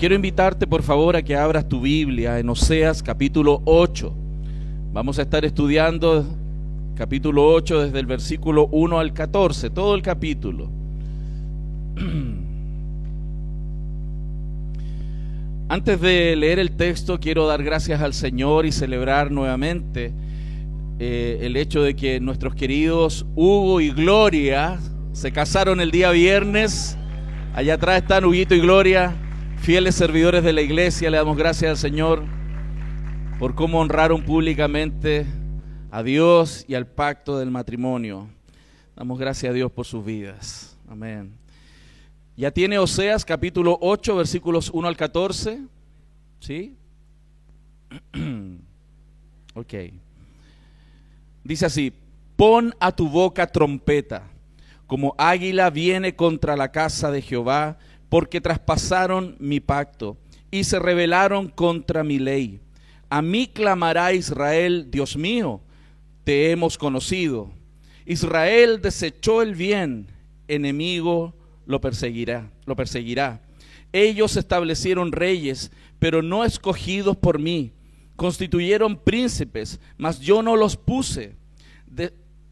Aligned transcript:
quiero 0.00 0.14
invitarte 0.14 0.66
por 0.66 0.82
favor 0.82 1.14
a 1.14 1.20
que 1.20 1.36
abras 1.36 1.68
tu 1.68 1.82
Biblia 1.82 2.38
en 2.38 2.48
Oseas 2.48 3.02
capítulo 3.02 3.60
8. 3.66 4.10
Vamos 4.94 5.18
a 5.18 5.22
estar 5.22 5.44
estudiando 5.44 6.24
capítulo 6.94 7.46
8 7.52 7.82
desde 7.82 8.00
el 8.00 8.06
versículo 8.06 8.66
1 8.72 8.98
al 8.98 9.12
14, 9.12 9.68
todo 9.68 9.94
el 9.94 10.00
capítulo. 10.00 10.70
Antes 15.68 16.00
de 16.00 16.34
leer 16.34 16.58
el 16.60 16.70
texto, 16.78 17.20
quiero 17.20 17.46
dar 17.46 17.62
gracias 17.62 18.00
al 18.00 18.14
Señor 18.14 18.64
y 18.64 18.72
celebrar 18.72 19.30
nuevamente 19.30 20.14
eh, 20.98 21.40
el 21.42 21.58
hecho 21.58 21.82
de 21.82 21.94
que 21.94 22.20
nuestros 22.20 22.54
queridos 22.54 23.26
Hugo 23.36 23.82
y 23.82 23.90
Gloria 23.90 24.78
se 25.12 25.30
casaron 25.30 25.78
el 25.78 25.90
día 25.90 26.10
viernes. 26.10 26.96
Allá 27.52 27.74
atrás 27.74 28.00
están 28.00 28.24
Huguito 28.24 28.54
y 28.54 28.60
Gloria 28.60 29.14
fieles 29.60 29.94
servidores 29.94 30.42
de 30.42 30.54
la 30.54 30.62
iglesia, 30.62 31.10
le 31.10 31.18
damos 31.18 31.36
gracias 31.36 31.70
al 31.70 31.76
Señor 31.76 32.24
por 33.38 33.54
cómo 33.54 33.80
honraron 33.80 34.22
públicamente 34.24 35.26
a 35.90 36.02
Dios 36.02 36.64
y 36.66 36.74
al 36.74 36.86
pacto 36.86 37.38
del 37.38 37.50
matrimonio. 37.50 38.26
Damos 38.96 39.18
gracias 39.18 39.50
a 39.50 39.52
Dios 39.52 39.70
por 39.70 39.84
sus 39.84 40.02
vidas. 40.02 40.78
Amén. 40.88 41.32
Ya 42.36 42.50
tiene 42.50 42.78
Oseas 42.78 43.22
capítulo 43.24 43.76
8 43.82 44.16
versículos 44.16 44.70
1 44.72 44.88
al 44.88 44.96
14. 44.96 45.60
¿Sí? 46.40 46.74
ok. 49.54 49.74
Dice 51.44 51.66
así, 51.66 51.92
pon 52.34 52.74
a 52.80 52.92
tu 52.92 53.10
boca 53.10 53.46
trompeta, 53.46 54.22
como 54.86 55.14
águila 55.18 55.68
viene 55.68 56.16
contra 56.16 56.56
la 56.56 56.72
casa 56.72 57.10
de 57.10 57.20
Jehová 57.20 57.78
porque 58.10 58.40
traspasaron 58.40 59.36
mi 59.38 59.60
pacto 59.60 60.18
y 60.50 60.64
se 60.64 60.78
rebelaron 60.78 61.48
contra 61.48 62.04
mi 62.04 62.18
ley. 62.18 62.60
A 63.08 63.22
mí 63.22 63.46
clamará 63.46 64.12
Israel, 64.12 64.88
Dios 64.90 65.16
mío, 65.16 65.62
te 66.24 66.50
hemos 66.50 66.76
conocido. 66.76 67.50
Israel 68.04 68.80
desechó 68.82 69.42
el 69.42 69.54
bien, 69.54 70.08
enemigo 70.48 71.34
lo 71.66 71.80
perseguirá, 71.80 72.50
lo 72.66 72.74
perseguirá. 72.74 73.40
Ellos 73.92 74.36
establecieron 74.36 75.12
reyes, 75.12 75.70
pero 76.00 76.20
no 76.20 76.44
escogidos 76.44 77.16
por 77.16 77.38
mí. 77.38 77.72
Constituyeron 78.16 78.96
príncipes, 78.96 79.80
mas 79.96 80.18
yo 80.18 80.42
no 80.42 80.56
los 80.56 80.76
puse, 80.76 81.36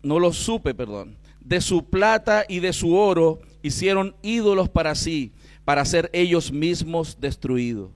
no 0.02 0.20
los 0.20 0.36
supe, 0.36 0.72
perdón. 0.72 1.16
De 1.40 1.60
su 1.60 1.84
plata 1.86 2.44
y 2.48 2.60
de 2.60 2.72
su 2.72 2.94
oro 2.94 3.40
hicieron 3.62 4.14
ídolos 4.22 4.68
para 4.68 4.94
sí 4.94 5.32
para 5.68 5.84
ser 5.84 6.08
ellos 6.14 6.50
mismos 6.50 7.20
destruidos. 7.20 7.90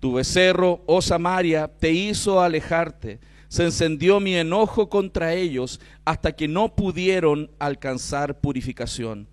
Tu 0.00 0.12
becerro, 0.12 0.82
oh 0.84 1.00
Samaria, 1.00 1.66
te 1.66 1.90
hizo 1.92 2.42
alejarte. 2.42 3.20
Se 3.48 3.64
encendió 3.64 4.20
mi 4.20 4.34
enojo 4.34 4.90
contra 4.90 5.32
ellos 5.32 5.80
hasta 6.04 6.32
que 6.32 6.46
no 6.46 6.74
pudieron 6.76 7.50
alcanzar 7.58 8.38
purificación. 8.38 9.28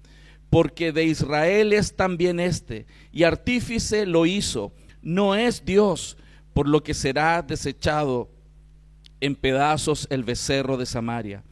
Porque 0.49 0.93
de 0.93 1.03
Israel 1.03 1.73
es 1.73 1.93
también 1.93 2.39
este, 2.39 2.85
y 3.11 3.23
artífice 3.23 4.05
lo 4.05 4.25
hizo. 4.25 4.71
No 5.01 5.35
es 5.35 5.65
Dios, 5.65 6.15
por 6.53 6.69
lo 6.69 6.83
que 6.83 6.93
será 6.93 7.41
desechado 7.41 8.29
en 9.19 9.35
pedazos 9.35 10.07
el 10.09 10.23
becerro 10.23 10.77
de 10.77 10.85
Samaria. 10.85 11.43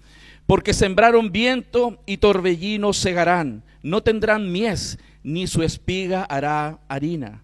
Porque 0.45 0.73
sembraron 0.73 1.33
viento 1.33 2.02
y 2.05 2.16
torbellino 2.20 2.94
segarán, 2.94 3.66
no 3.83 4.02
tendrán 4.02 4.50
mies 4.50 4.97
ni 5.23 5.48
su 5.48 5.64
espiga 5.64 6.23
hará 6.23 6.80
harina, 6.88 7.44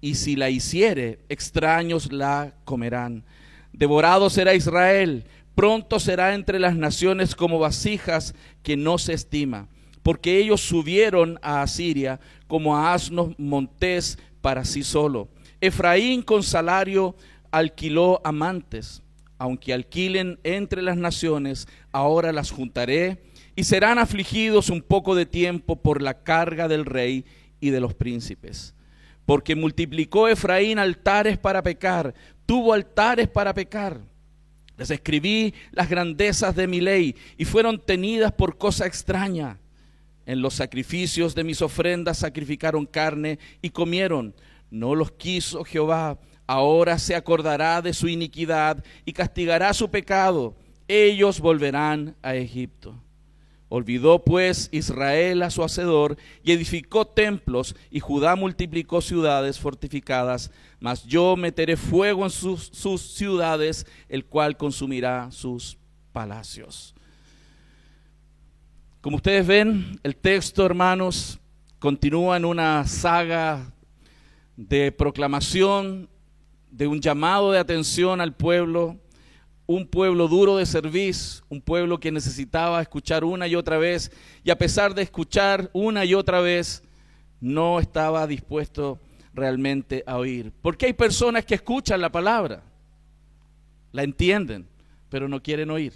y 0.00 0.14
si 0.14 0.36
la 0.36 0.50
hiciere, 0.50 1.20
extraños 1.28 2.12
la 2.12 2.54
comerán. 2.64 3.24
Devorado 3.72 4.30
será 4.30 4.54
Israel, 4.54 5.24
pronto 5.54 6.00
será 6.00 6.34
entre 6.34 6.58
las 6.58 6.74
naciones 6.74 7.34
como 7.34 7.58
vasijas 7.58 8.34
que 8.62 8.76
no 8.76 8.98
se 8.98 9.12
estima, 9.12 9.68
porque 10.02 10.38
ellos 10.38 10.60
subieron 10.60 11.38
a 11.42 11.62
Asiria 11.62 12.20
como 12.46 12.76
a 12.76 12.94
asnos 12.94 13.38
montés 13.38 14.18
para 14.40 14.64
sí 14.64 14.82
solo. 14.82 15.28
Efraín 15.60 16.22
con 16.22 16.42
salario 16.42 17.14
alquiló 17.50 18.20
amantes, 18.24 19.02
aunque 19.38 19.72
alquilen 19.72 20.38
entre 20.44 20.82
las 20.82 20.96
naciones, 20.96 21.68
ahora 21.92 22.32
las 22.32 22.50
juntaré 22.50 23.22
y 23.60 23.64
serán 23.64 23.98
afligidos 23.98 24.70
un 24.70 24.80
poco 24.80 25.14
de 25.14 25.26
tiempo 25.26 25.76
por 25.76 26.00
la 26.00 26.22
carga 26.22 26.66
del 26.66 26.86
rey 26.86 27.26
y 27.60 27.68
de 27.68 27.78
los 27.78 27.92
príncipes. 27.92 28.74
Porque 29.26 29.54
multiplicó 29.54 30.28
Efraín 30.28 30.78
altares 30.78 31.36
para 31.36 31.62
pecar, 31.62 32.14
tuvo 32.46 32.72
altares 32.72 33.28
para 33.28 33.52
pecar. 33.52 34.00
Les 34.78 34.90
escribí 34.90 35.52
las 35.72 35.90
grandezas 35.90 36.56
de 36.56 36.66
mi 36.66 36.80
ley 36.80 37.14
y 37.36 37.44
fueron 37.44 37.78
tenidas 37.78 38.32
por 38.32 38.56
cosa 38.56 38.86
extraña. 38.86 39.58
En 40.24 40.40
los 40.40 40.54
sacrificios 40.54 41.34
de 41.34 41.44
mis 41.44 41.60
ofrendas 41.60 42.16
sacrificaron 42.16 42.86
carne 42.86 43.38
y 43.60 43.68
comieron. 43.68 44.34
No 44.70 44.94
los 44.94 45.12
quiso 45.12 45.64
Jehová. 45.64 46.18
Ahora 46.46 46.98
se 46.98 47.14
acordará 47.14 47.82
de 47.82 47.92
su 47.92 48.08
iniquidad 48.08 48.82
y 49.04 49.12
castigará 49.12 49.74
su 49.74 49.90
pecado. 49.90 50.56
Ellos 50.88 51.40
volverán 51.40 52.16
a 52.22 52.34
Egipto. 52.34 52.98
Olvidó 53.72 54.24
pues 54.24 54.68
Israel 54.72 55.42
a 55.42 55.50
su 55.50 55.62
hacedor 55.62 56.16
y 56.42 56.50
edificó 56.50 57.06
templos 57.06 57.76
y 57.88 58.00
Judá 58.00 58.34
multiplicó 58.34 59.00
ciudades 59.00 59.60
fortificadas, 59.60 60.50
mas 60.80 61.04
yo 61.04 61.36
meteré 61.36 61.76
fuego 61.76 62.24
en 62.24 62.30
sus, 62.30 62.72
ciudades, 63.00 63.86
el 64.08 64.24
cual 64.24 64.56
consumirá 64.56 65.30
sus 65.30 65.78
palacios. 66.10 66.96
Como 69.00 69.18
ustedes 69.18 69.46
ven, 69.46 70.00
el 70.02 70.16
texto, 70.16 70.66
hermanos, 70.66 71.38
continúa 71.78 72.38
en 72.38 72.46
una 72.46 72.84
saga 72.88 73.72
de 74.56 74.90
proclamación, 74.90 76.08
de 76.72 76.88
un 76.88 77.00
llamado 77.00 77.52
de 77.52 77.60
atención 77.60 78.20
al 78.20 78.34
pueblo 78.34 78.98
un 79.70 79.86
pueblo 79.86 80.26
duro 80.26 80.56
de 80.56 80.66
servicio, 80.66 81.44
un 81.48 81.60
pueblo 81.60 82.00
que 82.00 82.10
necesitaba 82.10 82.82
escuchar 82.82 83.22
una 83.22 83.46
y 83.46 83.54
otra 83.54 83.78
vez, 83.78 84.10
y 84.42 84.50
a 84.50 84.58
pesar 84.58 84.94
de 84.96 85.02
escuchar 85.02 85.70
una 85.72 86.04
y 86.04 86.12
otra 86.12 86.40
vez, 86.40 86.82
no 87.40 87.78
estaba 87.78 88.26
dispuesto 88.26 88.98
realmente 89.32 90.02
a 90.08 90.16
oír. 90.16 90.52
Porque 90.60 90.86
hay 90.86 90.92
personas 90.92 91.44
que 91.44 91.54
escuchan 91.54 92.00
la 92.00 92.10
palabra, 92.10 92.64
la 93.92 94.02
entienden, 94.02 94.66
pero 95.08 95.28
no 95.28 95.40
quieren 95.40 95.70
oír, 95.70 95.92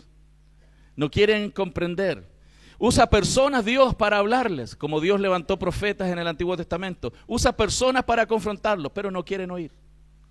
no 0.95 1.11
quieren 1.11 1.51
comprender. 1.51 2.33
Usa 2.79 3.11
personas 3.11 3.65
Dios 3.65 3.97
para 3.97 4.19
hablarles, 4.19 4.77
como 4.77 5.01
Dios 5.01 5.19
levantó 5.19 5.59
profetas 5.59 6.12
en 6.12 6.21
el 6.21 6.29
Antiguo 6.29 6.56
Testamento. 6.56 7.12
Usa 7.27 7.56
personas 7.56 8.05
para 8.05 8.25
confrontarlos, 8.25 8.93
pero 8.93 9.11
no 9.11 9.25
quieren 9.25 9.51
oír. 9.51 9.73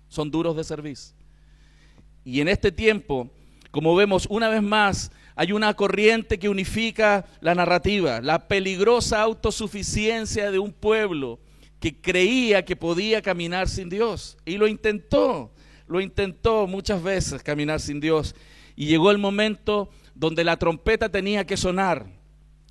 Son 0.08 0.30
duros 0.30 0.56
de 0.56 0.64
servicio. 0.64 1.23
Y 2.24 2.40
en 2.40 2.48
este 2.48 2.72
tiempo, 2.72 3.30
como 3.70 3.94
vemos 3.94 4.26
una 4.30 4.48
vez 4.48 4.62
más, 4.62 5.10
hay 5.36 5.52
una 5.52 5.74
corriente 5.74 6.38
que 6.38 6.48
unifica 6.48 7.26
la 7.40 7.54
narrativa, 7.54 8.20
la 8.20 8.48
peligrosa 8.48 9.20
autosuficiencia 9.20 10.50
de 10.50 10.58
un 10.58 10.72
pueblo 10.72 11.40
que 11.80 12.00
creía 12.00 12.64
que 12.64 12.76
podía 12.76 13.20
caminar 13.20 13.68
sin 13.68 13.90
Dios. 13.90 14.38
Y 14.46 14.56
lo 14.56 14.68
intentó, 14.68 15.52
lo 15.86 16.00
intentó 16.00 16.66
muchas 16.66 17.02
veces 17.02 17.42
caminar 17.42 17.80
sin 17.80 18.00
Dios. 18.00 18.34
Y 18.74 18.86
llegó 18.86 19.10
el 19.10 19.18
momento 19.18 19.90
donde 20.14 20.44
la 20.44 20.56
trompeta 20.56 21.10
tenía 21.10 21.44
que 21.44 21.56
sonar. 21.56 22.06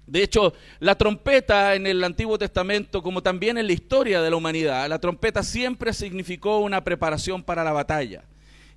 De 0.08 0.24
hecho, 0.24 0.54
la 0.80 0.96
trompeta 0.96 1.76
en 1.76 1.86
el 1.86 2.04
Antiguo 2.04 2.38
Testamento, 2.38 3.04
como 3.04 3.22
también 3.22 3.58
en 3.58 3.68
la 3.68 3.74
historia 3.74 4.22
de 4.22 4.30
la 4.30 4.36
humanidad, 4.36 4.90
la 4.90 5.00
trompeta 5.00 5.44
siempre 5.44 5.94
significó 5.94 6.60
una 6.60 6.84
preparación 6.84 7.44
para 7.44 7.64
la 7.64 7.72
batalla 7.72 8.24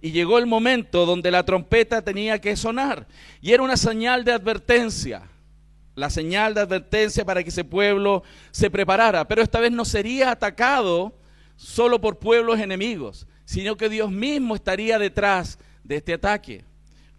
y 0.07 0.13
llegó 0.13 0.39
el 0.39 0.47
momento 0.47 1.05
donde 1.05 1.33
la 1.33 1.45
trompeta 1.45 2.01
tenía 2.01 2.41
que 2.41 2.55
sonar. 2.55 3.09
Y 3.43 3.51
era 3.51 3.65
una 3.65 3.77
señal 3.77 4.25
de 4.25 4.31
advertencia, 4.31 5.23
la 5.97 6.11
señal 6.11 6.55
de 6.55 6.61
advertencia 6.61 7.25
para 7.25 7.43
que 7.43 7.49
ese 7.49 7.65
pueblo 7.65 8.23
se 8.53 8.71
preparara. 8.71 9.27
Pero 9.27 9.43
esta 9.43 9.59
vez 9.59 9.73
no 9.73 9.85
sería 9.85 10.31
atacado 10.31 11.13
solo 11.57 12.01
por 12.01 12.21
pueblos 12.21 12.61
enemigos, 12.61 13.27
sino 13.45 13.77
que 13.77 13.89
Dios 13.89 14.13
mismo 14.13 14.55
estaría 14.55 14.97
detrás 15.01 15.59
de 15.83 15.97
este 15.97 16.13
ataque. 16.15 16.63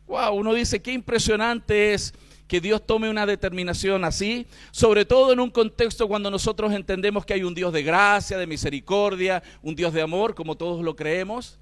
Wow, 0.08 0.36
uno 0.36 0.54
dice 0.54 0.82
qué 0.82 0.94
impresionante 0.94 1.94
es 1.94 2.14
que 2.48 2.62
Dios 2.62 2.86
tome 2.86 3.10
una 3.10 3.26
determinación 3.26 4.06
así, 4.06 4.48
sobre 4.72 5.04
todo 5.04 5.34
en 5.34 5.42
un 5.42 5.50
contexto 5.50 6.08
cuando 6.08 6.32
nosotros 6.32 6.72
entendemos 6.72 7.26
que 7.26 7.34
hay 7.34 7.44
un 7.44 7.54
Dios 7.54 7.74
de 7.74 7.84
gracia, 7.84 8.38
de 8.38 8.48
misericordia, 8.48 9.44
un 9.62 9.76
Dios 9.76 9.92
de 9.92 10.02
amor, 10.02 10.36
como 10.36 10.56
todos 10.56 10.82
lo 10.82 10.96
creemos. 10.96 11.60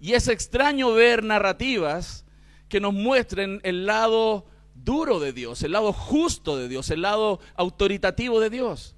Y 0.00 0.12
es 0.12 0.28
extraño 0.28 0.92
ver 0.92 1.24
narrativas 1.24 2.24
que 2.68 2.80
nos 2.80 2.92
muestren 2.92 3.60
el 3.62 3.86
lado 3.86 4.46
duro 4.74 5.20
de 5.20 5.32
Dios, 5.32 5.62
el 5.62 5.72
lado 5.72 5.92
justo 5.92 6.56
de 6.56 6.68
Dios, 6.68 6.90
el 6.90 7.02
lado 7.02 7.40
autoritativo 7.54 8.40
de 8.40 8.50
Dios. 8.50 8.94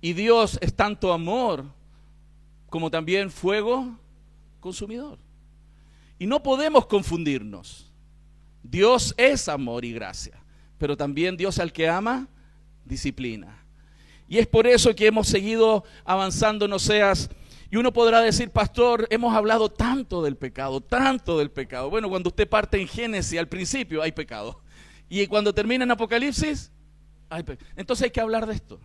Y 0.00 0.12
Dios 0.12 0.58
es 0.60 0.74
tanto 0.74 1.12
amor 1.12 1.64
como 2.68 2.90
también 2.90 3.30
fuego 3.30 3.98
consumidor. 4.60 5.18
Y 6.18 6.26
no 6.26 6.42
podemos 6.42 6.86
confundirnos. 6.86 7.90
Dios 8.62 9.14
es 9.16 9.48
amor 9.48 9.84
y 9.84 9.92
gracia, 9.92 10.42
pero 10.78 10.96
también 10.96 11.36
Dios 11.36 11.58
al 11.58 11.72
que 11.72 11.88
ama, 11.88 12.28
disciplina. 12.84 13.64
Y 14.26 14.38
es 14.38 14.46
por 14.46 14.66
eso 14.66 14.94
que 14.94 15.06
hemos 15.06 15.28
seguido 15.28 15.84
avanzando 16.04 16.66
no 16.66 16.78
seas 16.78 17.28
y 17.74 17.76
uno 17.76 17.92
podrá 17.92 18.20
decir, 18.20 18.50
pastor, 18.50 19.08
hemos 19.10 19.34
hablado 19.34 19.68
tanto 19.68 20.22
del 20.22 20.36
pecado, 20.36 20.80
tanto 20.80 21.38
del 21.38 21.50
pecado. 21.50 21.90
Bueno, 21.90 22.08
cuando 22.08 22.28
usted 22.28 22.48
parte 22.48 22.80
en 22.80 22.86
Génesis, 22.86 23.36
al 23.36 23.48
principio 23.48 24.00
hay 24.00 24.12
pecado. 24.12 24.62
Y 25.08 25.26
cuando 25.26 25.52
termina 25.52 25.82
en 25.82 25.90
Apocalipsis, 25.90 26.70
hay 27.28 27.42
pecado. 27.42 27.68
Entonces 27.74 28.04
hay 28.04 28.10
que 28.12 28.20
hablar 28.20 28.46
de 28.46 28.54
esto. 28.54 28.78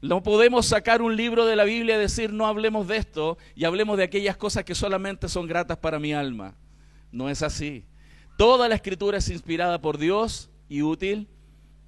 No 0.00 0.22
podemos 0.22 0.66
sacar 0.66 1.02
un 1.02 1.16
libro 1.16 1.46
de 1.46 1.56
la 1.56 1.64
Biblia 1.64 1.96
y 1.96 1.98
decir 1.98 2.32
no 2.32 2.46
hablemos 2.46 2.86
de 2.86 2.96
esto 2.96 3.38
y 3.56 3.64
hablemos 3.64 3.96
de 3.96 4.04
aquellas 4.04 4.36
cosas 4.36 4.62
que 4.62 4.76
solamente 4.76 5.28
son 5.28 5.48
gratas 5.48 5.78
para 5.78 5.98
mi 5.98 6.12
alma. 6.12 6.54
No 7.10 7.28
es 7.28 7.42
así. 7.42 7.86
Toda 8.38 8.68
la 8.68 8.76
escritura 8.76 9.18
es 9.18 9.28
inspirada 9.30 9.80
por 9.80 9.98
Dios 9.98 10.48
y 10.68 10.82
útil 10.82 11.26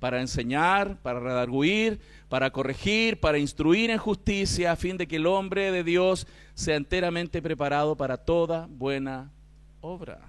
para 0.07 0.21
enseñar, 0.21 1.03
para 1.03 1.19
redarguir, 1.19 1.99
para 2.29 2.53
corregir, 2.53 3.19
para 3.19 3.39
instruir 3.39 3.91
en 3.91 3.99
justicia, 3.99 4.71
a 4.71 4.77
fin 4.77 4.97
de 4.97 5.09
que 5.09 5.17
el 5.17 5.27
hombre 5.27 5.73
de 5.73 5.83
Dios 5.83 6.29
sea 6.55 6.77
enteramente 6.77 7.43
preparado 7.43 7.97
para 7.97 8.17
toda 8.17 8.69
buena 8.71 9.33
obra. 9.81 10.21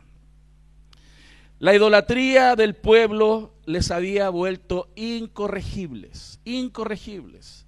La 1.60 1.76
idolatría 1.76 2.56
del 2.56 2.74
pueblo 2.74 3.54
les 3.68 3.92
había 3.92 4.30
vuelto 4.30 4.90
incorregibles, 4.96 6.40
incorregibles. 6.44 7.68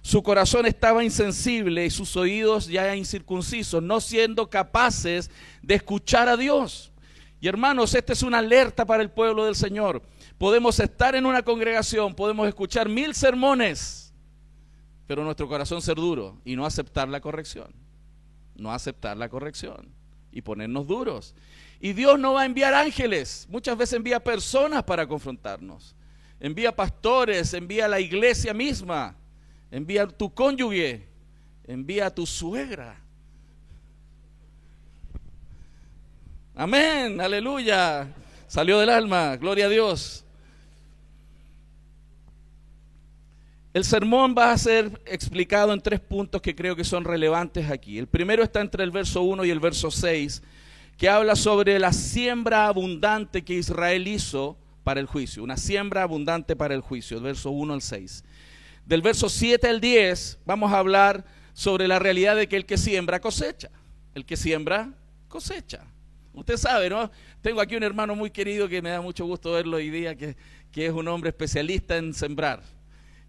Su 0.00 0.22
corazón 0.22 0.64
estaba 0.64 1.02
insensible 1.02 1.84
y 1.84 1.90
sus 1.90 2.16
oídos 2.16 2.68
ya 2.68 2.94
incircuncisos, 2.94 3.82
no 3.82 4.00
siendo 4.00 4.48
capaces 4.48 5.28
de 5.60 5.74
escuchar 5.74 6.28
a 6.28 6.36
Dios. 6.36 6.92
Y 7.40 7.48
hermanos, 7.48 7.96
esta 7.96 8.12
es 8.12 8.22
una 8.22 8.38
alerta 8.38 8.84
para 8.84 9.02
el 9.02 9.10
pueblo 9.10 9.44
del 9.44 9.56
Señor. 9.56 10.02
Podemos 10.38 10.78
estar 10.78 11.16
en 11.16 11.26
una 11.26 11.42
congregación, 11.42 12.14
podemos 12.14 12.46
escuchar 12.46 12.88
mil 12.88 13.12
sermones, 13.14 14.14
pero 15.06 15.24
nuestro 15.24 15.48
corazón 15.48 15.82
ser 15.82 15.96
duro 15.96 16.40
y 16.44 16.54
no 16.54 16.64
aceptar 16.64 17.08
la 17.08 17.20
corrección. 17.20 17.74
No 18.54 18.72
aceptar 18.72 19.16
la 19.16 19.28
corrección 19.28 19.88
y 20.32 20.42
ponernos 20.42 20.86
duros. 20.86 21.34
Y 21.80 21.92
Dios 21.92 22.18
no 22.18 22.34
va 22.34 22.42
a 22.42 22.44
enviar 22.44 22.74
ángeles, 22.74 23.46
muchas 23.50 23.76
veces 23.76 23.94
envía 23.94 24.22
personas 24.22 24.82
para 24.84 25.06
confrontarnos. 25.06 25.94
Envía 26.40 26.74
pastores, 26.74 27.52
envía 27.54 27.88
la 27.88 27.98
iglesia 27.98 28.54
misma, 28.54 29.16
envía 29.70 30.06
tu 30.06 30.32
cónyuge, 30.32 31.08
envía 31.64 32.06
a 32.06 32.14
tu 32.14 32.26
suegra. 32.26 33.00
Amén, 36.54 37.20
aleluya. 37.20 38.12
Salió 38.46 38.78
del 38.78 38.90
alma, 38.90 39.36
gloria 39.36 39.66
a 39.66 39.68
Dios. 39.68 40.24
El 43.78 43.84
sermón 43.84 44.34
va 44.36 44.50
a 44.50 44.58
ser 44.58 45.00
explicado 45.06 45.72
en 45.72 45.80
tres 45.80 46.00
puntos 46.00 46.42
que 46.42 46.56
creo 46.56 46.74
que 46.74 46.82
son 46.82 47.04
relevantes 47.04 47.70
aquí. 47.70 47.96
El 47.96 48.08
primero 48.08 48.42
está 48.42 48.60
entre 48.60 48.82
el 48.82 48.90
verso 48.90 49.22
1 49.22 49.44
y 49.44 49.50
el 49.50 49.60
verso 49.60 49.92
6, 49.92 50.42
que 50.96 51.08
habla 51.08 51.36
sobre 51.36 51.78
la 51.78 51.92
siembra 51.92 52.66
abundante 52.66 53.44
que 53.44 53.54
Israel 53.54 54.08
hizo 54.08 54.58
para 54.82 54.98
el 54.98 55.06
juicio, 55.06 55.44
una 55.44 55.56
siembra 55.56 56.02
abundante 56.02 56.56
para 56.56 56.74
el 56.74 56.80
juicio, 56.80 57.18
el 57.18 57.22
verso 57.22 57.52
1 57.52 57.72
al 57.72 57.80
6. 57.80 58.24
Del 58.84 59.00
verso 59.00 59.28
7 59.28 59.68
al 59.68 59.80
10 59.80 60.40
vamos 60.44 60.72
a 60.72 60.78
hablar 60.78 61.24
sobre 61.52 61.86
la 61.86 62.00
realidad 62.00 62.34
de 62.34 62.48
que 62.48 62.56
el 62.56 62.66
que 62.66 62.78
siembra 62.78 63.20
cosecha, 63.20 63.70
el 64.12 64.24
que 64.24 64.36
siembra 64.36 64.92
cosecha. 65.28 65.86
Usted 66.32 66.56
sabe, 66.56 66.90
¿no? 66.90 67.12
Tengo 67.42 67.60
aquí 67.60 67.76
un 67.76 67.84
hermano 67.84 68.16
muy 68.16 68.32
querido 68.32 68.68
que 68.68 68.82
me 68.82 68.90
da 68.90 69.00
mucho 69.00 69.24
gusto 69.24 69.52
verlo 69.52 69.76
hoy 69.76 69.88
día, 69.88 70.16
que, 70.16 70.36
que 70.72 70.86
es 70.86 70.92
un 70.92 71.06
hombre 71.06 71.30
especialista 71.30 71.96
en 71.96 72.12
sembrar. 72.12 72.77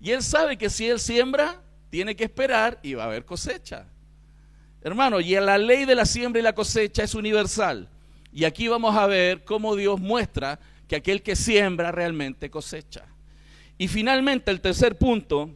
Y 0.01 0.12
él 0.12 0.24
sabe 0.24 0.57
que 0.57 0.69
si 0.69 0.88
él 0.88 1.00
siembra, 1.00 1.62
tiene 1.90 2.16
que 2.16 2.24
esperar 2.24 2.80
y 2.84 2.94
va 2.94 3.04
a 3.04 3.07
haber 3.07 3.25
cosecha. 3.25 3.88
Hermano, 4.81 5.19
y 5.19 5.31
la 5.36 5.57
ley 5.57 5.86
de 5.86 5.96
la 5.96 6.06
siembra 6.06 6.40
y 6.40 6.44
la 6.44 6.54
cosecha 6.54 7.04
es 7.04 7.16
universal. 7.16 7.90
Y 8.31 8.46
aquí 8.46 8.68
vamos 8.68 8.96
a 8.96 9.07
ver 9.07 9.44
cómo 9.44 9.75
Dios 9.75 10.00
muestra 10.00 10.60
que 10.88 10.96
aquel 10.96 11.22
que 11.22 11.36
siembra 11.36 11.92
realmente 11.92 12.50
cosecha. 12.50 13.06
Y 13.78 13.88
finalmente, 13.88 14.51
el 14.51 14.62
tercer 14.62 14.98
punto, 14.98 15.50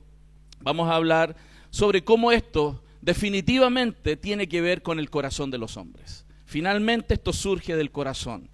vamos 0.62 0.90
a 0.90 0.96
hablar 0.96 1.36
sobre 1.70 2.04
cómo 2.04 2.32
esto 2.32 2.84
definitivamente 3.02 4.16
tiene 4.16 4.48
que 4.48 4.62
ver 4.62 4.82
con 4.82 5.00
el 5.00 5.10
corazón 5.10 5.52
de 5.52 5.58
los 5.58 5.78
hombres. 5.78 6.26
Finalmente 6.46 7.16
esto 7.16 7.34
surge 7.34 7.76
del 7.76 7.92
corazón. 7.92 8.50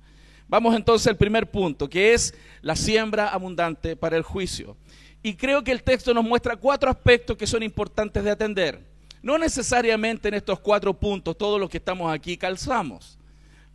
Vamos 0.47 0.75
entonces 0.75 1.07
al 1.07 1.17
primer 1.17 1.51
punto, 1.51 1.89
que 1.89 2.13
es 2.13 2.33
la 2.61 2.75
siembra 2.75 3.29
abundante 3.29 3.95
para 3.95 4.17
el 4.17 4.23
juicio. 4.23 4.75
Y 5.21 5.35
creo 5.35 5.63
que 5.63 5.71
el 5.71 5.83
texto 5.83 6.13
nos 6.13 6.23
muestra 6.23 6.55
cuatro 6.55 6.89
aspectos 6.89 7.35
que 7.35 7.47
son 7.47 7.63
importantes 7.63 8.23
de 8.23 8.31
atender. 8.31 8.79
No 9.21 9.37
necesariamente 9.37 10.29
en 10.29 10.35
estos 10.35 10.59
cuatro 10.59 10.93
puntos 10.93 11.37
todos 11.37 11.59
los 11.59 11.69
que 11.69 11.77
estamos 11.77 12.11
aquí 12.11 12.37
calzamos, 12.37 13.17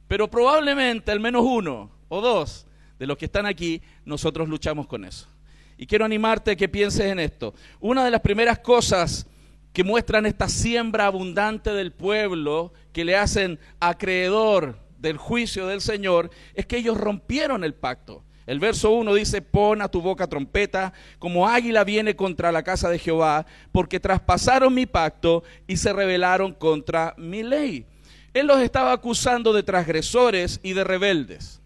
pero 0.09 0.31
probablemente 0.31 1.13
al 1.13 1.21
menos 1.21 1.45
uno 1.45 1.91
o 2.09 2.21
dos 2.23 2.67
de 2.99 3.07
los 3.07 3.19
que 3.19 3.27
están 3.27 3.45
aquí 3.45 3.83
nosotros 4.07 4.49
luchamos 4.49 4.87
con 4.87 5.05
eso. 5.05 5.29
Y 5.77 5.87
quiero 5.87 6.05
animarte 6.05 6.53
a 6.53 6.57
que 6.57 6.69
pienses 6.69 7.07
en 7.07 7.19
esto. 7.19 7.53
Una 7.81 8.05
de 8.05 8.11
las 8.11 8.21
primeras 8.21 8.61
cosas 8.61 9.27
que 9.73 9.85
muestran 9.85 10.25
esta 10.25 10.49
siembra 10.49 11.07
abundante 11.07 11.73
del 11.73 11.93
pueblo, 11.93 12.73
que 12.93 13.05
le 13.05 13.17
hacen 13.17 13.59
acreedor 13.81 14.79
del 14.99 15.19
juicio 15.19 15.67
del 15.67 15.81
Señor, 15.81 16.31
es 16.55 16.65
que 16.65 16.77
ellos 16.77 16.97
rompieron 16.97 17.65
el 17.65 17.75
pacto. 17.75 18.23
El 18.47 18.61
verso 18.61 18.91
1 18.91 19.15
dice, 19.15 19.41
pon 19.41 19.81
a 19.81 19.89
tu 19.89 20.03
boca 20.03 20.27
trompeta, 20.27 20.93
como 21.19 21.49
águila 21.49 21.83
viene 21.85 22.15
contra 22.15 22.53
la 22.53 22.63
casa 22.63 22.91
de 22.91 22.99
Jehová, 22.99 23.47
porque 23.73 24.01
traspasaron 24.01 24.75
mi 24.75 24.85
pacto 24.85 25.45
y 25.67 25.79
se 25.79 25.93
rebelaron 25.93 26.53
contra 26.53 27.15
mi 27.17 27.43
ley. 27.43 27.87
Él 28.35 28.47
los 28.47 28.61
estaba 28.61 28.93
acusando 28.93 29.53
de 29.53 29.63
transgresores 29.63 30.61
y 30.63 30.75
de 30.75 30.85
rebeldes. 30.85 31.63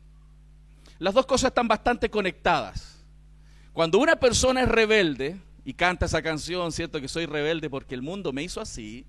Las 0.98 1.14
dos 1.14 1.26
cosas 1.26 1.48
están 1.48 1.66
bastante 1.66 2.10
conectadas. 2.10 3.04
Cuando 3.73 3.99
una 3.99 4.16
persona 4.16 4.62
es 4.62 4.68
rebelde 4.68 5.37
y 5.64 5.75
canta 5.75 6.06
esa 6.06 6.23
canción, 6.23 6.70
cierto 6.73 7.00
que 7.00 7.08
soy 7.08 7.26
rebelde 7.26 7.70
porque 7.70 7.94
el 7.94 8.02
mundo 8.02 8.32
me 8.32 8.42
hizo 8.42 8.61
así, 8.61 9.06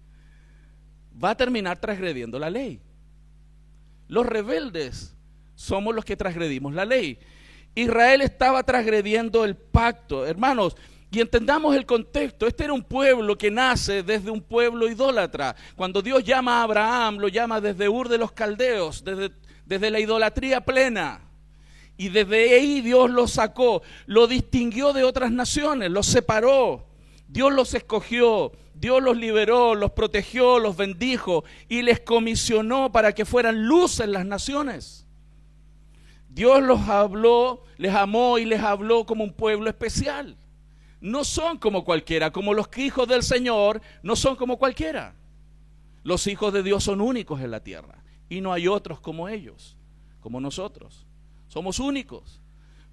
va 1.21 1.31
a 1.31 1.37
terminar 1.37 1.79
transgrediendo 1.79 2.39
la 2.39 2.49
ley. 2.49 2.81
Los 4.07 4.25
rebeldes 4.25 5.15
somos 5.55 5.93
los 5.93 6.05
que 6.05 6.15
transgredimos 6.15 6.73
la 6.73 6.85
ley. 6.85 7.19
Israel 7.75 8.21
estaba 8.21 8.63
transgrediendo 8.63 9.45
el 9.45 9.55
pacto, 9.55 10.25
hermanos. 10.25 10.75
Y 11.11 11.21
entendamos 11.21 11.75
el 11.75 11.85
contexto. 11.85 12.45
Este 12.45 12.65
era 12.65 12.73
un 12.73 12.83
pueblo 12.83 13.35
que 13.37 13.49
nace 13.49 14.03
desde 14.03 14.29
un 14.29 14.41
pueblo 14.41 14.87
idólatra. 14.87 15.55
Cuando 15.75 16.01
Dios 16.01 16.23
llama 16.23 16.59
a 16.59 16.63
Abraham, 16.63 17.17
lo 17.17 17.27
llama 17.27 17.59
desde 17.59 17.89
Ur 17.89 18.09
de 18.09 18.19
los 18.19 18.31
Caldeos, 18.31 19.03
desde, 19.03 19.31
desde 19.65 19.89
la 19.89 19.99
idolatría 19.99 20.61
plena. 20.61 21.21
Y 21.97 22.09
desde 22.09 22.53
ahí 22.53 22.81
Dios 22.81 23.09
lo 23.09 23.27
sacó, 23.27 23.81
lo 24.05 24.27
distinguió 24.27 24.93
de 24.93 25.03
otras 25.03 25.31
naciones, 25.31 25.89
los 25.89 26.05
separó. 26.05 26.87
Dios 27.27 27.51
los 27.51 27.73
escogió, 27.73 28.53
Dios 28.73 29.03
los 29.03 29.17
liberó, 29.17 29.75
los 29.75 29.91
protegió, 29.91 30.59
los 30.59 30.77
bendijo 30.77 31.43
y 31.67 31.81
les 31.81 31.99
comisionó 31.99 32.91
para 32.91 33.13
que 33.13 33.25
fueran 33.25 33.65
luz 33.65 33.99
en 33.99 34.13
las 34.13 34.25
naciones. 34.25 35.08
Dios 36.29 36.61
los 36.61 36.81
habló, 36.87 37.63
les 37.77 37.93
amó 37.93 38.37
y 38.37 38.45
les 38.45 38.61
habló 38.61 39.05
como 39.05 39.23
un 39.23 39.33
pueblo 39.33 39.69
especial. 39.69 40.37
No 41.01 41.23
son 41.23 41.57
como 41.57 41.83
cualquiera, 41.83 42.31
como 42.31 42.53
los 42.53 42.67
hijos 42.77 43.07
del 43.07 43.23
Señor 43.23 43.81
no 44.03 44.15
son 44.15 44.35
como 44.35 44.57
cualquiera. 44.57 45.15
Los 46.03 46.27
hijos 46.27 46.53
de 46.53 46.63
Dios 46.63 46.83
son 46.83 47.01
únicos 47.01 47.41
en 47.41 47.51
la 47.51 47.61
tierra 47.61 48.03
y 48.29 48.41
no 48.41 48.53
hay 48.53 48.67
otros 48.67 48.99
como 48.99 49.27
ellos, 49.27 49.75
como 50.21 50.39
nosotros. 50.39 51.05
Somos 51.47 51.79
únicos 51.79 52.39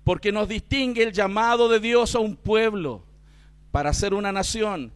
porque 0.03 0.31
nos 0.33 0.49
distingue 0.49 1.03
el 1.03 1.13
llamado 1.13 1.69
de 1.69 1.81
Dios 1.81 2.15
a 2.15 2.21
un 2.21 2.37
pueblo 2.37 3.03
para 3.73 3.93
ser 3.93 4.15
una 4.15 4.33
nación. 4.33 4.93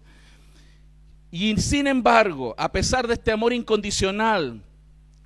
Y 1.33 1.57
sin 1.61 1.87
embargo, 1.87 2.55
a 2.57 2.71
pesar 2.71 3.07
de 3.07 3.15
este 3.15 3.33
amor 3.33 3.53
incondicional, 3.53 4.63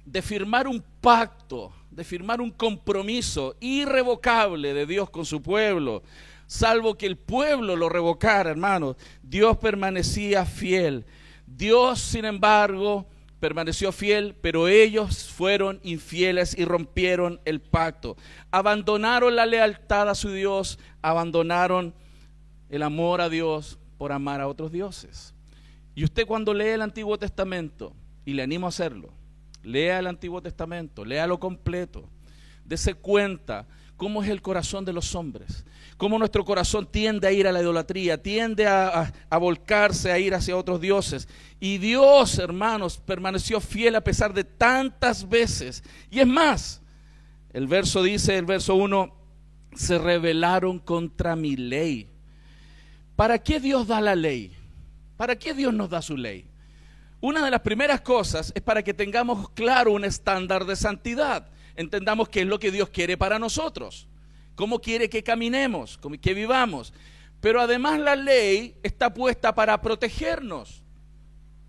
de 0.04 0.23
firmar 0.23 0.66
un 0.66 0.83
pacto, 1.00 1.73
de 1.94 2.04
firmar 2.04 2.40
un 2.40 2.50
compromiso 2.50 3.56
irrevocable 3.60 4.74
de 4.74 4.86
Dios 4.86 5.10
con 5.10 5.24
su 5.24 5.42
pueblo, 5.42 6.02
salvo 6.46 6.96
que 6.96 7.06
el 7.06 7.16
pueblo 7.16 7.76
lo 7.76 7.88
revocara, 7.88 8.50
hermanos. 8.50 8.96
Dios 9.22 9.56
permanecía 9.58 10.44
fiel. 10.44 11.06
Dios, 11.46 12.00
sin 12.00 12.24
embargo, 12.24 13.06
permaneció 13.38 13.92
fiel, 13.92 14.34
pero 14.40 14.68
ellos 14.68 15.24
fueron 15.24 15.80
infieles 15.82 16.56
y 16.58 16.64
rompieron 16.64 17.40
el 17.44 17.60
pacto. 17.60 18.16
Abandonaron 18.50 19.36
la 19.36 19.46
lealtad 19.46 20.08
a 20.08 20.14
su 20.14 20.30
Dios, 20.30 20.78
abandonaron 21.02 21.94
el 22.70 22.82
amor 22.82 23.20
a 23.20 23.28
Dios 23.28 23.78
por 23.98 24.12
amar 24.12 24.40
a 24.40 24.48
otros 24.48 24.72
dioses. 24.72 25.34
Y 25.94 26.04
usted 26.04 26.26
cuando 26.26 26.54
lee 26.54 26.70
el 26.70 26.82
Antiguo 26.82 27.18
Testamento, 27.18 27.94
y 28.24 28.32
le 28.32 28.42
animo 28.42 28.66
a 28.66 28.70
hacerlo, 28.70 29.12
lea 29.64 29.99
el 29.99 30.06
Antiguo 30.06 30.40
Testamento, 30.40 31.04
léalo 31.04 31.40
completo, 31.40 32.09
dese 32.64 32.94
cuenta 32.94 33.66
cómo 33.97 34.23
es 34.23 34.28
el 34.28 34.42
corazón 34.42 34.85
de 34.85 34.92
los 34.92 35.14
hombres, 35.14 35.64
cómo 35.97 36.18
nuestro 36.18 36.44
corazón 36.44 36.87
tiende 36.90 37.26
a 37.26 37.33
ir 37.33 37.47
a 37.47 37.52
la 37.52 37.61
idolatría, 37.61 38.23
tiende 38.23 38.66
a, 38.66 39.12
volcarse, 39.38 40.12
a 40.12 40.18
ir 40.18 40.35
hacia 40.35 40.56
otros 40.56 40.80
dioses. 40.80 41.28
Y 41.61 41.78
Dios, 41.78 42.38
hermanos, 42.38 42.99
permaneció 42.99 43.61
fiel 43.61 43.94
a 43.97 44.04
pesar 44.04 44.35
de 44.35 44.44
tantas 44.44 45.28
veces. 45.28 45.83
Y 46.11 46.21
es 46.21 46.26
más, 46.26 46.83
el 47.52 47.66
verso 47.66 48.02
dice, 48.02 48.37
el 48.37 48.47
verso 48.47 48.75
1, 48.75 49.14
se 49.75 49.99
rebelaron 49.99 50.78
contra 50.78 51.37
mi 51.37 51.56
ley. 51.56 52.09
¿Para 53.16 53.38
qué 53.38 53.61
Dios 53.61 53.87
da 53.87 54.00
la 54.00 54.16
ley? 54.16 54.52
¿Para 55.16 55.37
qué 55.37 55.54
Dios 55.54 55.73
nos 55.73 55.88
da 55.88 56.02
su 56.02 56.16
ley? 56.16 56.47
Una 57.25 57.43
de 57.43 57.50
las 57.50 57.62
primeras 57.62 58.02
cosas 58.02 58.52
es 58.54 58.61
para 58.61 58.83
que 58.83 58.93
tengamos 58.93 59.49
claro 59.49 59.93
un 59.93 60.04
estándar 60.04 60.66
de 60.66 60.76
santidad 60.76 61.47
entendamos 61.75 62.28
qué 62.28 62.43
es 62.43 62.47
lo 62.47 62.59
que 62.59 62.71
Dios 62.71 62.90
quiere 62.90 63.16
para 63.16 63.38
nosotros, 63.38 64.07
cómo 64.54 64.78
quiere 64.78 65.09
que 65.09 65.23
caminemos, 65.23 65.99
que 66.21 66.35
vivamos. 66.35 66.93
Pero 67.40 67.62
además 67.62 67.99
la 67.99 68.14
ley 68.14 68.76
está 68.83 69.14
puesta 69.14 69.54
para 69.54 69.81
protegernos. 69.81 70.85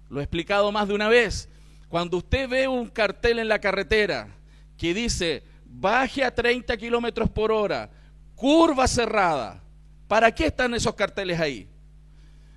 Lo 0.09 0.19
he 0.19 0.23
explicado 0.23 0.73
más 0.73 0.89
de 0.89 0.93
una 0.93 1.07
vez. 1.07 1.47
Cuando 1.87 2.17
usted 2.17 2.49
ve 2.49 2.67
un 2.67 2.89
cartel 2.89 3.39
en 3.39 3.47
la 3.47 3.59
carretera 3.59 4.35
que 4.77 4.93
dice 4.93 5.41
baje 5.63 6.25
a 6.25 6.35
30 6.35 6.75
kilómetros 6.75 7.29
por 7.29 7.53
hora, 7.53 7.89
curva 8.35 8.89
cerrada, 8.89 9.63
¿para 10.09 10.35
qué 10.35 10.47
están 10.47 10.73
esos 10.73 10.95
carteles 10.95 11.39
ahí? 11.39 11.69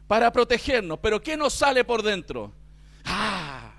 Para 0.09 0.33
protegernos. 0.33 0.99
Pero 0.99 1.23
¿qué 1.23 1.37
nos 1.37 1.55
sale 1.55 1.85
por 1.85 2.02
dentro? 2.02 2.58
Ah, 3.09 3.73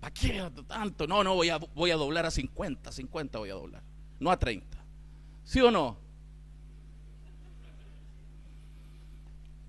¿Para 0.00 0.14
qué 0.14 0.50
tanto? 0.66 1.06
No, 1.06 1.24
no, 1.24 1.34
voy 1.34 1.50
a, 1.50 1.58
voy 1.58 1.90
a 1.90 1.96
doblar 1.96 2.24
a 2.26 2.30
50, 2.30 2.92
50 2.92 3.38
voy 3.38 3.50
a 3.50 3.54
doblar, 3.54 3.82
no 4.20 4.30
a 4.30 4.38
30. 4.38 4.78
¿Sí 5.44 5.60
o 5.60 5.70
no? 5.70 5.96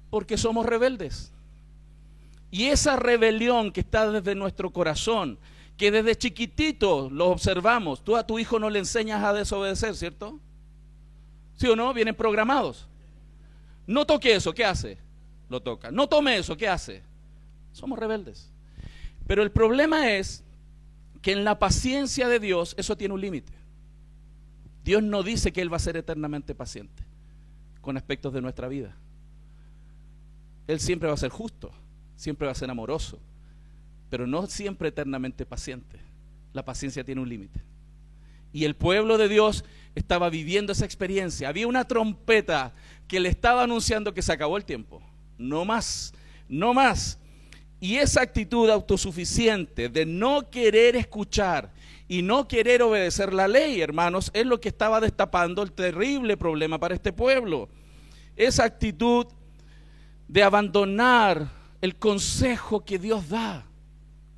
Porque 0.10 0.38
somos 0.38 0.65
rebeldes. 0.65 1.32
Y 2.51 2.65
esa 2.65 2.96
rebelión 2.96 3.72
que 3.72 3.82
está 3.82 4.10
desde 4.12 4.36
nuestro 4.36 4.72
corazón, 4.72 5.39
que 5.77 5.91
desde 5.91 6.15
chiquitito 6.18 7.10
lo 7.10 7.27
observamos, 7.27 8.03
tú 8.03 8.15
a 8.18 8.25
tu 8.25 8.39
hijo 8.39 8.60
no 8.60 8.70
le 8.70 8.79
enseñas 8.79 9.24
a 9.24 9.34
desobedecer, 9.34 9.96
¿cierto? 9.96 10.39
¿Sí 11.56 11.68
o 11.68 11.75
no? 11.75 11.94
Vienen 11.94 12.15
programados. 12.15 12.88
No 13.88 14.06
toque 14.06 14.36
eso, 14.36 14.53
¿qué 14.53 14.65
hace? 14.65 14.98
Lo 15.50 15.62
toca. 15.62 15.91
No 15.91 16.08
tome 16.08 16.38
eso, 16.38 16.56
¿qué 16.56 16.68
hace? 16.68 17.08
Somos 17.79 17.98
rebeldes. 17.98 18.51
Pero 19.25 19.41
el 19.41 19.51
problema 19.51 20.12
es 20.12 20.43
que 21.21 21.31
en 21.31 21.45
la 21.45 21.59
paciencia 21.59 22.27
de 22.27 22.39
Dios 22.39 22.75
eso 22.77 22.98
tiene 22.98 23.13
un 23.13 23.21
límite. 23.21 23.53
Dios 24.83 25.01
no 25.01 25.24
dice 25.24 25.53
que 25.53 25.62
Él 25.62 25.71
va 25.71 25.77
a 25.77 25.79
ser 25.79 25.95
eternamente 25.95 26.53
paciente 26.53 27.03
con 27.79 27.95
aspectos 27.95 28.33
de 28.33 28.41
nuestra 28.41 28.67
vida. 28.67 28.98
Él 30.67 30.81
siempre 30.81 31.07
va 31.07 31.13
a 31.13 31.17
ser 31.17 31.29
justo, 31.29 31.71
siempre 32.17 32.48
va 32.48 32.51
a 32.51 32.55
ser 32.55 32.69
amoroso, 32.69 33.17
pero 34.09 34.27
no 34.27 34.45
siempre 34.48 34.89
eternamente 34.89 35.45
paciente. 35.45 36.00
La 36.51 36.65
paciencia 36.65 37.05
tiene 37.05 37.21
un 37.21 37.29
límite. 37.29 37.62
Y 38.51 38.65
el 38.65 38.75
pueblo 38.75 39.17
de 39.17 39.29
Dios 39.29 39.63
estaba 39.95 40.29
viviendo 40.29 40.74
esa 40.74 40.83
experiencia. 40.83 41.48
Había 41.48 41.67
una 41.67 41.86
trompeta 41.86 42.74
que 43.07 43.21
le 43.21 43.29
estaba 43.29 43.63
anunciando 43.63 44.13
que 44.13 44.21
se 44.21 44.33
acabó 44.33 44.57
el 44.57 44.65
tiempo. 44.65 45.01
No 45.38 45.63
más, 45.63 46.13
no 46.50 46.74
más. 46.74 47.19
Y 47.79 47.95
esa 47.98 48.21
actitud 48.21 48.69
autosuficiente 48.69 49.89
de 49.89 50.05
no 50.05 50.50
querer 50.50 50.95
escuchar 50.95 51.71
y 52.07 52.21
no 52.21 52.48
querer 52.48 52.81
obedecer 52.81 53.33
la 53.33 53.48
ley, 53.48 53.81
hermanos, 53.81 54.31
es 54.33 54.45
lo 54.45 54.59
que 54.59 54.69
estaba 54.69 55.00
destapando 55.00 55.63
el 55.63 55.71
terrible 55.71 56.36
problema 56.36 56.79
para 56.79 56.95
este 56.95 57.13
pueblo. 57.13 57.69
Esa 58.36 58.65
actitud 58.65 59.27
de 60.27 60.43
abandonar 60.43 61.50
el 61.81 61.95
consejo 61.95 62.83
que 62.83 63.00
Dios 63.00 63.29
da 63.29 63.65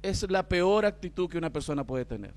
es 0.01 0.29
la 0.29 0.47
peor 0.47 0.85
actitud 0.85 1.29
que 1.29 1.37
una 1.37 1.51
persona 1.51 1.83
puede 1.83 2.05
tener. 2.05 2.33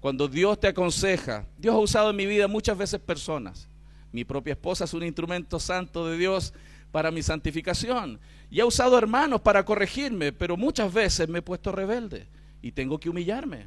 Cuando 0.00 0.28
Dios 0.28 0.58
te 0.58 0.68
aconseja, 0.68 1.46
Dios 1.58 1.74
ha 1.74 1.78
usado 1.78 2.10
en 2.10 2.16
mi 2.16 2.26
vida 2.26 2.48
muchas 2.48 2.76
veces 2.76 3.00
personas. 3.00 3.68
Mi 4.12 4.24
propia 4.24 4.52
esposa 4.52 4.84
es 4.84 4.94
un 4.94 5.02
instrumento 5.02 5.60
santo 5.60 6.06
de 6.06 6.16
Dios 6.16 6.52
para 6.90 7.10
mi 7.10 7.22
santificación. 7.22 8.18
Y 8.50 8.60
he 8.60 8.64
usado 8.64 8.98
hermanos 8.98 9.40
para 9.40 9.64
corregirme, 9.64 10.32
pero 10.32 10.56
muchas 10.56 10.92
veces 10.92 11.28
me 11.28 11.38
he 11.38 11.42
puesto 11.42 11.70
rebelde 11.70 12.26
y 12.60 12.72
tengo 12.72 12.98
que 12.98 13.08
humillarme, 13.08 13.66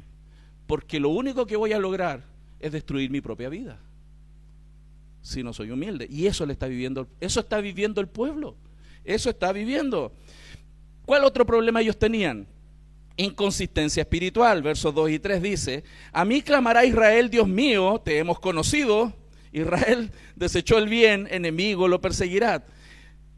porque 0.66 1.00
lo 1.00 1.08
único 1.08 1.46
que 1.46 1.56
voy 1.56 1.72
a 1.72 1.78
lograr 1.78 2.22
es 2.60 2.72
destruir 2.72 3.10
mi 3.10 3.20
propia 3.20 3.48
vida. 3.48 3.80
Si 5.22 5.42
no 5.42 5.54
soy 5.54 5.70
humilde, 5.70 6.06
y 6.10 6.26
eso 6.26 6.44
le 6.44 6.52
está 6.52 6.66
viviendo, 6.66 7.08
eso 7.18 7.40
está 7.40 7.60
viviendo 7.60 8.00
el 8.00 8.08
pueblo. 8.08 8.56
Eso 9.04 9.30
está 9.30 9.52
viviendo. 9.52 10.12
¿Cuál 11.04 11.24
otro 11.24 11.44
problema 11.44 11.82
ellos 11.82 11.98
tenían? 11.98 12.46
Inconsistencia 13.16 14.02
espiritual. 14.02 14.62
Versos 14.62 14.94
2 14.94 15.10
y 15.10 15.18
3 15.18 15.42
dice, 15.42 15.84
a 16.12 16.24
mí 16.24 16.42
clamará 16.42 16.84
Israel, 16.84 17.30
Dios 17.30 17.46
mío, 17.46 18.00
te 18.04 18.18
hemos 18.18 18.40
conocido. 18.40 19.12
Israel 19.52 20.10
desechó 20.34 20.78
el 20.78 20.88
bien, 20.88 21.28
enemigo 21.30 21.86
lo 21.86 22.00
perseguirá. 22.00 22.64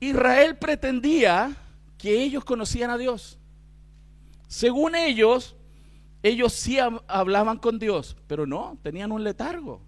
Israel 0.00 0.56
pretendía 0.56 1.56
que 1.98 2.22
ellos 2.22 2.44
conocían 2.44 2.90
a 2.90 2.98
Dios. 2.98 3.38
Según 4.48 4.94
ellos, 4.94 5.56
ellos 6.22 6.52
sí 6.52 6.78
hablaban 7.06 7.58
con 7.58 7.78
Dios, 7.78 8.16
pero 8.26 8.46
no, 8.46 8.78
tenían 8.82 9.12
un 9.12 9.24
letargo. 9.24 9.80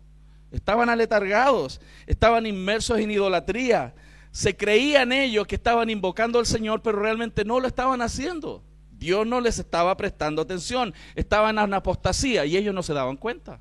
Estaban 0.50 0.88
aletargados, 0.88 1.80
estaban 2.06 2.46
inmersos 2.46 2.98
en 2.98 3.10
idolatría. 3.10 3.94
Se 4.30 4.56
creían 4.56 5.12
ellos 5.12 5.46
que 5.46 5.56
estaban 5.56 5.90
invocando 5.90 6.38
al 6.38 6.46
Señor, 6.46 6.82
pero 6.82 7.00
realmente 7.00 7.44
no 7.44 7.60
lo 7.60 7.66
estaban 7.66 8.00
haciendo. 8.02 8.62
Dios 8.92 9.26
no 9.26 9.40
les 9.40 9.58
estaba 9.58 9.96
prestando 9.96 10.42
atención, 10.42 10.92
estaban 11.14 11.58
en 11.58 11.74
apostasía 11.74 12.44
y 12.46 12.56
ellos 12.56 12.74
no 12.74 12.82
se 12.82 12.94
daban 12.94 13.16
cuenta. 13.16 13.60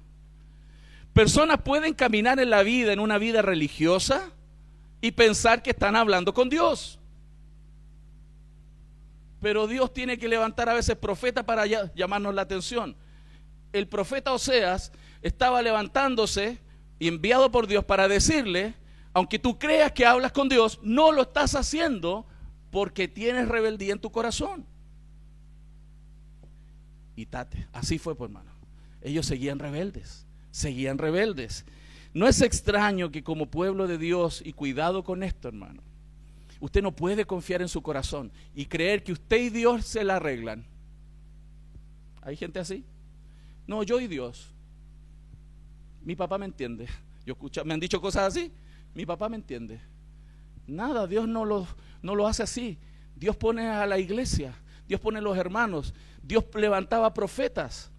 Personas 1.14 1.62
pueden 1.62 1.94
caminar 1.94 2.40
en 2.40 2.50
la 2.50 2.64
vida, 2.64 2.94
en 2.94 3.00
una 3.00 3.18
vida 3.18 3.42
religiosa, 3.42 4.32
y 5.02 5.12
pensar 5.12 5.62
que 5.62 5.72
están 5.72 5.96
hablando 5.96 6.34
con 6.34 6.50
Dios. 6.50 7.00
Pero 9.42 9.68
Dios 9.68 9.94
tiene 9.94 10.18
que 10.18 10.28
levantar 10.28 10.70
a 10.70 10.74
veces 10.74 10.96
profetas 10.96 11.44
para 11.44 11.66
llamarnos 11.66 12.34
la 12.34 12.42
atención. 12.42 12.96
El 13.72 13.88
profeta 13.88 14.34
Oseas 14.34 14.92
estaba 15.22 15.62
levantándose 15.62 16.60
y 17.00 17.08
enviado 17.08 17.52
por 17.52 17.68
Dios 17.68 17.86
para 17.86 18.08
decirle, 18.08 18.74
aunque 19.14 19.40
tú 19.40 19.60
creas 19.60 19.92
que 19.92 20.06
hablas 20.06 20.32
con 20.32 20.50
Dios, 20.50 20.80
no 20.82 21.12
lo 21.12 21.24
estás 21.24 21.56
haciendo 21.56 22.26
porque 22.72 23.08
tienes 23.08 23.48
rebeldía 23.48 23.94
en 23.94 24.00
tu 24.00 24.12
corazón. 24.12 24.66
Y 27.16 27.26
tate, 27.26 27.68
así 27.74 27.98
fue, 27.98 28.16
por 28.16 28.30
hermano. 28.30 28.52
Ellos 29.02 29.26
seguían 29.26 29.60
rebeldes, 29.60 30.26
seguían 30.52 30.98
rebeldes. 30.98 31.66
No 32.18 32.28
es 32.28 32.42
extraño 32.42 33.12
que 33.12 33.24
como 33.24 33.46
pueblo 33.46 33.86
de 33.86 34.00
Dios, 34.00 34.42
y 34.44 34.52
cuidado 34.52 35.04
con 35.04 35.22
esto, 35.22 35.50
hermano, 35.50 35.84
usted 36.60 36.82
no 36.82 36.92
puede 36.92 37.26
confiar 37.26 37.62
en 37.62 37.68
su 37.68 37.84
corazón 37.84 38.32
y 38.56 38.66
creer 38.66 39.04
que 39.04 39.12
usted 39.12 39.38
y 39.38 39.50
Dios 39.52 39.86
se 39.86 40.04
la 40.04 40.16
arreglan. 40.16 40.66
¿Hay 42.24 42.36
gente 42.36 42.58
así? 42.58 42.84
No, 43.68 43.84
yo 43.84 44.00
y 44.00 44.08
Dios. 44.08 44.48
Mi 46.02 46.16
papá 46.16 46.40
me 46.40 46.48
entiende. 46.48 46.88
Yo 47.24 47.38
me 47.64 47.76
han 47.76 47.80
dicho 47.80 48.02
cosas 48.02 48.36
así. 48.36 48.52
Mi 48.96 49.06
papá 49.06 49.30
me 49.30 49.36
entiende. 49.36 49.80
Nada, 50.66 51.06
Dios 51.06 51.28
no 51.28 51.46
lo, 51.46 51.68
no 52.02 52.16
lo 52.16 52.26
hace 52.28 52.42
así. 52.42 52.80
Dios 53.16 53.36
pone 53.36 53.68
a 53.68 53.86
la 53.86 54.00
iglesia, 54.00 54.56
Dios 54.88 55.00
pone 55.00 55.20
a 55.20 55.22
los 55.22 55.38
hermanos, 55.38 55.94
Dios 56.24 56.46
levantaba 56.56 57.14
profetas 57.14 57.92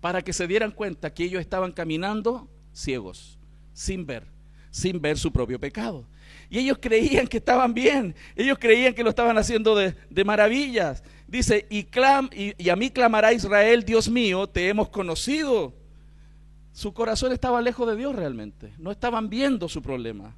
para 0.00 0.22
que 0.22 0.32
se 0.32 0.48
dieran 0.48 0.72
cuenta 0.72 1.14
que 1.14 1.22
ellos 1.22 1.40
estaban 1.40 1.70
caminando 1.70 2.48
ciegos, 2.78 3.38
sin 3.72 4.06
ver, 4.06 4.24
sin 4.70 5.00
ver 5.00 5.18
su 5.18 5.32
propio 5.32 5.58
pecado. 5.58 6.06
Y 6.48 6.58
ellos 6.58 6.78
creían 6.80 7.26
que 7.26 7.38
estaban 7.38 7.74
bien, 7.74 8.14
ellos 8.36 8.58
creían 8.58 8.94
que 8.94 9.02
lo 9.02 9.10
estaban 9.10 9.36
haciendo 9.36 9.74
de, 9.74 10.24
maravillas. 10.24 11.02
Dice, 11.26 11.66
y, 11.68 11.84
clam, 11.84 12.30
y, 12.32 12.68
a 12.68 12.76
mí 12.76 12.90
clamará 12.90 13.32
Israel, 13.32 13.84
Dios 13.84 14.08
mío, 14.08 14.46
te 14.46 14.68
hemos 14.68 14.88
conocido. 14.88 15.74
Su 16.72 16.94
corazón 16.94 17.32
estaba 17.32 17.60
lejos 17.60 17.88
de 17.88 17.96
Dios 17.96 18.14
realmente, 18.14 18.72
no 18.78 18.90
estaban 18.90 19.28
viendo 19.28 19.68
su 19.68 19.82
problema. 19.82 20.34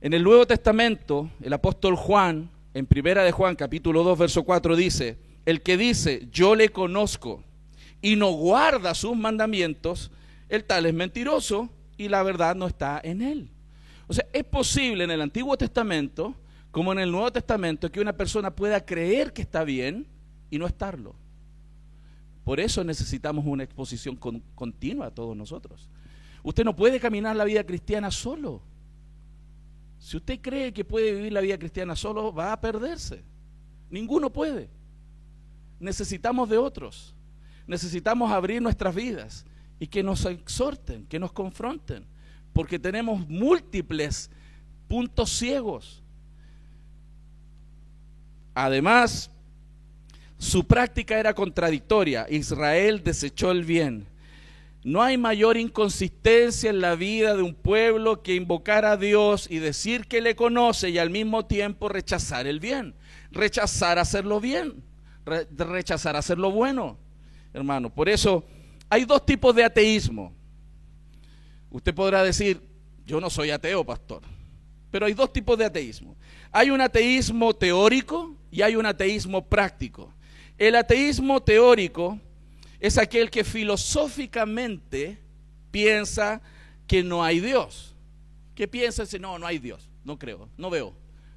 En 0.00 0.12
el 0.12 0.24
Nuevo 0.24 0.44
Testamento, 0.46 1.30
el 1.40 1.52
apóstol 1.52 1.94
Juan, 1.94 2.50
en 2.74 2.86
Primera 2.86 3.22
de 3.22 3.30
Juan, 3.30 3.54
capítulo 3.54 4.02
2, 4.02 4.18
verso 4.18 4.42
4, 4.42 4.74
dice, 4.74 5.16
el 5.46 5.62
que 5.62 5.76
dice, 5.76 6.28
yo 6.32 6.56
le 6.56 6.70
conozco 6.70 7.44
y 8.00 8.16
no 8.16 8.32
guarda 8.32 8.94
sus 8.94 9.16
mandamientos, 9.16 10.10
el 10.52 10.64
tal 10.64 10.84
es 10.84 10.92
mentiroso 10.92 11.70
y 11.96 12.08
la 12.08 12.22
verdad 12.22 12.54
no 12.54 12.66
está 12.66 13.00
en 13.02 13.22
él. 13.22 13.48
O 14.06 14.12
sea, 14.12 14.26
es 14.34 14.44
posible 14.44 15.04
en 15.04 15.10
el 15.10 15.22
Antiguo 15.22 15.56
Testamento 15.56 16.34
como 16.70 16.92
en 16.92 16.98
el 16.98 17.10
Nuevo 17.10 17.32
Testamento, 17.32 17.90
que 17.90 18.00
una 18.00 18.12
persona 18.12 18.54
pueda 18.54 18.84
creer 18.84 19.32
que 19.32 19.40
está 19.40 19.64
bien 19.64 20.06
y 20.50 20.58
no 20.58 20.66
estarlo. 20.66 21.14
Por 22.44 22.60
eso 22.60 22.84
necesitamos 22.84 23.46
una 23.46 23.64
exposición 23.64 24.16
continua 24.54 25.06
a 25.06 25.10
todos 25.10 25.34
nosotros. 25.34 25.88
Usted 26.42 26.64
no 26.64 26.76
puede 26.76 27.00
caminar 27.00 27.34
la 27.34 27.44
vida 27.44 27.64
cristiana 27.64 28.10
solo. 28.10 28.60
Si 29.98 30.18
usted 30.18 30.38
cree 30.42 30.74
que 30.74 30.84
puede 30.84 31.14
vivir 31.14 31.32
la 31.32 31.40
vida 31.40 31.58
cristiana 31.58 31.96
solo, 31.96 32.30
va 32.30 32.52
a 32.52 32.60
perderse. 32.60 33.24
Ninguno 33.88 34.30
puede. 34.30 34.68
Necesitamos 35.80 36.50
de 36.50 36.58
otros. 36.58 37.14
Necesitamos 37.66 38.30
abrir 38.30 38.60
nuestras 38.60 38.94
vidas 38.94 39.46
y 39.82 39.88
que 39.88 40.04
nos 40.04 40.24
exhorten, 40.26 41.06
que 41.06 41.18
nos 41.18 41.32
confronten, 41.32 42.06
porque 42.52 42.78
tenemos 42.78 43.28
múltiples 43.28 44.30
puntos 44.86 45.30
ciegos. 45.30 46.04
Además, 48.54 49.28
su 50.38 50.64
práctica 50.64 51.18
era 51.18 51.34
contradictoria. 51.34 52.26
Israel 52.30 53.02
desechó 53.02 53.50
el 53.50 53.64
bien 53.64 54.06
no 54.84 55.00
hay 55.00 55.16
mayor 55.16 55.56
inconsistencia 55.56 56.70
en 56.70 56.80
la 56.80 56.96
vida 56.96 57.36
de 57.36 57.42
un 57.42 57.54
pueblo 57.54 58.22
que 58.22 58.34
invocar 58.34 58.84
a 58.84 58.96
Dios 58.96 59.46
y 59.48 59.58
decir 59.58 60.06
que 60.06 60.20
le 60.20 60.34
conoce 60.34 60.90
y 60.90 60.98
al 60.98 61.10
mismo 61.10 61.46
tiempo 61.46 61.88
rechazar 61.88 62.48
el 62.48 62.58
bien, 62.58 62.94
rechazar 63.30 64.00
hacerlo 64.00 64.40
bien, 64.40 64.82
rechazar 65.24 66.16
hacerlo 66.16 66.50
bueno, 66.50 66.98
hermano. 67.54 67.90
Por 67.90 68.08
eso 68.08 68.44
hay 68.92 69.06
dos 69.06 69.24
tipos 69.24 69.54
de 69.54 69.64
ateísmo. 69.64 70.34
Usted 71.70 71.94
podrá 71.94 72.22
decir, 72.22 72.60
yo 73.06 73.22
no 73.22 73.30
soy 73.30 73.50
ateo, 73.50 73.82
pastor, 73.82 74.20
pero 74.90 75.06
hay 75.06 75.14
dos 75.14 75.32
tipos 75.32 75.56
de 75.56 75.64
ateísmo. 75.64 76.14
Hay 76.50 76.68
un 76.68 76.78
ateísmo 76.78 77.54
teórico 77.54 78.36
y 78.50 78.60
hay 78.60 78.76
un 78.76 78.84
ateísmo 78.84 79.48
práctico. 79.48 80.12
El 80.58 80.76
ateísmo 80.76 81.42
teórico 81.42 82.20
es 82.80 82.98
aquel 82.98 83.30
que 83.30 83.44
filosóficamente 83.44 85.18
piensa 85.70 86.42
que 86.86 87.02
no 87.02 87.24
hay 87.24 87.40
Dios. 87.40 87.96
Que 88.54 88.68
piensa 88.68 89.04
no, 89.18 89.38
no 89.38 89.46
hay 89.46 89.58
Dios, 89.58 89.88
no 90.04 90.18
creo, 90.18 90.50
no 90.58 90.68
veo, 90.68 90.92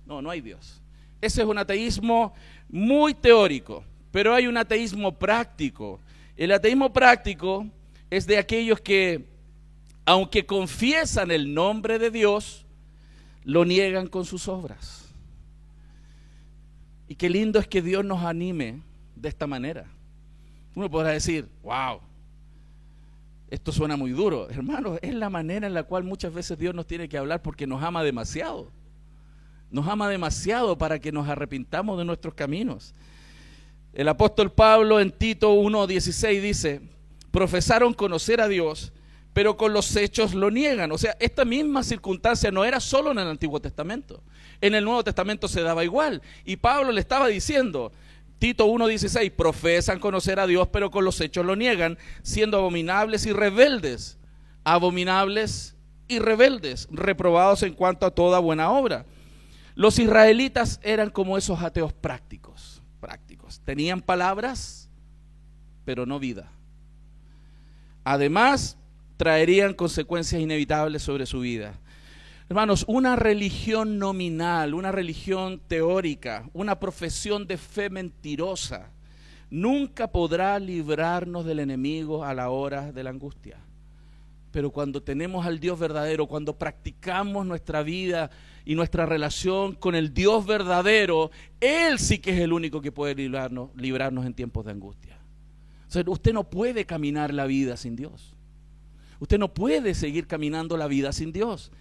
no, 0.05 0.21
no 0.21 0.29
hay 0.29 0.41
Dios. 0.41 0.81
Ese 1.21 1.41
es 1.41 1.47
un 1.47 1.57
ateísmo 1.57 2.33
muy 2.67 3.13
teórico, 3.13 3.85
pero 4.11 4.33
hay 4.33 4.45
un 4.45 4.57
ateísmo 4.57 5.17
práctico. 5.17 6.01
El 6.37 6.51
ateísmo 6.51 6.91
práctico 6.91 7.67
es 8.09 8.27
de 8.27 8.37
aquellos 8.37 8.81
que, 8.81 9.27
aunque 10.05 10.45
confiesan 10.45 11.31
el 11.31 11.53
nombre 11.53 11.97
de 11.99 12.11
Dios, 12.11 12.65
lo 13.43 13.63
niegan 13.63 14.07
con 14.07 14.25
sus 14.25 14.47
obras. 14.47 15.13
Y 17.07 17.15
qué 17.15 17.29
lindo 17.29 17.59
es 17.59 17.67
que 17.67 17.81
Dios 17.81 18.03
nos 18.03 18.23
anime 18.23 18.81
de 19.15 19.29
esta 19.29 19.47
manera. 19.47 19.85
Uno 20.75 20.89
podrá 20.89 21.11
decir, 21.11 21.47
wow, 21.63 22.01
esto 23.49 23.71
suena 23.71 23.95
muy 23.95 24.11
duro. 24.11 24.49
Hermano, 24.49 24.97
es 25.01 25.13
la 25.13 25.29
manera 25.29 25.67
en 25.67 25.73
la 25.73 25.83
cual 25.83 26.03
muchas 26.03 26.33
veces 26.33 26.57
Dios 26.57 26.75
nos 26.75 26.87
tiene 26.87 27.07
que 27.07 27.17
hablar 27.17 27.41
porque 27.41 27.67
nos 27.67 27.81
ama 27.83 28.03
demasiado. 28.03 28.71
Nos 29.69 29.87
ama 29.87 30.09
demasiado 30.09 30.77
para 30.77 30.99
que 30.99 31.11
nos 31.11 31.29
arrepintamos 31.29 31.97
de 31.97 32.05
nuestros 32.05 32.33
caminos. 32.33 32.93
El 33.95 34.09
apóstol 34.09 34.51
Pablo 34.51 34.99
en 34.99 35.09
Tito 35.09 35.55
1.16 35.55 36.41
dice, 36.41 36.81
profesaron 37.31 37.93
conocer 37.93 38.41
a 38.41 38.49
Dios, 38.49 38.91
pero 39.31 39.55
con 39.55 39.71
los 39.71 39.95
hechos 39.95 40.33
lo 40.33 40.51
niegan. 40.51 40.91
O 40.91 40.97
sea, 40.97 41.15
esta 41.17 41.45
misma 41.45 41.81
circunstancia 41.81 42.51
no 42.51 42.65
era 42.65 42.81
solo 42.81 43.11
en 43.11 43.19
el 43.19 43.27
Antiguo 43.27 43.61
Testamento. 43.61 44.21
En 44.59 44.75
el 44.75 44.83
Nuevo 44.83 45.03
Testamento 45.05 45.47
se 45.47 45.61
daba 45.61 45.85
igual. 45.85 46.21
Y 46.43 46.57
Pablo 46.57 46.91
le 46.91 46.99
estaba 46.99 47.27
diciendo, 47.27 47.93
Tito 48.37 48.67
1.16, 48.67 49.31
profesan 49.31 49.99
conocer 49.99 50.41
a 50.41 50.47
Dios, 50.47 50.67
pero 50.67 50.91
con 50.91 51.05
los 51.05 51.21
hechos 51.21 51.45
lo 51.45 51.55
niegan, 51.55 51.97
siendo 52.21 52.57
abominables 52.57 53.25
y 53.25 53.31
rebeldes. 53.31 54.17
Abominables 54.65 55.77
y 56.09 56.19
rebeldes, 56.19 56.89
reprobados 56.91 57.63
en 57.63 57.73
cuanto 57.73 58.05
a 58.05 58.11
toda 58.11 58.39
buena 58.39 58.71
obra. 58.71 59.05
Los 59.73 59.99
israelitas 59.99 60.81
eran 60.83 61.09
como 61.09 61.37
esos 61.37 61.61
ateos 61.61 61.93
prácticos. 61.93 62.54
Tenían 63.65 64.01
palabras, 64.01 64.89
pero 65.83 66.05
no 66.05 66.19
vida. 66.19 66.51
Además, 68.03 68.77
traerían 69.17 69.73
consecuencias 69.73 70.41
inevitables 70.41 71.01
sobre 71.01 71.25
su 71.25 71.39
vida. 71.39 71.73
Hermanos, 72.47 72.85
una 72.87 73.15
religión 73.15 73.97
nominal, 73.97 74.75
una 74.75 74.91
religión 74.91 75.59
teórica, 75.67 76.47
una 76.53 76.79
profesión 76.79 77.47
de 77.47 77.57
fe 77.57 77.89
mentirosa, 77.89 78.91
nunca 79.49 80.07
podrá 80.07 80.59
librarnos 80.59 81.43
del 81.45 81.59
enemigo 81.59 82.23
a 82.23 82.35
la 82.35 82.49
hora 82.49 82.91
de 82.91 83.03
la 83.03 83.09
angustia. 83.09 83.57
Pero 84.51 84.69
cuando 84.69 85.01
tenemos 85.01 85.45
al 85.45 85.59
Dios 85.59 85.79
verdadero, 85.79 86.27
cuando 86.27 86.55
practicamos 86.55 87.47
nuestra 87.47 87.81
vida 87.81 88.29
y 88.65 88.75
nuestra 88.75 89.05
relación 89.05 89.75
con 89.75 89.93
el 89.93 90.13
Dios 90.13 90.45
verdadero, 90.45 91.29
Él 91.61 91.99
sí 91.99 92.17
que 92.17 92.31
es 92.31 92.39
el 92.39 92.51
único 92.51 92.81
que 92.81 92.91
puede 92.91 93.15
librarnos, 93.15 94.25
en 94.25 94.33
tiempos 94.33 94.65
de 94.65 94.71
angustia. 94.71 95.19
usted 96.07 96.33
no 96.33 96.49
puede 96.49 96.85
caminar 96.85 97.33
la 97.33 97.45
vida 97.45 97.77
sin 97.77 97.95
Dios. 97.95 98.35
Usted 99.19 99.37
no 99.37 99.53
puede 99.53 99.93
seguir 99.93 100.27
caminando 100.27 100.75
la 100.77 100.87
vida 100.87 101.13
sin 101.13 101.31
Dios. 101.31 101.71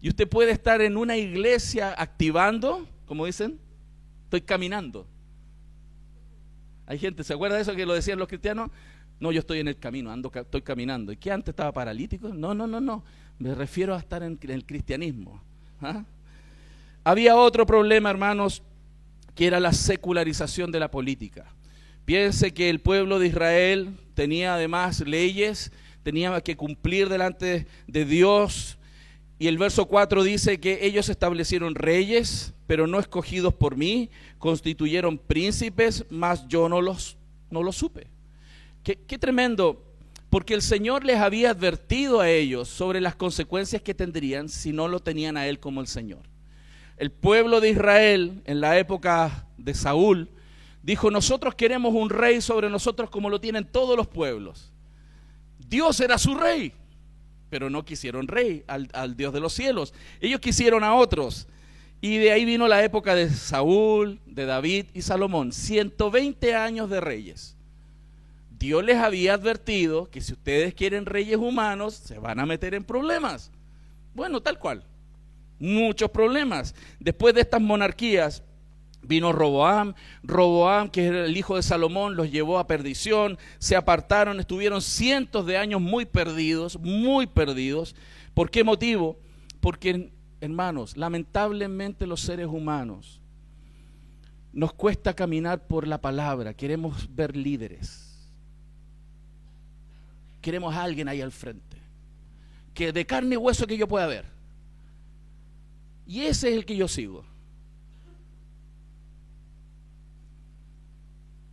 Y 0.00 0.08
usted 0.08 0.28
puede 0.28 0.52
estar 0.52 0.82
en 0.82 0.96
una 0.96 1.16
iglesia 1.16 1.94
activando, 1.96 2.86
como 3.06 3.24
dicen, 3.24 3.58
estoy 4.24 4.42
caminando. 4.42 5.06
Hay 6.86 6.98
gente, 6.98 7.24
¿se 7.24 7.32
acuerda 7.32 7.56
de 7.56 7.62
eso 7.62 7.74
que 7.74 7.86
lo 7.86 7.94
decían 7.94 8.18
los 8.18 8.28
cristianos? 8.28 8.70
No, 9.18 9.32
yo 9.32 9.40
estoy 9.40 9.60
en 9.60 9.68
el 9.68 9.78
camino, 9.78 10.10
ando, 10.10 10.30
estoy 10.34 10.60
caminando. 10.60 11.10
¿Y 11.10 11.16
qué 11.16 11.32
antes 11.32 11.52
estaba 11.52 11.72
paralítico? 11.72 12.28
No, 12.28 12.52
no, 12.52 12.66
no, 12.66 12.80
no. 12.80 13.02
Me 13.38 13.54
refiero 13.54 13.94
a 13.94 13.98
estar 13.98 14.22
en, 14.22 14.38
el 14.42 14.66
cristianismo. 14.66 15.40
¿ah? 15.80 16.04
Había 17.04 17.36
otro 17.36 17.66
problema, 17.66 18.10
hermanos, 18.10 18.62
que 19.34 19.46
era 19.46 19.60
la 19.60 19.72
secularización 19.72 20.72
de 20.72 20.80
la 20.80 20.90
política. 20.90 21.46
Piense 22.04 22.52
que 22.52 22.70
el 22.70 22.80
pueblo 22.80 23.18
de 23.18 23.28
Israel 23.28 23.96
tenía 24.14 24.54
además 24.54 25.00
leyes, 25.00 25.70
tenía 26.02 26.40
que 26.40 26.56
cumplir 26.56 27.08
delante 27.08 27.66
de 27.86 28.04
Dios 28.04 28.78
y 29.38 29.48
el 29.48 29.58
verso 29.58 29.86
4 29.86 30.22
dice 30.22 30.60
que 30.60 30.86
ellos 30.86 31.08
establecieron 31.08 31.74
reyes, 31.74 32.54
pero 32.66 32.86
no 32.86 33.00
escogidos 33.00 33.52
por 33.52 33.76
mí, 33.76 34.10
constituyeron 34.38 35.18
príncipes, 35.18 36.04
mas 36.08 36.46
yo 36.48 36.68
no 36.68 36.80
los, 36.80 37.16
no 37.50 37.62
los 37.62 37.76
supe. 37.76 38.06
Qué, 38.82 38.96
qué 38.96 39.18
tremendo, 39.18 39.82
porque 40.30 40.54
el 40.54 40.62
Señor 40.62 41.04
les 41.04 41.18
había 41.18 41.50
advertido 41.50 42.20
a 42.20 42.30
ellos 42.30 42.68
sobre 42.68 43.00
las 43.00 43.16
consecuencias 43.16 43.82
que 43.82 43.94
tendrían 43.94 44.48
si 44.48 44.72
no 44.72 44.88
lo 44.88 45.00
tenían 45.00 45.36
a 45.36 45.46
Él 45.46 45.58
como 45.58 45.80
el 45.80 45.88
Señor. 45.88 46.22
El 46.96 47.10
pueblo 47.10 47.60
de 47.60 47.70
Israel 47.70 48.42
en 48.44 48.60
la 48.60 48.78
época 48.78 49.46
de 49.56 49.74
Saúl 49.74 50.30
dijo, 50.82 51.10
nosotros 51.10 51.54
queremos 51.54 51.94
un 51.94 52.10
rey 52.10 52.40
sobre 52.40 52.70
nosotros 52.70 53.10
como 53.10 53.30
lo 53.30 53.40
tienen 53.40 53.64
todos 53.64 53.96
los 53.96 54.06
pueblos. 54.06 54.72
Dios 55.58 55.98
era 56.00 56.18
su 56.18 56.34
rey 56.34 56.72
pero 57.54 57.70
no 57.70 57.84
quisieron 57.84 58.26
rey, 58.26 58.64
al, 58.66 59.16
Dios 59.16 59.32
de 59.32 59.38
los 59.38 59.52
cielos. 59.52 59.94
Ellos 60.20 60.40
quisieron 60.40 60.82
a 60.82 60.92
otros. 60.96 61.46
Y 62.00 62.16
de 62.16 62.32
ahí 62.32 62.44
vino 62.44 62.66
la 62.66 62.82
época 62.82 63.14
de 63.14 63.30
Saúl, 63.30 64.18
de 64.26 64.44
David 64.44 64.86
y 64.92 65.02
Salomón. 65.02 65.52
120 65.52 66.56
años 66.56 66.90
de 66.90 67.00
reyes. 67.00 67.56
Dios 68.58 68.84
les 68.84 68.96
había 68.96 69.34
advertido 69.34 70.10
que 70.10 70.20
si 70.20 70.32
ustedes 70.32 70.74
quieren 70.74 71.06
reyes 71.06 71.36
humanos, 71.36 71.94
se 71.94 72.18
van 72.18 72.40
a 72.40 72.44
meter 72.44 72.74
en 72.74 72.82
problemas. 72.82 73.52
Bueno, 74.14 74.40
tal 74.40 74.58
cual. 74.58 74.82
Muchos 75.64 76.10
problemas. 76.10 76.74
Después 77.00 77.34
de 77.34 77.40
estas 77.40 77.58
monarquías, 77.58 78.42
Vino 79.00 79.32
Roboam, 79.32 79.94
Roboam, 80.22 80.90
que 80.90 81.06
era 81.06 81.24
el 81.24 81.34
hijo 81.34 81.56
de 81.56 81.62
Salomón, 81.62 82.16
los 82.16 82.30
llevó 82.30 82.58
a 82.58 82.66
perdición, 82.66 83.38
se 83.58 83.74
apartaron, 83.74 84.40
estuvieron 84.40 84.82
cientos 84.82 85.46
de 85.46 85.56
años 85.56 85.80
muy 85.80 86.04
perdidos, 86.04 86.78
muy 86.78 87.26
perdidos. 87.26 87.96
¿Por 88.34 88.50
qué 88.50 88.62
motivo? 88.62 89.18
Porque, 89.60 90.12
hermanos, 90.42 90.98
lamentablemente 90.98 92.06
los 92.06 92.20
seres 92.20 92.46
humanos 92.46 93.22
nos 94.52 94.74
cuesta 94.74 95.14
caminar 95.14 95.66
por 95.66 95.88
la 95.88 95.98
palabra, 95.98 96.52
queremos 96.52 97.08
ver 97.14 97.34
líderes, 97.34 98.30
queremos 100.42 100.74
a 100.74 100.82
alguien 100.82 101.08
ahí 101.08 101.22
al 101.22 101.32
frente, 101.32 101.78
que 102.74 102.92
de 102.92 103.06
carne 103.06 103.36
y 103.36 103.38
hueso 103.38 103.66
que 103.66 103.78
yo 103.78 103.88
pueda 103.88 104.06
ver. 104.06 104.33
Y 106.06 106.22
ese 106.22 106.50
es 106.50 106.56
el 106.56 106.64
que 106.64 106.76
yo 106.76 106.88
sigo. 106.88 107.24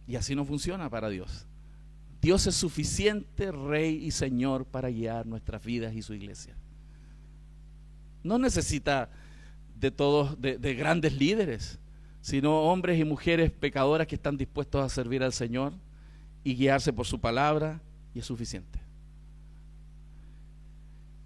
Y 0.07 0.15
así 0.15 0.35
no 0.35 0.43
funciona 0.43 0.89
para 0.89 1.09
Dios. 1.09 1.45
Dios 2.21 2.45
es 2.45 2.55
suficiente 2.55 3.51
Rey 3.51 3.95
y 4.05 4.11
Señor 4.11 4.65
para 4.65 4.89
guiar 4.89 5.25
nuestras 5.25 5.63
vidas 5.63 5.95
y 5.95 6.01
su 6.01 6.13
iglesia. 6.13 6.55
No 8.23 8.37
necesita 8.37 9.09
de 9.79 9.89
todos, 9.89 10.39
de, 10.39 10.57
de 10.57 10.75
grandes 10.75 11.13
líderes, 11.13 11.79
sino 12.21 12.61
hombres 12.61 12.99
y 12.99 13.03
mujeres 13.03 13.51
pecadoras 13.51 14.05
que 14.05 14.15
están 14.15 14.37
dispuestos 14.37 14.83
a 14.83 14.89
servir 14.89 15.23
al 15.23 15.33
Señor 15.33 15.73
y 16.43 16.55
guiarse 16.55 16.93
por 16.93 17.07
su 17.07 17.19
palabra, 17.19 17.81
y 18.13 18.19
es 18.19 18.25
suficiente. 18.25 18.79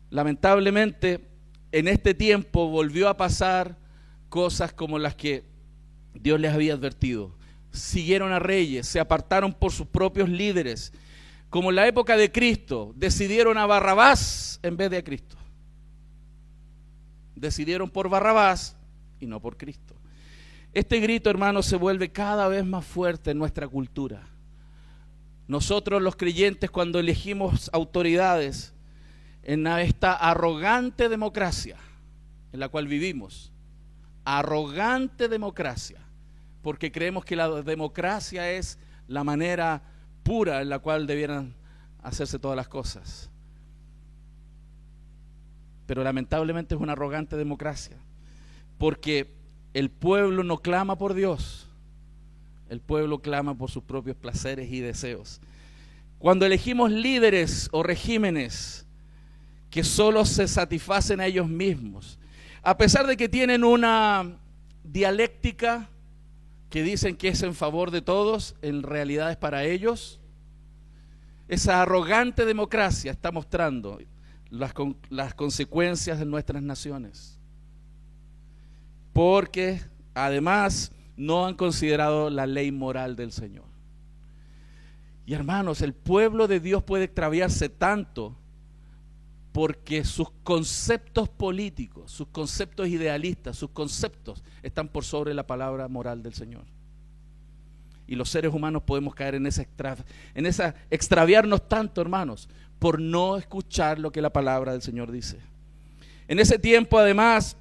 Lamentablemente, 0.09 1.27
en 1.75 1.89
este 1.89 2.13
tiempo 2.13 2.69
volvió 2.69 3.09
a 3.09 3.17
pasar 3.17 3.77
cosas 4.29 4.71
como 4.71 4.97
las 4.97 5.13
que 5.13 5.43
Dios 6.13 6.39
les 6.39 6.53
había 6.53 6.73
advertido. 6.73 7.35
Siguieron 7.73 8.31
a 8.31 8.39
reyes, 8.39 8.87
se 8.87 8.97
apartaron 8.97 9.51
por 9.51 9.73
sus 9.73 9.85
propios 9.85 10.29
líderes. 10.29 10.93
Como 11.49 11.71
en 11.71 11.75
la 11.75 11.85
época 11.85 12.15
de 12.15 12.31
Cristo, 12.31 12.93
decidieron 12.95 13.57
a 13.57 13.65
Barrabás 13.65 14.57
en 14.63 14.77
vez 14.77 14.89
de 14.89 14.99
a 14.99 15.03
Cristo. 15.03 15.35
Decidieron 17.35 17.89
por 17.89 18.07
Barrabás 18.07 18.77
y 19.19 19.25
no 19.25 19.41
por 19.41 19.57
Cristo. 19.57 19.95
Este 20.73 21.01
grito, 21.01 21.29
hermano, 21.29 21.61
se 21.61 21.75
vuelve 21.75 22.09
cada 22.09 22.47
vez 22.47 22.65
más 22.65 22.85
fuerte 22.85 23.31
en 23.31 23.37
nuestra 23.37 23.67
cultura. 23.67 24.23
Nosotros 25.45 26.01
los 26.01 26.15
creyentes 26.15 26.71
cuando 26.71 26.99
elegimos 26.99 27.69
autoridades 27.73 28.74
en 29.45 29.65
esta 29.67 30.13
arrogante 30.13 31.07
democracia 31.07 31.77
en 32.51 32.59
la 32.59 32.69
cual 32.69 32.87
vivimos, 32.87 33.51
arrogante 34.23 35.27
democracia, 35.27 35.99
porque 36.61 36.91
creemos 36.91 37.25
que 37.25 37.35
la 37.35 37.49
democracia 37.61 38.49
es 38.51 38.79
la 39.07 39.23
manera 39.23 39.83
pura 40.23 40.61
en 40.61 40.69
la 40.69 40.79
cual 40.79 41.05
debieran 41.05 41.53
hacerse 42.01 42.39
todas 42.39 42.55
las 42.55 42.69
cosas. 42.69 43.29
Pero 45.85 46.01
lamentablemente 46.03 46.75
es 46.75 46.81
una 46.81 46.93
arrogante 46.93 47.35
democracia, 47.35 47.97
porque 48.77 49.33
el 49.73 49.89
pueblo 49.91 50.43
no 50.43 50.59
clama 50.59 50.97
por 50.97 51.13
Dios, 51.13 51.67
el 52.69 52.79
pueblo 52.79 53.19
clama 53.19 53.55
por 53.55 53.69
sus 53.69 53.83
propios 53.83 54.15
placeres 54.15 54.71
y 54.71 54.79
deseos. 54.79 55.41
Cuando 56.19 56.45
elegimos 56.45 56.89
líderes 56.89 57.67
o 57.73 57.83
regímenes 57.83 58.84
que 59.75 59.83
solo 59.83 60.23
se 60.23 60.47
satisfacen 60.47 61.19
a 61.19 61.25
ellos 61.25 61.49
mismos, 61.49 62.17
a 62.63 62.77
pesar 62.77 63.05
de 63.07 63.17
que 63.17 63.27
tienen 63.27 63.65
una 63.65 64.39
dialéctica 64.85 65.89
que 66.69 66.81
dicen 66.81 67.17
que 67.17 67.27
es 67.27 67.43
en 67.43 67.53
favor 67.53 67.91
de 67.91 68.01
todos, 68.01 68.55
en 68.61 68.83
realidad 68.83 69.31
es 69.31 69.35
para 69.35 69.65
ellos, 69.65 70.21
esa 71.49 71.81
arrogante 71.81 72.45
democracia 72.45 73.11
está 73.11 73.33
mostrando 73.33 73.99
las, 74.49 75.33
consecuencias 75.33 76.19
de 76.19 76.25
nuestras 76.25 76.63
naciones. 76.63 77.37
Porque 79.11 79.81
además 80.13 80.93
no 81.17 81.47
han 81.47 81.55
considerado 81.55 82.29
la 82.29 82.47
ley 82.47 82.71
moral 82.71 83.17
del 83.17 83.33
Señor. 83.33 83.65
Y 85.25 85.33
hermanos, 85.33 85.81
el 85.81 85.93
pueblo 85.93 86.47
de 86.47 86.61
Dios 86.61 86.81
puede 86.81 87.03
extraviarse 87.03 87.67
tanto 87.67 88.37
porque 89.55 90.03
sus 90.03 90.31
conceptos 90.43 91.29
políticos, 91.29 92.11
sus 92.11 92.27
conceptos 92.27 92.89
idealistas, 92.89 93.55
sus 93.55 93.69
conceptos 93.69 94.43
están 94.61 94.89
por 94.89 95.05
sobre 95.05 95.33
la 95.33 95.47
palabra 95.47 95.87
moral 95.87 96.21
del 96.21 96.33
Señor. 96.33 96.65
Y 98.05 98.15
los 98.15 98.29
seres 98.29 98.53
humanos 98.53 98.83
podemos 98.83 99.15
caer 99.15 99.35
en 99.35 99.45
esa, 99.45 99.61
extra, 99.61 100.75
extraviarnos 100.89 101.69
tanto, 101.69 102.01
hermanos, 102.01 102.49
por 102.79 102.99
no 102.99 103.37
escuchar 103.37 103.97
lo 103.97 104.11
que 104.11 104.21
la 104.21 104.33
palabra 104.33 104.73
del 104.73 104.81
Señor 104.81 105.09
dice. 105.09 105.37
En 106.27 106.39
ese 106.39 106.59
tiempo, 106.59 106.99
además, 106.99 107.55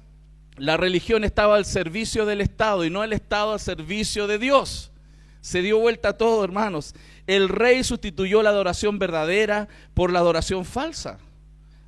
la 0.57 0.75
religión 0.75 1.23
estaba 1.23 1.55
al 1.55 1.63
servicio 1.63 2.25
del 2.25 2.41
Estado 2.41 2.83
y 2.83 2.89
no 2.89 3.05
el 3.05 3.13
Estado 3.13 3.53
al 3.53 3.61
servicio 3.61 4.27
de 4.27 4.37
Dios. 4.37 4.91
Se 5.39 5.61
dio 5.61 5.79
vuelta 5.79 6.17
todo, 6.17 6.43
hermanos. 6.43 6.93
El 7.25 7.47
rey 7.47 7.85
sustituyó 7.85 8.43
la 8.43 8.49
adoración 8.49 8.99
verdadera 8.99 9.69
por 9.93 10.11
la 10.11 10.19
adoración 10.19 10.65
falsa 10.65 11.19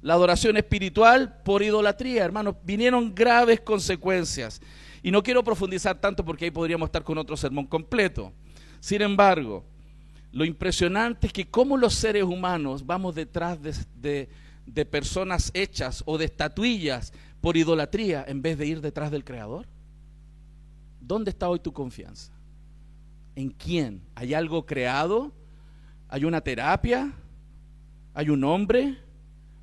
la 0.08 0.14
adoración 0.14 0.56
espiritual 0.56 1.42
por 1.44 1.62
idolatría, 1.62 2.24
hermanos. 2.24 2.56
Vinieron 2.64 3.14
graves 3.14 3.60
consecuencias. 3.60 4.62
Y 5.04 5.12
no 5.12 5.22
quiero 5.22 5.44
profundizar 5.44 6.00
tanto 6.00 6.24
porque 6.24 6.46
ahí 6.46 6.52
podríamos 6.52 6.88
estar 6.88 7.04
con 7.04 7.18
otro 7.18 7.36
sermón 7.36 7.68
completo. 7.68 8.32
Sin 8.80 9.02
embargo, 9.02 9.66
lo 10.32 10.46
impresionante 10.46 11.28
es 11.28 11.34
que 11.34 11.50
como 11.50 11.76
los 11.76 11.94
seres 11.94 12.24
humanos 12.24 12.86
vamos 12.86 13.16
detrás 13.16 13.60
de, 13.62 14.30
de 14.66 14.86
personas 14.86 15.52
hechas 15.54 16.04
o 16.06 16.18
de 16.18 16.24
estatuillas 16.24 17.12
por 17.42 17.58
idolatría 17.58 18.24
en 18.30 18.42
vez 18.42 18.58
de 18.58 18.66
ir 18.66 18.80
detrás 18.80 19.12
del 19.12 19.26
Creador. 19.26 19.68
¿Dónde 21.02 21.32
está 21.32 21.50
hoy 21.50 21.60
tu 21.60 21.74
confianza? 21.74 22.32
¿En 23.36 23.50
quién? 23.50 24.02
¿Hay 24.16 24.34
algo 24.34 24.66
creado? 24.66 25.34
¿Hay 26.08 26.24
una 26.24 26.40
terapia? 26.40 27.12
¿Hay 28.14 28.30
un 28.30 28.46
hombre? 28.46 29.06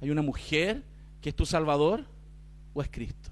¿Hay 0.05 0.11
una 0.11 0.21
mujer 0.21 0.83
que 1.23 1.31
es 1.31 1.35
tu 1.35 1.47
Salvador 1.47 2.05
o 2.75 2.83
es 2.83 2.91
Cristo? 2.91 3.31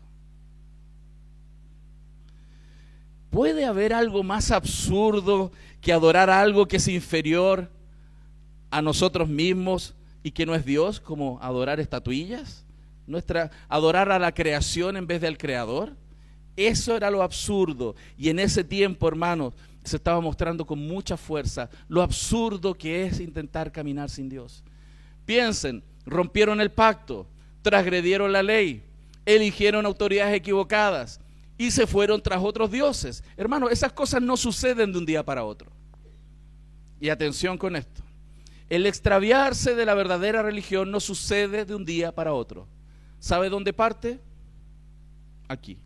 ¿Puede 3.29 3.67
haber 3.67 3.93
algo 3.93 4.23
más 4.23 4.51
absurdo 4.51 5.53
que 5.83 5.93
adorar 5.93 6.31
algo 6.31 6.67
que 6.67 6.79
es 6.79 6.89
inferior 6.89 7.69
a 8.71 8.81
nosotros 8.81 9.29
mismos 9.29 9.95
y 10.23 10.31
que 10.31 10.47
no 10.47 10.55
es 10.55 10.65
Dios, 10.65 10.99
como 10.99 11.39
adorar 11.43 11.79
estatuillas? 11.79 12.65
Nuestra 13.07 13.51
adorar 13.69 14.11
a 14.11 14.19
la 14.19 14.33
creación 14.33 14.97
en 14.97 15.07
vez 15.07 15.21
del 15.21 15.37
creador. 15.37 15.95
Eso 16.57 16.97
era 16.97 17.11
lo 17.11 17.23
absurdo 17.23 17.97
y 18.17 18.31
en 18.31 18.39
ese 18.39 18.65
tiempo, 18.65 19.07
hermanos, 19.09 19.53
se 19.85 19.97
estaba 19.97 20.23
mostrando 20.23 20.65
con 20.65 20.79
mucha 20.79 21.19
fuerza 21.19 21.69
lo 21.87 22.01
absurdo 22.01 22.73
que 22.73 23.05
es 23.05 23.21
intentar 23.21 23.71
caminar 23.71 24.09
sin 24.09 24.31
Dios. 24.31 24.65
Piensen, 25.27 25.85
rompieron 26.07 26.61
el 26.61 26.71
pacto, 26.71 27.27
transgredieron 27.63 28.33
la 28.33 28.43
ley, 28.43 28.85
eligieron 29.25 29.87
autoridades 29.87 30.35
equivocadas 30.35 31.21
y 31.59 31.71
se 31.71 31.87
fueron 31.87 32.23
tras 32.23 32.43
otros 32.43 32.71
dioses. 32.71 33.23
Hermano, 33.37 33.69
esas 33.69 33.93
cosas 33.93 34.23
no 34.23 34.37
suceden 34.37 34.93
de 34.93 34.99
un 34.99 35.07
día 35.07 35.25
para 35.25 35.45
otro. 35.45 35.71
Y 37.01 37.09
atención 37.09 37.59
con 37.59 37.77
esto. 37.77 38.03
El 38.69 38.87
extraviarse 38.87 39.75
de 39.75 39.85
la 39.85 39.95
verdadera 39.95 40.43
religión 40.43 40.91
no 40.91 41.01
sucede 41.01 41.65
de 41.65 41.75
un 41.75 41.85
día 41.85 42.15
para 42.15 42.33
otro. 42.33 42.67
¿Sabe 43.19 43.49
dónde 43.49 43.73
parte? 43.73 44.21
Aquí 45.49 45.79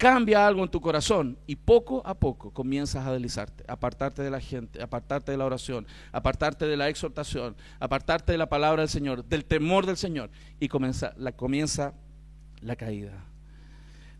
cambia 0.00 0.46
algo 0.46 0.62
en 0.62 0.70
tu 0.70 0.80
corazón 0.80 1.36
y 1.46 1.56
poco 1.56 2.00
a 2.06 2.14
poco 2.14 2.54
comienzas 2.54 3.06
a 3.06 3.12
deslizarte, 3.12 3.64
apartarte 3.68 4.22
de 4.22 4.30
la 4.30 4.40
gente, 4.40 4.82
apartarte 4.82 5.30
de 5.30 5.36
la 5.36 5.44
oración, 5.44 5.86
apartarte 6.10 6.64
de 6.64 6.74
la 6.78 6.88
exhortación, 6.88 7.54
apartarte 7.78 8.32
de 8.32 8.38
la 8.38 8.48
palabra 8.48 8.80
del 8.80 8.88
Señor, 8.88 9.26
del 9.26 9.44
temor 9.44 9.84
del 9.84 9.98
Señor 9.98 10.30
y 10.58 10.68
comienza 10.68 11.12
la, 11.18 11.32
comienza 11.32 11.92
la 12.62 12.76
caída. 12.76 13.26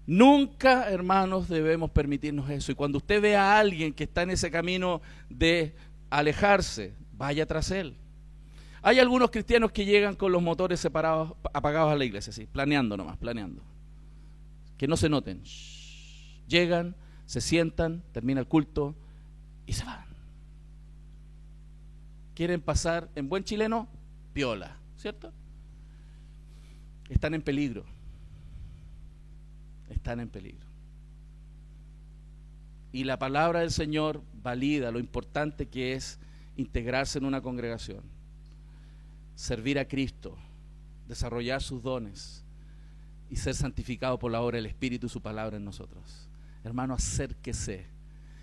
Nunca, 0.07 0.91
hermanos, 0.91 1.49
debemos 1.49 1.91
permitirnos 1.91 2.51
eso. 2.51 2.73
Y 2.73 2.75
cuando 2.75 2.99
usted 2.99 3.23
ve 3.23 3.37
a 3.37 3.59
alguien 3.59 3.95
que 3.95 4.05
está 4.05 4.21
en 4.21 4.33
ese 4.33 4.51
camino 4.51 5.01
de 5.31 5.75
alejarse, 6.11 6.93
vaya 7.13 7.47
tras 7.47 7.71
él. 7.71 7.97
Hay 8.83 8.99
algunos 8.99 9.31
cristianos 9.31 9.73
que 9.73 9.87
llegan 9.87 10.15
con 10.15 10.31
los 10.31 10.43
motores 10.43 10.79
separados, 10.79 11.33
apagados 11.55 11.91
a 11.91 11.97
la 11.97 12.05
iglesia, 12.05 12.35
sí, 12.35 12.45
planeando 12.45 12.99
nomás, 12.99 13.17
planeando 13.17 13.70
que 14.81 14.89
no 14.89 14.97
se 14.97 15.11
noten. 15.11 15.43
Llegan, 16.49 16.97
se 17.27 17.43
sientan, 17.43 18.03
termina 18.13 18.41
el 18.41 18.47
culto 18.47 18.97
y 19.67 19.75
se 19.75 19.85
van. 19.85 20.07
Quieren 22.35 22.63
pasar 22.63 23.11
en 23.15 23.29
buen 23.29 23.45
chileno, 23.45 23.89
piola, 24.33 24.79
¿cierto? 24.97 25.35
Están 27.11 27.35
en 27.35 27.43
peligro. 27.43 27.85
Están 29.91 30.19
en 30.19 30.31
peligro. 30.31 30.67
Y 32.91 33.05
la 33.05 33.19
palabra 33.19 33.61
del 33.61 33.73
Señor 33.73 34.23
valida 34.43 34.91
lo 34.91 34.99
importante 34.99 35.69
que 35.69 35.93
es 35.93 36.19
integrarse 36.57 37.19
en 37.19 37.27
una 37.27 37.43
congregación, 37.43 38.03
servir 39.35 39.79
a 39.79 39.87
Cristo, 39.87 40.39
desarrollar 41.07 41.61
sus 41.61 41.83
dones, 41.83 42.40
y 43.31 43.37
ser 43.37 43.55
santificado 43.55 44.19
por 44.19 44.33
la 44.33 44.43
obra 44.43 44.57
del 44.57 44.67
Espíritu 44.67 45.07
y 45.07 45.11
su 45.11 45.23
palabra 45.23 45.57
en 45.57 45.65
nosotros. 45.65 46.29
Hermano, 46.65 46.95
acérquese. 46.95 47.87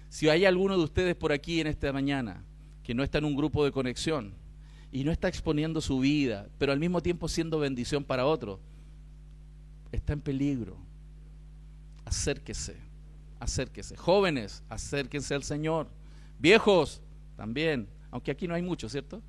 Si 0.09 0.29
hay 0.29 0.45
alguno 0.45 0.77
de 0.77 0.83
ustedes 0.83 1.15
por 1.15 1.33
aquí 1.33 1.59
en 1.59 1.67
esta 1.67 1.91
mañana 1.91 2.43
que 2.83 2.93
no 2.95 3.03
está 3.03 3.17
en 3.17 3.25
un 3.25 3.35
grupo 3.35 3.65
de 3.65 3.71
conexión 3.71 4.33
y 4.91 5.03
no 5.03 5.11
está 5.11 5.27
exponiendo 5.27 5.81
su 5.81 5.99
vida, 5.99 6.47
pero 6.57 6.71
al 6.71 6.79
mismo 6.79 7.01
tiempo 7.01 7.27
siendo 7.27 7.59
bendición 7.59 8.05
para 8.05 8.25
otro, 8.25 8.61
está 9.91 10.13
en 10.13 10.21
peligro. 10.21 10.77
Acérquese, 12.05 12.77
acérquese. 13.41 13.97
Jóvenes, 13.97 14.63
acérquense 14.69 15.35
al 15.35 15.43
Señor. 15.43 15.89
Viejos, 16.39 17.01
también, 17.35 17.89
aunque 18.09 18.31
aquí 18.31 18.47
no 18.47 18.55
hay 18.55 18.61
muchos, 18.61 18.93
¿cierto? 18.93 19.21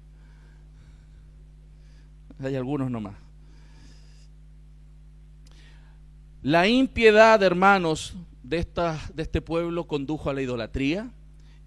Hay 2.39 2.55
algunos 2.55 2.89
nomás. 2.89 3.28
La 6.43 6.69
impiedad, 6.69 7.43
hermanos, 7.43 8.15
de, 8.43 8.67
de 9.15 9.23
este 9.23 9.41
pueblo 9.41 9.87
condujo 9.87 10.31
a 10.31 10.35
la 10.35 10.43
idolatría 10.43 11.11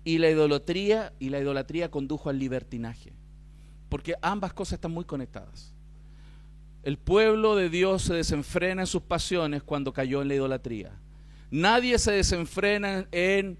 y 0.03 0.17
la 0.17 0.29
idolatría 0.29 1.13
y 1.19 1.29
la 1.29 1.39
idolatría 1.39 1.91
condujo 1.91 2.29
al 2.29 2.39
libertinaje. 2.39 3.13
Porque 3.89 4.15
ambas 4.21 4.53
cosas 4.53 4.73
están 4.73 4.91
muy 4.91 5.03
conectadas. 5.03 5.73
El 6.83 6.97
pueblo 6.97 7.55
de 7.55 7.69
Dios 7.69 8.03
se 8.03 8.13
desenfrena 8.13 8.83
en 8.83 8.87
sus 8.87 9.03
pasiones 9.03 9.61
cuando 9.61 9.93
cayó 9.93 10.21
en 10.21 10.29
la 10.29 10.35
idolatría. 10.35 10.91
Nadie 11.51 11.99
se 11.99 12.13
desenfrena 12.13 13.05
en 13.11 13.57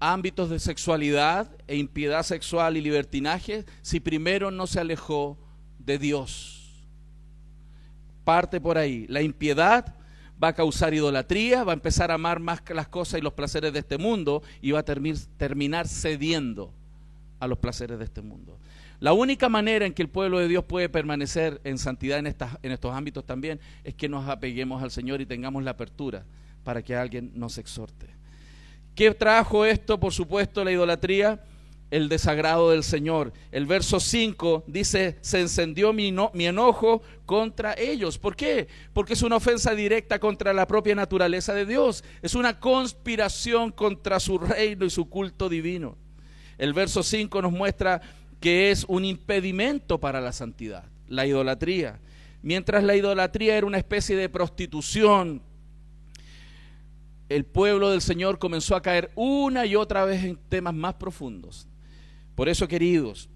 ámbitos 0.00 0.50
de 0.50 0.58
sexualidad 0.58 1.48
e 1.68 1.76
impiedad 1.76 2.24
sexual 2.24 2.76
y 2.76 2.80
libertinaje 2.80 3.64
si 3.82 4.00
primero 4.00 4.50
no 4.50 4.66
se 4.66 4.80
alejó 4.80 5.38
de 5.78 5.98
Dios. 5.98 6.88
Parte 8.24 8.60
por 8.60 8.78
ahí. 8.78 9.06
La 9.08 9.22
impiedad 9.22 9.94
va 10.42 10.48
a 10.48 10.54
causar 10.54 10.92
idolatría, 10.94 11.64
va 11.64 11.72
a 11.72 11.74
empezar 11.74 12.10
a 12.10 12.14
amar 12.14 12.40
más 12.40 12.62
las 12.74 12.88
cosas 12.88 13.20
y 13.20 13.22
los 13.22 13.34
placeres 13.34 13.72
de 13.72 13.78
este 13.78 13.98
mundo 13.98 14.42
y 14.60 14.72
va 14.72 14.80
a 14.80 14.84
terminar 14.84 15.86
cediendo 15.86 16.72
a 17.38 17.46
los 17.46 17.58
placeres 17.58 17.98
de 17.98 18.04
este 18.04 18.22
mundo. 18.22 18.58
La 18.98 19.12
única 19.12 19.48
manera 19.48 19.84
en 19.84 19.94
que 19.94 20.02
el 20.02 20.08
pueblo 20.08 20.38
de 20.38 20.48
Dios 20.48 20.64
puede 20.64 20.88
permanecer 20.88 21.60
en 21.64 21.76
santidad 21.78 22.18
en, 22.18 22.26
estas, 22.28 22.56
en 22.62 22.70
estos 22.70 22.94
ámbitos 22.94 23.24
también 23.24 23.60
es 23.82 23.94
que 23.94 24.08
nos 24.08 24.28
apeguemos 24.28 24.82
al 24.82 24.90
Señor 24.90 25.20
y 25.20 25.26
tengamos 25.26 25.62
la 25.64 25.72
apertura 25.72 26.24
para 26.62 26.82
que 26.82 26.94
alguien 26.94 27.32
nos 27.34 27.58
exhorte. 27.58 28.06
¿Qué 28.94 29.12
trajo 29.12 29.64
esto? 29.64 29.98
Por 29.98 30.12
supuesto, 30.12 30.64
la 30.64 30.70
idolatría 30.70 31.42
el 31.92 32.08
desagrado 32.08 32.70
del 32.70 32.82
Señor. 32.82 33.34
El 33.52 33.66
verso 33.66 34.00
5 34.00 34.64
dice, 34.66 35.18
se 35.20 35.40
encendió 35.40 35.92
mi, 35.92 36.08
enojo 36.08 37.02
contra 37.26 37.74
ellos. 37.74 38.18
¿Por 38.18 38.34
qué? 38.34 38.66
Porque 38.94 39.12
es 39.12 39.20
una 39.20 39.36
ofensa 39.36 39.74
directa 39.74 40.18
contra 40.18 40.54
la 40.54 40.66
propia 40.66 40.94
naturaleza 40.94 41.52
de 41.52 41.66
Dios. 41.66 42.02
Es 42.22 42.34
una 42.34 42.58
conspiración 42.58 43.72
contra 43.72 44.20
su 44.20 44.38
reino 44.38 44.86
y 44.86 44.90
su 44.90 45.10
culto 45.10 45.50
divino. 45.50 45.98
El 46.56 46.72
verso 46.72 47.02
5 47.02 47.42
nos 47.42 47.52
muestra 47.52 48.00
que 48.40 48.70
es 48.70 48.86
un 48.88 49.04
impedimento 49.04 50.00
para 50.00 50.22
la 50.22 50.32
santidad, 50.32 50.84
la 51.08 51.26
idolatría. 51.26 52.00
Mientras 52.40 52.84
la 52.84 52.96
idolatría 52.96 53.58
era 53.58 53.66
una 53.66 53.76
especie 53.76 54.16
de 54.16 54.30
prostitución, 54.30 55.42
el 57.28 57.44
pueblo 57.44 57.90
del 57.90 58.00
Señor 58.00 58.38
comenzó 58.38 58.76
a 58.76 58.82
caer 58.82 59.10
una 59.14 59.66
y 59.66 59.76
otra 59.76 60.06
vez 60.06 60.24
en 60.24 60.38
temas 60.48 60.72
más 60.72 60.94
profundos 60.94 61.68
por 62.34 62.48
eso, 62.48 62.68
queridos, 62.68 63.28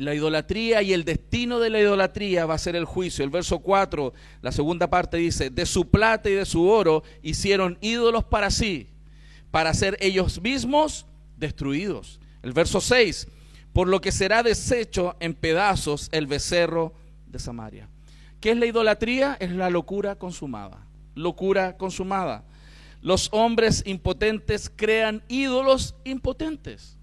la 0.00 0.14
idolatría 0.14 0.82
y 0.82 0.92
el 0.92 1.04
destino 1.04 1.60
de 1.60 1.70
la 1.70 1.80
idolatría 1.80 2.46
va 2.46 2.54
a 2.54 2.58
ser 2.58 2.74
el 2.74 2.84
juicio. 2.84 3.24
El 3.24 3.30
verso 3.30 3.58
4, 3.58 4.12
la 4.40 4.52
segunda 4.52 4.88
parte 4.88 5.18
dice, 5.18 5.50
de 5.50 5.66
su 5.66 5.90
plata 5.90 6.30
y 6.30 6.34
de 6.34 6.46
su 6.46 6.66
oro 6.66 7.02
hicieron 7.22 7.78
ídolos 7.80 8.24
para 8.24 8.50
sí, 8.50 8.88
para 9.50 9.74
ser 9.74 9.96
ellos 10.00 10.40
mismos 10.40 11.06
destruidos. 11.36 12.20
El 12.42 12.52
verso 12.52 12.80
6, 12.80 13.28
por 13.72 13.88
lo 13.88 14.00
que 14.00 14.12
será 14.12 14.42
deshecho 14.42 15.16
en 15.20 15.34
pedazos 15.34 16.08
el 16.12 16.26
becerro 16.26 16.94
de 17.26 17.38
Samaria. 17.38 17.88
¿Qué 18.40 18.52
es 18.52 18.56
la 18.56 18.66
idolatría? 18.66 19.36
Es 19.38 19.50
la 19.50 19.68
locura 19.68 20.16
consumada. 20.16 20.86
Locura 21.14 21.76
consumada. 21.76 22.44
Los 23.02 23.28
hombres 23.32 23.82
impotentes 23.86 24.72
crean 24.74 25.22
ídolos 25.28 25.94
impotentes. 26.04 26.96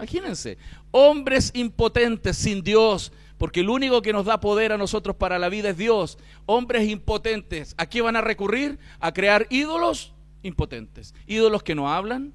Imagínense, 0.00 0.56
hombres 0.92 1.50
impotentes 1.52 2.34
sin 2.34 2.62
Dios, 2.62 3.12
porque 3.36 3.60
el 3.60 3.68
único 3.68 4.00
que 4.00 4.14
nos 4.14 4.24
da 4.24 4.40
poder 4.40 4.72
a 4.72 4.78
nosotros 4.78 5.14
para 5.14 5.38
la 5.38 5.50
vida 5.50 5.70
es 5.70 5.76
Dios. 5.76 6.16
Hombres 6.46 6.88
impotentes, 6.88 7.74
¿a 7.76 7.84
qué 7.84 8.00
van 8.00 8.16
a 8.16 8.22
recurrir? 8.22 8.78
A 8.98 9.12
crear 9.12 9.46
ídolos 9.50 10.14
impotentes. 10.42 11.14
Ídolos 11.26 11.62
que 11.62 11.74
no 11.74 11.92
hablan, 11.92 12.32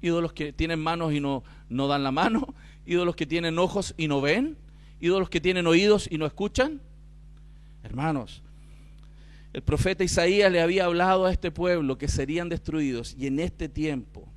ídolos 0.00 0.32
que 0.32 0.52
tienen 0.52 0.78
manos 0.78 1.12
y 1.12 1.18
no, 1.18 1.42
no 1.68 1.88
dan 1.88 2.04
la 2.04 2.12
mano, 2.12 2.54
ídolos 2.86 3.16
que 3.16 3.26
tienen 3.26 3.58
ojos 3.58 3.92
y 3.96 4.06
no 4.06 4.20
ven, 4.20 4.56
ídolos 5.00 5.28
que 5.28 5.40
tienen 5.40 5.66
oídos 5.66 6.06
y 6.08 6.16
no 6.16 6.26
escuchan. 6.26 6.80
Hermanos, 7.82 8.40
el 9.52 9.62
profeta 9.62 10.04
Isaías 10.04 10.52
le 10.52 10.60
había 10.60 10.84
hablado 10.84 11.26
a 11.26 11.32
este 11.32 11.50
pueblo 11.50 11.98
que 11.98 12.06
serían 12.06 12.48
destruidos 12.48 13.16
y 13.18 13.26
en 13.26 13.40
este 13.40 13.68
tiempo 13.68 14.28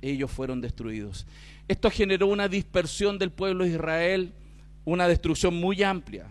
ellos 0.00 0.30
fueron 0.30 0.60
destruidos. 0.60 1.26
Esto 1.70 1.88
generó 1.88 2.26
una 2.26 2.48
dispersión 2.48 3.16
del 3.16 3.30
pueblo 3.30 3.62
de 3.62 3.70
Israel, 3.70 4.32
una 4.84 5.06
destrucción 5.06 5.54
muy 5.54 5.84
amplia. 5.84 6.28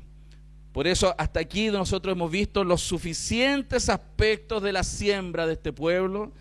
Por 0.73 0.85
eso 0.85 1.15
hasta 1.17 1.39
aquí 1.39 1.69
nosotros 1.69 2.11
hemos 2.11 2.29
visto 2.29 2.65
los 2.65 2.81
suficientes 2.81 3.87
aspectos 3.87 4.61
de 4.61 4.73
la 4.73 4.83
siembra 4.83 5.47
de 5.47 5.53
este 5.53 5.71
pueblo 5.71 6.33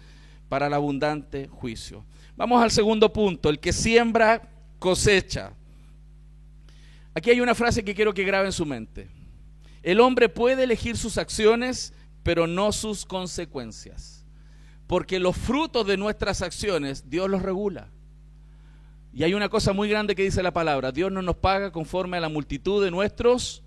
para 0.48 0.66
el 0.66 0.74
abundante 0.74 1.46
juicio. 1.46 2.04
Vamos 2.34 2.60
al 2.60 2.72
segundo 2.72 3.12
punto, 3.12 3.50
el 3.50 3.60
que 3.60 3.72
siembra 3.72 4.50
cosecha. 4.80 5.52
Aquí 7.14 7.30
hay 7.30 7.40
una 7.40 7.54
frase 7.54 7.84
que 7.84 7.94
quiero 7.94 8.12
que 8.12 8.24
grabe 8.24 8.46
en 8.46 8.52
su 8.52 8.66
mente. 8.66 9.08
El 9.84 10.00
hombre 10.00 10.28
puede 10.28 10.64
elegir 10.64 10.96
sus 10.96 11.18
acciones, 11.18 11.94
pero 12.24 12.48
no 12.48 12.72
sus 12.72 13.06
consecuencias. 13.06 14.26
Porque 14.88 15.20
los 15.20 15.36
frutos 15.36 15.86
de 15.86 15.96
nuestras 15.96 16.42
acciones 16.42 17.08
Dios 17.08 17.30
los 17.30 17.42
regula. 17.42 17.92
Y 19.18 19.24
hay 19.24 19.34
una 19.34 19.48
cosa 19.48 19.72
muy 19.72 19.88
grande 19.88 20.14
que 20.14 20.22
dice 20.22 20.44
la 20.44 20.52
palabra, 20.52 20.92
Dios 20.92 21.10
no 21.10 21.22
nos 21.22 21.34
paga 21.34 21.72
conforme 21.72 22.18
a 22.18 22.20
la 22.20 22.28
multitud 22.28 22.84
de 22.84 22.92
nuestros 22.92 23.64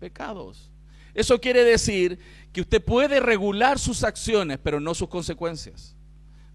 pecados. 0.00 0.72
Eso 1.14 1.40
quiere 1.40 1.62
decir 1.62 2.18
que 2.52 2.62
usted 2.62 2.82
puede 2.84 3.20
regular 3.20 3.78
sus 3.78 4.02
acciones, 4.02 4.58
pero 4.60 4.80
no 4.80 4.92
sus 4.92 5.08
consecuencias. 5.08 5.94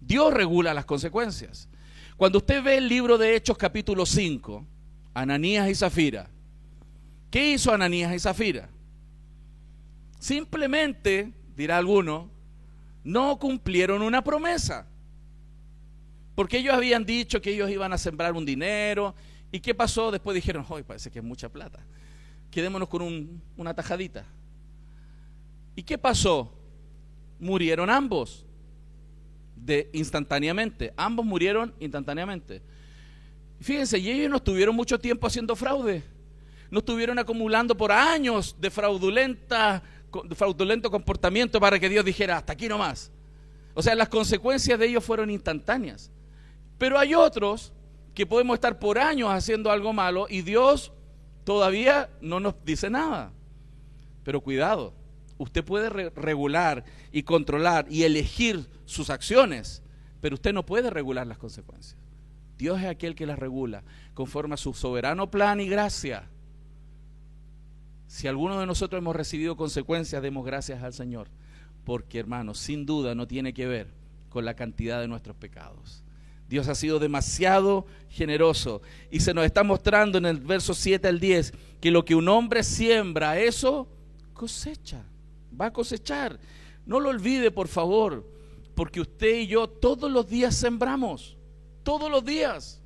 Dios 0.02 0.34
regula 0.34 0.74
las 0.74 0.84
consecuencias. 0.84 1.70
Cuando 2.18 2.36
usted 2.36 2.62
ve 2.62 2.76
el 2.76 2.86
libro 2.86 3.16
de 3.16 3.34
Hechos 3.34 3.56
capítulo 3.56 4.04
5, 4.04 4.62
Ananías 5.14 5.70
y 5.70 5.74
Zafira, 5.74 6.28
¿qué 7.30 7.52
hizo 7.52 7.72
Ananías 7.72 8.14
y 8.14 8.18
Zafira? 8.18 8.68
Simplemente, 10.18 11.32
dirá 11.56 11.78
alguno, 11.78 12.30
no 13.04 13.38
cumplieron 13.38 14.02
una 14.02 14.22
promesa. 14.22 14.86
Porque 16.38 16.58
ellos 16.58 16.72
habían 16.72 17.04
dicho 17.04 17.42
que 17.42 17.50
ellos 17.50 17.68
iban 17.68 17.92
a 17.92 17.98
sembrar 17.98 18.32
un 18.34 18.46
dinero. 18.46 19.12
¿Y 19.50 19.58
qué 19.58 19.74
pasó? 19.74 20.12
Después 20.12 20.36
dijeron, 20.36 20.64
hoy 20.68 20.84
parece 20.84 21.10
que 21.10 21.18
es 21.18 21.24
mucha 21.24 21.48
plata. 21.48 21.80
Quedémonos 22.48 22.88
con 22.88 23.42
una 23.56 23.74
tajadita. 23.74 24.24
¿Y 25.74 25.82
qué 25.82 25.98
pasó? 25.98 26.56
Murieron 27.40 27.90
ambos. 27.90 28.46
De 29.56 29.90
instantáneamente. 29.92 30.94
Ambos 30.96 31.26
murieron 31.26 31.74
instantáneamente. 31.80 32.62
Fíjense, 33.60 33.98
y 33.98 34.08
ellos 34.08 34.30
no 34.30 34.36
estuvieron 34.36 34.76
mucho 34.76 34.96
tiempo 34.96 35.26
haciendo 35.26 35.56
fraude. 35.56 36.04
No 36.70 36.78
estuvieron 36.78 37.18
acumulando 37.18 37.76
por 37.76 37.90
años 37.90 38.54
de 38.60 38.70
fraudulenta, 38.70 39.82
fraudulento 40.36 40.88
comportamiento 40.88 41.58
para 41.58 41.80
que 41.80 41.88
Dios 41.88 42.04
dijera, 42.04 42.36
hasta 42.36 42.52
aquí 42.52 42.68
nomás. 42.68 43.10
O 43.74 43.82
sea, 43.82 43.96
las 43.96 44.08
consecuencias 44.08 44.78
de 44.78 44.86
ellos 44.86 45.02
fueron 45.02 45.32
instantáneas. 45.32 46.12
Pero 46.78 46.98
hay 46.98 47.14
otros 47.14 47.72
que 48.14 48.26
podemos 48.26 48.54
estar 48.54 48.78
por 48.78 48.98
años 48.98 49.30
haciendo 49.30 49.70
algo 49.70 49.92
malo 49.92 50.26
y 50.28 50.42
Dios 50.42 50.92
todavía 51.44 52.10
no 52.20 52.40
nos 52.40 52.54
dice 52.64 52.88
nada. 52.90 53.32
Pero 54.24 54.40
cuidado, 54.40 54.94
usted 55.38 55.64
puede 55.64 55.88
regular 56.10 56.84
y 57.12 57.22
controlar 57.22 57.86
y 57.90 58.04
elegir 58.04 58.68
sus 58.84 59.10
acciones, 59.10 59.82
pero 60.20 60.34
usted 60.34 60.52
no 60.52 60.66
puede 60.66 60.90
regular 60.90 61.26
las 61.26 61.38
consecuencias. 61.38 61.96
Dios 62.58 62.80
es 62.80 62.86
aquel 62.86 63.14
que 63.14 63.26
las 63.26 63.38
regula 63.38 63.84
conforme 64.14 64.54
a 64.54 64.58
su 64.58 64.74
soberano 64.74 65.30
plan 65.30 65.60
y 65.60 65.68
gracia. 65.68 66.28
Si 68.08 68.26
alguno 68.26 68.58
de 68.58 68.66
nosotros 68.66 68.98
hemos 69.00 69.14
recibido 69.14 69.56
consecuencias, 69.56 70.22
demos 70.22 70.44
gracias 70.44 70.82
al 70.82 70.92
Señor, 70.92 71.28
porque 71.84 72.18
hermanos, 72.18 72.58
sin 72.58 72.84
duda 72.84 73.14
no 73.14 73.28
tiene 73.28 73.54
que 73.54 73.66
ver 73.66 73.88
con 74.28 74.44
la 74.44 74.54
cantidad 74.54 75.00
de 75.00 75.08
nuestros 75.08 75.36
pecados. 75.36 76.02
Dios 76.48 76.66
ha 76.68 76.74
sido 76.74 76.98
demasiado 76.98 77.86
generoso. 78.08 78.80
Y 79.10 79.20
se 79.20 79.34
nos 79.34 79.44
está 79.44 79.62
mostrando 79.62 80.18
en 80.18 80.26
el 80.26 80.40
verso 80.40 80.72
7 80.74 81.06
al 81.06 81.20
10 81.20 81.52
que 81.80 81.90
lo 81.90 82.04
que 82.04 82.14
un 82.14 82.28
hombre 82.28 82.62
siembra, 82.62 83.38
eso 83.38 83.86
cosecha. 84.32 85.04
Va 85.58 85.66
a 85.66 85.72
cosechar. 85.72 86.38
No 86.86 87.00
lo 87.00 87.10
olvide, 87.10 87.50
por 87.50 87.68
favor, 87.68 88.26
porque 88.74 89.00
usted 89.00 89.40
y 89.40 89.46
yo 89.48 89.68
todos 89.68 90.10
los 90.10 90.26
días 90.26 90.56
sembramos. 90.56 91.36
Todos 91.82 92.10
los 92.10 92.24
días. 92.24 92.80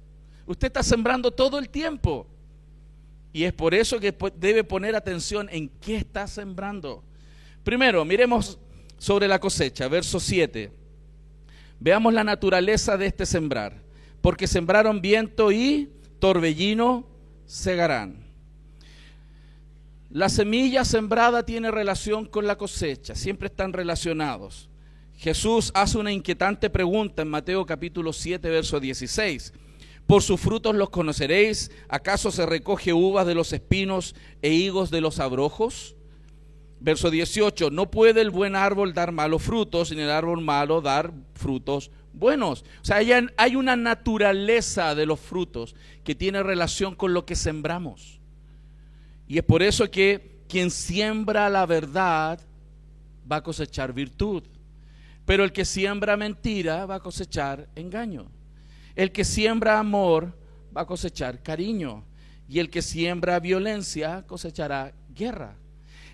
Usted 0.46 0.66
está 0.66 0.82
sembrando 0.82 1.30
todo 1.30 1.58
el 1.58 1.68
tiempo. 1.68 2.26
Y 3.32 3.44
es 3.44 3.52
por 3.52 3.74
eso 3.74 4.00
que 4.00 4.14
debe 4.36 4.64
poner 4.64 4.96
atención 4.96 5.48
en 5.50 5.68
qué 5.68 5.96
está 5.96 6.26
sembrando. 6.26 7.04
Primero, 7.62 8.04
miremos 8.04 8.58
sobre 8.98 9.28
la 9.28 9.38
cosecha, 9.38 9.86
verso 9.88 10.18
7. 10.18 10.81
Veamos 11.84 12.14
la 12.14 12.22
naturaleza 12.22 12.96
de 12.96 13.06
este 13.06 13.26
sembrar. 13.26 13.82
Porque 14.20 14.46
sembraron 14.46 15.00
viento 15.00 15.50
y 15.50 15.90
torbellino 16.20 17.08
segarán. 17.44 18.24
La 20.08 20.28
semilla 20.28 20.84
sembrada 20.84 21.44
tiene 21.44 21.72
relación 21.72 22.26
con 22.26 22.46
la 22.46 22.56
cosecha, 22.56 23.16
siempre 23.16 23.48
están 23.48 23.72
relacionados. 23.72 24.68
Jesús 25.16 25.72
hace 25.74 25.98
una 25.98 26.12
inquietante 26.12 26.70
pregunta 26.70 27.22
en 27.22 27.28
Mateo 27.28 27.66
capítulo 27.66 28.12
7, 28.12 28.48
verso 28.48 28.78
16. 28.78 29.52
Por 30.06 30.22
sus 30.22 30.40
frutos 30.40 30.76
los 30.76 30.90
conoceréis. 30.90 31.72
¿Acaso 31.88 32.30
se 32.30 32.46
recoge 32.46 32.92
uvas 32.92 33.26
de 33.26 33.34
los 33.34 33.52
espinos 33.52 34.14
e 34.40 34.50
higos 34.50 34.92
de 34.92 35.00
los 35.00 35.18
abrojos? 35.18 35.96
Verso 36.82 37.10
18. 37.10 37.70
No 37.70 37.90
puede 37.90 38.20
el 38.20 38.30
buen 38.30 38.56
árbol 38.56 38.92
dar 38.92 39.12
malos 39.12 39.42
frutos, 39.42 39.92
ni 39.92 40.00
el 40.00 40.10
árbol 40.10 40.40
malo 40.40 40.80
dar 40.80 41.12
frutos 41.34 41.92
buenos. 42.12 42.64
O 42.80 42.84
sea, 42.84 42.98
hay 43.36 43.56
una 43.56 43.76
naturaleza 43.76 44.96
de 44.96 45.06
los 45.06 45.20
frutos 45.20 45.76
que 46.02 46.16
tiene 46.16 46.42
relación 46.42 46.96
con 46.96 47.14
lo 47.14 47.24
que 47.24 47.36
sembramos. 47.36 48.20
Y 49.28 49.38
es 49.38 49.44
por 49.44 49.62
eso 49.62 49.88
que 49.92 50.42
quien 50.48 50.72
siembra 50.72 51.48
la 51.48 51.66
verdad 51.66 52.40
va 53.30 53.36
a 53.36 53.42
cosechar 53.44 53.92
virtud. 53.92 54.42
Pero 55.24 55.44
el 55.44 55.52
que 55.52 55.64
siembra 55.64 56.16
mentira 56.16 56.84
va 56.84 56.96
a 56.96 57.00
cosechar 57.00 57.68
engaño. 57.76 58.26
El 58.96 59.12
que 59.12 59.24
siembra 59.24 59.78
amor 59.78 60.36
va 60.76 60.80
a 60.80 60.86
cosechar 60.86 61.44
cariño. 61.44 62.04
Y 62.48 62.58
el 62.58 62.70
que 62.70 62.82
siembra 62.82 63.38
violencia 63.38 64.24
cosechará 64.26 64.92
guerra. 65.14 65.61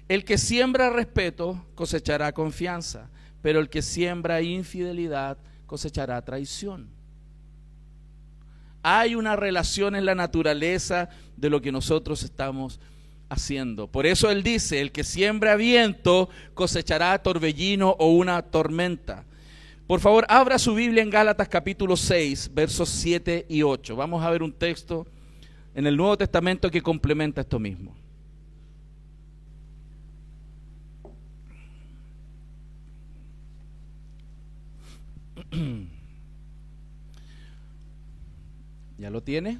El 0.09 0.25
que 0.25 0.39
siembra 0.39 0.91
respeto 0.91 1.65
cosechará 1.75 2.33
confianza. 2.33 3.11
Pero 3.43 3.61
el 3.61 3.69
que 3.69 3.83
siembra 3.83 4.43
infidelidad 4.43 5.39
cosechará 5.67 6.21
traición. 6.23 6.89
Hay 8.83 9.15
una 9.15 9.37
relación 9.37 9.95
en 9.95 10.05
la 10.07 10.15
naturaleza 10.15 11.09
de 11.37 11.51
lo 11.51 11.61
que 11.61 11.73
nosotros 11.73 12.23
estamos 12.23 12.81
haciendo. 13.29 13.87
Por 13.87 14.07
eso 14.07 14.31
él 14.31 14.43
dice, 14.43 14.81
el 14.81 14.93
que 14.93 15.05
siembra 15.05 15.57
viento 15.57 16.31
cosechará 16.55 17.19
torbellino 17.23 17.91
o 17.99 18.13
una 18.13 18.41
tormenta. 18.43 19.25
Por 19.87 20.01
favor, 20.01 20.25
abra 20.29 20.59
su 20.59 20.75
Biblia 20.75 21.03
en 21.03 21.11
Gálatas 21.11 21.49
capítulo 21.49 21.97
6, 21.97 22.51
versos 22.55 22.89
7 22.89 23.47
y 23.49 23.63
8. 23.63 23.97
Vamos 23.97 24.25
a 24.25 24.31
ver 24.31 24.43
un 24.43 24.53
texto 24.53 25.07
en 25.75 25.87
el 25.87 25.97
Nuevo 25.97 26.17
Testamento 26.17 26.71
que 26.71 26.83
complementa 26.83 27.41
esto 27.41 27.59
mismo. 27.59 27.95
¿Ya 38.99 39.11
lo 39.11 39.18
tiene? 39.29 39.59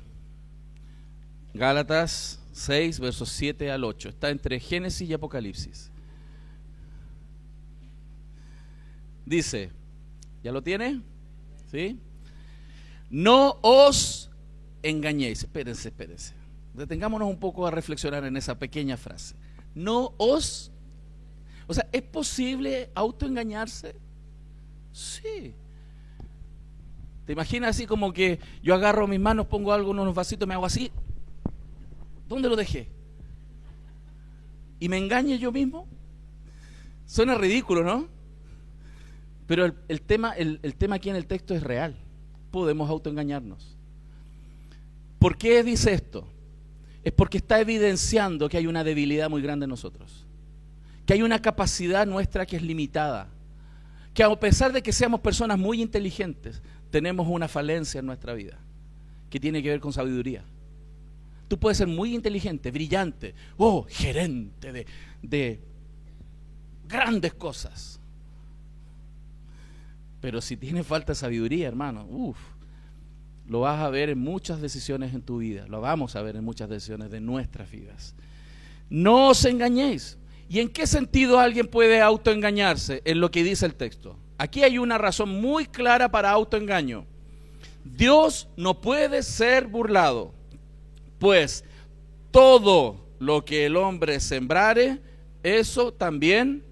Gálatas 1.53 2.41
6, 2.53 3.01
versos 3.01 3.29
7 3.29 3.71
al 3.71 3.85
8. 3.85 4.09
Está 4.09 4.31
entre 4.31 4.59
Génesis 4.59 5.07
y 5.07 5.13
Apocalipsis. 5.13 5.91
Dice, 9.27 9.71
¿ya 10.43 10.53
lo 10.53 10.63
tiene? 10.63 11.03
¿Sí? 11.71 12.01
No 13.11 13.59
os 13.61 14.31
engañéis. 14.83 15.43
Espérense, 15.43 15.91
espérense. 15.91 16.33
Detengámonos 16.73 17.29
un 17.29 17.39
poco 17.39 17.67
a 17.67 17.71
reflexionar 17.71 18.25
en 18.25 18.39
esa 18.39 18.59
pequeña 18.59 18.97
frase. 18.97 19.35
No 19.75 20.15
os... 20.17 20.73
O 21.67 21.75
sea, 21.75 21.87
¿es 21.93 22.03
posible 22.05 22.91
autoengañarse? 22.95 23.97
Sí. 24.93 25.55
¿Te 27.29 27.33
imaginas 27.33 27.77
así 27.77 27.85
como 27.85 28.15
que 28.15 28.39
yo 28.63 28.75
agarro 28.75 29.07
mis 29.07 29.21
manos, 29.21 29.49
pongo 29.49 29.75
algo 29.75 29.91
en 29.91 29.99
unos 29.99 30.15
vasitos, 30.15 30.49
me 30.49 30.55
hago 30.55 30.65
así? 30.65 30.91
¿Dónde 32.27 32.49
lo 32.49 32.57
dejé? 32.57 32.89
¿Y 34.81 34.89
me 34.89 34.97
engañe 34.97 35.39
yo 35.39 35.53
mismo? 35.53 35.87
Suena 37.05 37.35
ridículo, 37.35 37.85
¿no? 37.85 38.09
Pero 39.47 39.71
el, 39.89 40.01
tema, 40.01 40.33
el, 40.33 40.59
el 40.63 40.75
tema 40.75 40.97
aquí 40.97 41.11
en 41.11 41.17
el 41.17 41.27
texto 41.27 41.55
es 41.55 41.63
real. 41.63 41.97
Podemos 42.51 42.89
autoengañarnos. 42.89 43.77
¿Por 45.19 45.37
qué 45.37 45.63
dice 45.63 45.93
esto? 45.93 46.27
Es 47.05 47.13
porque 47.13 47.37
está 47.37 47.61
evidenciando 47.61 48.49
que 48.49 48.57
hay 48.57 48.67
una 48.67 48.85
debilidad 48.85 49.29
muy 49.29 49.43
grande 49.43 49.65
en 49.65 49.71
nosotros. 49.71 50.25
Que 51.05 51.13
hay 51.13 51.21
una 51.21 51.43
capacidad 51.43 52.07
nuestra 52.07 52.47
que 52.47 52.57
es 52.57 52.63
limitada. 52.63 53.29
Que 54.15 54.23
a 54.23 54.35
pesar 54.41 54.73
de 54.73 54.83
que 54.83 54.95
seamos 54.95 55.21
personas 55.21 55.59
muy 55.59 55.83
inteligentes, 55.83 56.63
tenemos 56.91 57.27
una 57.29 57.49
falencia 57.49 58.01
en 58.01 58.07
nuestra 58.07 58.35
vida 58.35 58.59
que 59.31 59.41
tiene 59.41 59.63
que 59.63 59.71
ver 59.71 59.81
con 59.81 59.93
sabiduría. 59.93 60.45
Tú 61.49 61.59
puedes 61.59 61.79
ser 61.79 61.87
muy 61.87 62.15
inteligente, 62.15 62.71
brillante, 62.71 63.35
oh, 63.57 63.87
gerente 63.89 64.73
de, 64.73 64.87
de 65.23 65.61
grandes 66.87 67.35
cosas. 67.35 68.01
Pero 70.21 70.41
si 70.41 70.57
tienes 70.57 70.87
falta 70.87 71.15
sabiduría, 71.15 71.69
hermano, 71.69 72.07
uff, 72.11 72.39
lo 73.47 73.61
vas 73.61 73.81
a 73.81 73.89
ver 73.89 74.11
en 74.11 74.19
muchas 74.19 74.61
decisiones 74.61 75.15
en 75.15 75.23
tu 75.23 75.39
vida, 75.39 75.67
lo 75.69 75.81
vamos 75.81 76.17
a 76.17 76.23
ver 76.23 76.37
en 76.37 76.45
muchas 76.45 76.69
decisiones 76.69 77.11
de 77.11 77.21
nuestras 77.21 77.71
vidas. 77.71 78.15
No 78.91 79.29
os 79.29 79.45
engañéis. 79.45 80.19
¿Y 80.51 80.61
en 80.61 80.71
qué 80.71 80.87
sentido 80.87 81.39
alguien 81.39 81.67
puede 81.67 82.01
autoengañarse? 82.01 83.03
En 83.05 83.21
lo 83.21 83.31
que 83.31 83.45
dice 83.45 83.67
el 83.67 83.75
texto. 83.75 84.17
Aquí 84.39 84.63
hay 84.63 84.79
una 84.79 84.97
razón 84.97 85.41
muy 85.41 85.67
clara 85.67 86.09
para 86.09 86.31
autoengaño. 86.31 87.05
Dios 87.85 88.49
no 88.57 88.81
puede 88.81 89.25
ser 89.25 89.67
burlado, 89.67 90.33
pues 91.19 91.65
todo 92.31 93.05
lo 93.19 93.45
que 93.45 93.67
el 93.67 93.77
hombre 93.77 94.21
sembrare, 94.21 95.01
eso 95.43 95.93
también. 95.93 96.65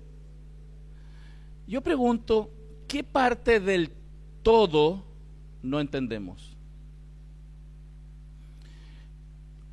Yo 1.67 1.81
pregunto, 1.81 2.53
¿qué 2.87 3.03
parte 3.03 3.59
del 3.59 3.91
todo 4.45 5.05
no 5.61 5.81
entendemos? 5.81 6.57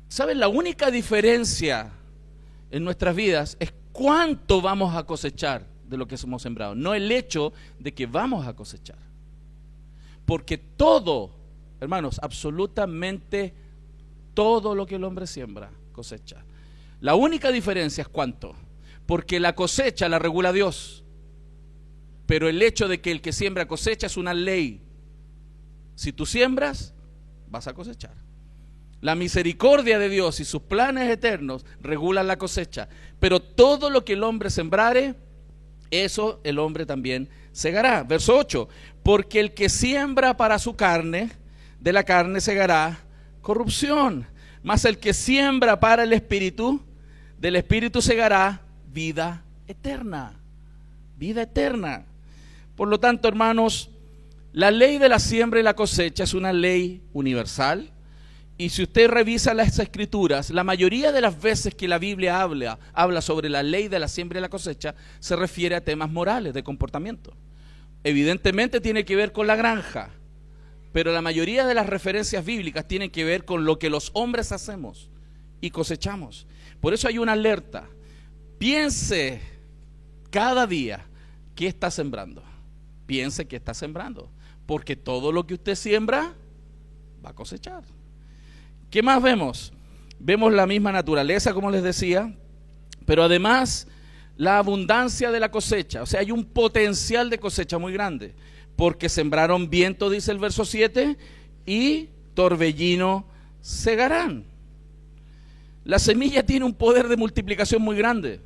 ¿Saben? 0.08 0.40
La 0.40 0.48
única 0.48 0.90
diferencia 0.90 1.92
en 2.72 2.82
nuestras 2.82 3.14
vidas 3.14 3.56
es 3.60 3.72
cuánto 3.92 4.60
vamos 4.60 4.96
a 4.96 5.04
cosechar 5.04 5.73
de 5.94 5.98
lo 5.98 6.06
que 6.06 6.16
hemos 6.16 6.42
sembrado, 6.42 6.74
no 6.74 6.94
el 6.94 7.10
hecho 7.10 7.52
de 7.78 7.94
que 7.94 8.06
vamos 8.06 8.46
a 8.46 8.54
cosechar. 8.54 8.98
Porque 10.26 10.58
todo, 10.58 11.30
hermanos, 11.80 12.18
absolutamente 12.22 13.54
todo 14.34 14.74
lo 14.74 14.86
que 14.86 14.96
el 14.96 15.04
hombre 15.04 15.26
siembra, 15.26 15.70
cosecha. 15.92 16.44
La 17.00 17.14
única 17.14 17.50
diferencia 17.50 18.02
es 18.02 18.08
cuánto. 18.08 18.54
Porque 19.06 19.38
la 19.38 19.54
cosecha 19.54 20.08
la 20.08 20.18
regula 20.18 20.52
Dios. 20.52 21.04
Pero 22.26 22.48
el 22.48 22.62
hecho 22.62 22.88
de 22.88 23.00
que 23.00 23.10
el 23.10 23.20
que 23.20 23.32
siembra 23.32 23.68
cosecha 23.68 24.06
es 24.06 24.16
una 24.16 24.34
ley. 24.34 24.80
Si 25.94 26.12
tú 26.12 26.26
siembras, 26.26 26.94
vas 27.48 27.68
a 27.68 27.74
cosechar. 27.74 28.14
La 29.00 29.14
misericordia 29.14 29.98
de 29.98 30.08
Dios 30.08 30.40
y 30.40 30.46
sus 30.46 30.62
planes 30.62 31.10
eternos 31.10 31.66
regulan 31.80 32.26
la 32.26 32.38
cosecha. 32.38 32.88
Pero 33.20 33.40
todo 33.40 33.90
lo 33.90 34.04
que 34.04 34.14
el 34.14 34.22
hombre 34.22 34.48
sembrare, 34.48 35.14
eso 35.90 36.40
el 36.44 36.58
hombre 36.58 36.86
también 36.86 37.28
segará. 37.52 38.02
Verso 38.02 38.36
8, 38.36 38.68
porque 39.02 39.40
el 39.40 39.54
que 39.54 39.68
siembra 39.68 40.36
para 40.36 40.58
su 40.58 40.76
carne, 40.76 41.30
de 41.80 41.92
la 41.92 42.04
carne 42.04 42.40
segará 42.40 42.98
corrupción, 43.42 44.26
mas 44.62 44.84
el 44.84 44.98
que 44.98 45.12
siembra 45.12 45.78
para 45.78 46.02
el 46.02 46.12
espíritu, 46.12 46.82
del 47.38 47.56
espíritu 47.56 48.00
segará 48.00 48.62
vida 48.90 49.44
eterna. 49.68 50.40
Vida 51.16 51.42
eterna. 51.42 52.06
Por 52.74 52.88
lo 52.88 52.98
tanto, 52.98 53.28
hermanos, 53.28 53.90
la 54.52 54.70
ley 54.70 54.98
de 54.98 55.08
la 55.08 55.18
siembra 55.18 55.60
y 55.60 55.62
la 55.62 55.74
cosecha 55.74 56.24
es 56.24 56.34
una 56.34 56.52
ley 56.52 57.02
universal 57.12 57.90
y 58.56 58.68
si 58.68 58.84
usted 58.84 59.08
revisa 59.08 59.52
las 59.52 59.78
escrituras, 59.78 60.50
la 60.50 60.62
mayoría 60.62 61.10
de 61.10 61.20
las 61.20 61.40
veces 61.40 61.74
que 61.74 61.88
la 61.88 61.98
Biblia 61.98 62.40
habla, 62.40 62.78
habla 62.92 63.20
sobre 63.20 63.48
la 63.48 63.64
ley 63.64 63.88
de 63.88 63.98
la 63.98 64.06
siembra 64.06 64.38
y 64.38 64.42
la 64.42 64.48
cosecha, 64.48 64.94
se 65.18 65.34
refiere 65.34 65.74
a 65.74 65.84
temas 65.84 66.10
morales, 66.10 66.54
de 66.54 66.62
comportamiento. 66.62 67.36
Evidentemente 68.04 68.80
tiene 68.80 69.04
que 69.04 69.16
ver 69.16 69.32
con 69.32 69.48
la 69.48 69.56
granja, 69.56 70.10
pero 70.92 71.12
la 71.12 71.20
mayoría 71.20 71.66
de 71.66 71.74
las 71.74 71.88
referencias 71.88 72.44
bíblicas 72.44 72.86
tienen 72.86 73.10
que 73.10 73.24
ver 73.24 73.44
con 73.44 73.64
lo 73.64 73.80
que 73.80 73.90
los 73.90 74.10
hombres 74.14 74.52
hacemos 74.52 75.10
y 75.60 75.70
cosechamos. 75.70 76.46
Por 76.80 76.94
eso 76.94 77.08
hay 77.08 77.18
una 77.18 77.32
alerta. 77.32 77.88
Piense 78.58 79.40
cada 80.30 80.68
día 80.68 81.04
qué 81.56 81.66
está 81.66 81.90
sembrando. 81.90 82.44
Piense 83.06 83.48
qué 83.48 83.56
está 83.56 83.74
sembrando, 83.74 84.30
porque 84.64 84.94
todo 84.94 85.32
lo 85.32 85.44
que 85.44 85.54
usted 85.54 85.74
siembra 85.74 86.34
va 87.24 87.30
a 87.30 87.34
cosechar. 87.34 87.82
¿Qué 88.94 89.02
más 89.02 89.20
vemos? 89.20 89.72
Vemos 90.20 90.52
la 90.52 90.68
misma 90.68 90.92
naturaleza, 90.92 91.52
como 91.52 91.68
les 91.68 91.82
decía, 91.82 92.32
pero 93.04 93.24
además 93.24 93.88
la 94.36 94.58
abundancia 94.58 95.32
de 95.32 95.40
la 95.40 95.50
cosecha. 95.50 96.00
O 96.02 96.06
sea, 96.06 96.20
hay 96.20 96.30
un 96.30 96.44
potencial 96.44 97.28
de 97.28 97.40
cosecha 97.40 97.76
muy 97.76 97.92
grande, 97.92 98.36
porque 98.76 99.08
sembraron 99.08 99.68
viento, 99.68 100.10
dice 100.10 100.30
el 100.30 100.38
verso 100.38 100.64
7, 100.64 101.18
y 101.66 102.10
torbellino 102.34 103.26
segarán. 103.60 104.44
La 105.82 105.98
semilla 105.98 106.46
tiene 106.46 106.64
un 106.64 106.74
poder 106.74 107.08
de 107.08 107.16
multiplicación 107.16 107.82
muy 107.82 107.96
grande. 107.96 108.40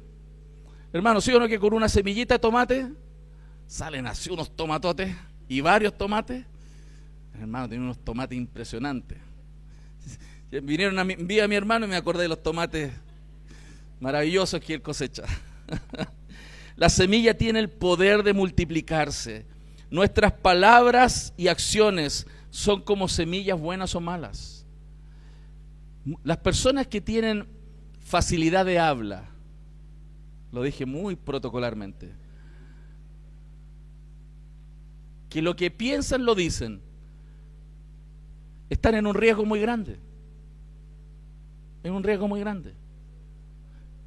Hermano, 0.95 1.21
¿sí 1.21 1.31
o 1.31 1.39
no 1.39 1.47
que 1.47 1.59
con 1.59 1.75
una 1.75 1.91
semillita 1.91 2.37
de 2.37 2.39
tomate 2.39 2.91
salen 3.67 4.07
así 4.07 4.31
unos 4.31 4.57
tomatotes 4.57 5.15
y 5.47 5.61
varios 5.61 5.99
tomates? 5.99 6.47
Hermano, 7.39 7.69
tiene 7.69 7.85
unos 7.85 7.99
tomates 7.99 8.39
impresionantes. 8.39 9.29
Vinieron 10.51 10.99
a 10.99 11.05
mi, 11.05 11.41
a 11.41 11.49
mi 11.49 11.55
hermano 11.55 11.85
y 11.85 11.89
me 11.89 11.97
acordé 11.97 12.23
de 12.23 12.29
los 12.29 12.43
tomates 12.43 12.93
maravillosos 14.01 14.61
que 14.61 14.75
él 14.75 14.83
cosecha. 14.83 15.25
La 16.77 16.89
semilla 16.89 17.37
tiene 17.37 17.59
el 17.59 17.69
poder 17.69 18.23
de 18.23 18.33
multiplicarse. 18.33 19.45
Nuestras 19.91 20.33
palabras 20.33 21.35
y 21.37 21.49
acciones 21.49 22.27
son 22.51 22.83
como 22.83 23.09
semillas 23.09 23.59
buenas 23.59 23.95
o 23.95 24.01
malas. 24.01 24.65
Las 26.23 26.39
personas 26.39 26.87
que 26.87 27.01
tienen 27.01 27.47
facilidad 28.01 28.65
de 28.65 28.79
habla, 28.79 29.29
lo 30.51 30.63
dije 30.63 30.87
muy 30.87 31.17
protocolarmente, 31.17 32.11
que 35.29 35.43
lo 35.43 35.57
que 35.57 35.71
piensan 35.71 36.25
lo 36.25 36.35
dicen, 36.35 36.81
están 38.71 38.95
en 38.95 39.07
un 39.07 39.15
riesgo 39.15 39.45
muy 39.45 39.61
grande. 39.61 39.99
En 41.83 41.93
un 41.93 42.03
riesgo 42.03 42.29
muy 42.29 42.41
grande. 42.41 42.75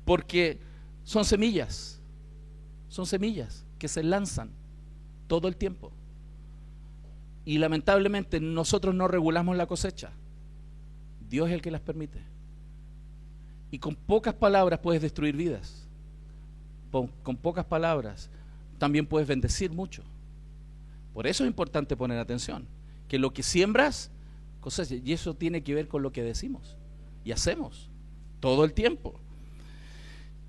Porque 0.05 0.59
son 1.03 1.25
semillas, 1.25 1.99
son 2.89 3.05
semillas 3.05 3.65
que 3.79 3.87
se 3.87 4.03
lanzan 4.03 4.51
todo 5.27 5.47
el 5.47 5.55
tiempo. 5.55 5.91
Y 7.45 7.57
lamentablemente 7.57 8.39
nosotros 8.39 8.93
no 8.93 9.07
regulamos 9.07 9.55
la 9.57 9.65
cosecha. 9.65 10.11
Dios 11.29 11.47
es 11.47 11.53
el 11.53 11.61
que 11.61 11.71
las 11.71 11.81
permite. 11.81 12.19
Y 13.71 13.79
con 13.79 13.95
pocas 13.95 14.33
palabras 14.33 14.79
puedes 14.79 15.01
destruir 15.01 15.35
vidas. 15.35 15.87
Con, 16.91 17.37
pocas 17.37 17.65
palabras 17.65 18.29
también 18.77 19.07
puedes 19.07 19.27
bendecir 19.27 19.71
mucho. 19.71 20.03
Por 21.13 21.25
eso 21.25 21.43
es 21.43 21.47
importante 21.47 21.95
poner 21.95 22.19
atención. 22.19 22.67
Que 23.07 23.17
lo 23.17 23.33
que 23.33 23.43
siembras, 23.43 24.11
cosecha. 24.59 24.95
Y 24.95 25.13
eso 25.13 25.33
tiene 25.33 25.63
que 25.63 25.73
ver 25.73 25.87
con 25.87 26.03
lo 26.03 26.11
que 26.11 26.21
decimos 26.21 26.77
y 27.23 27.31
hacemos 27.31 27.89
todo 28.39 28.63
el 28.65 28.73
tiempo. 28.73 29.19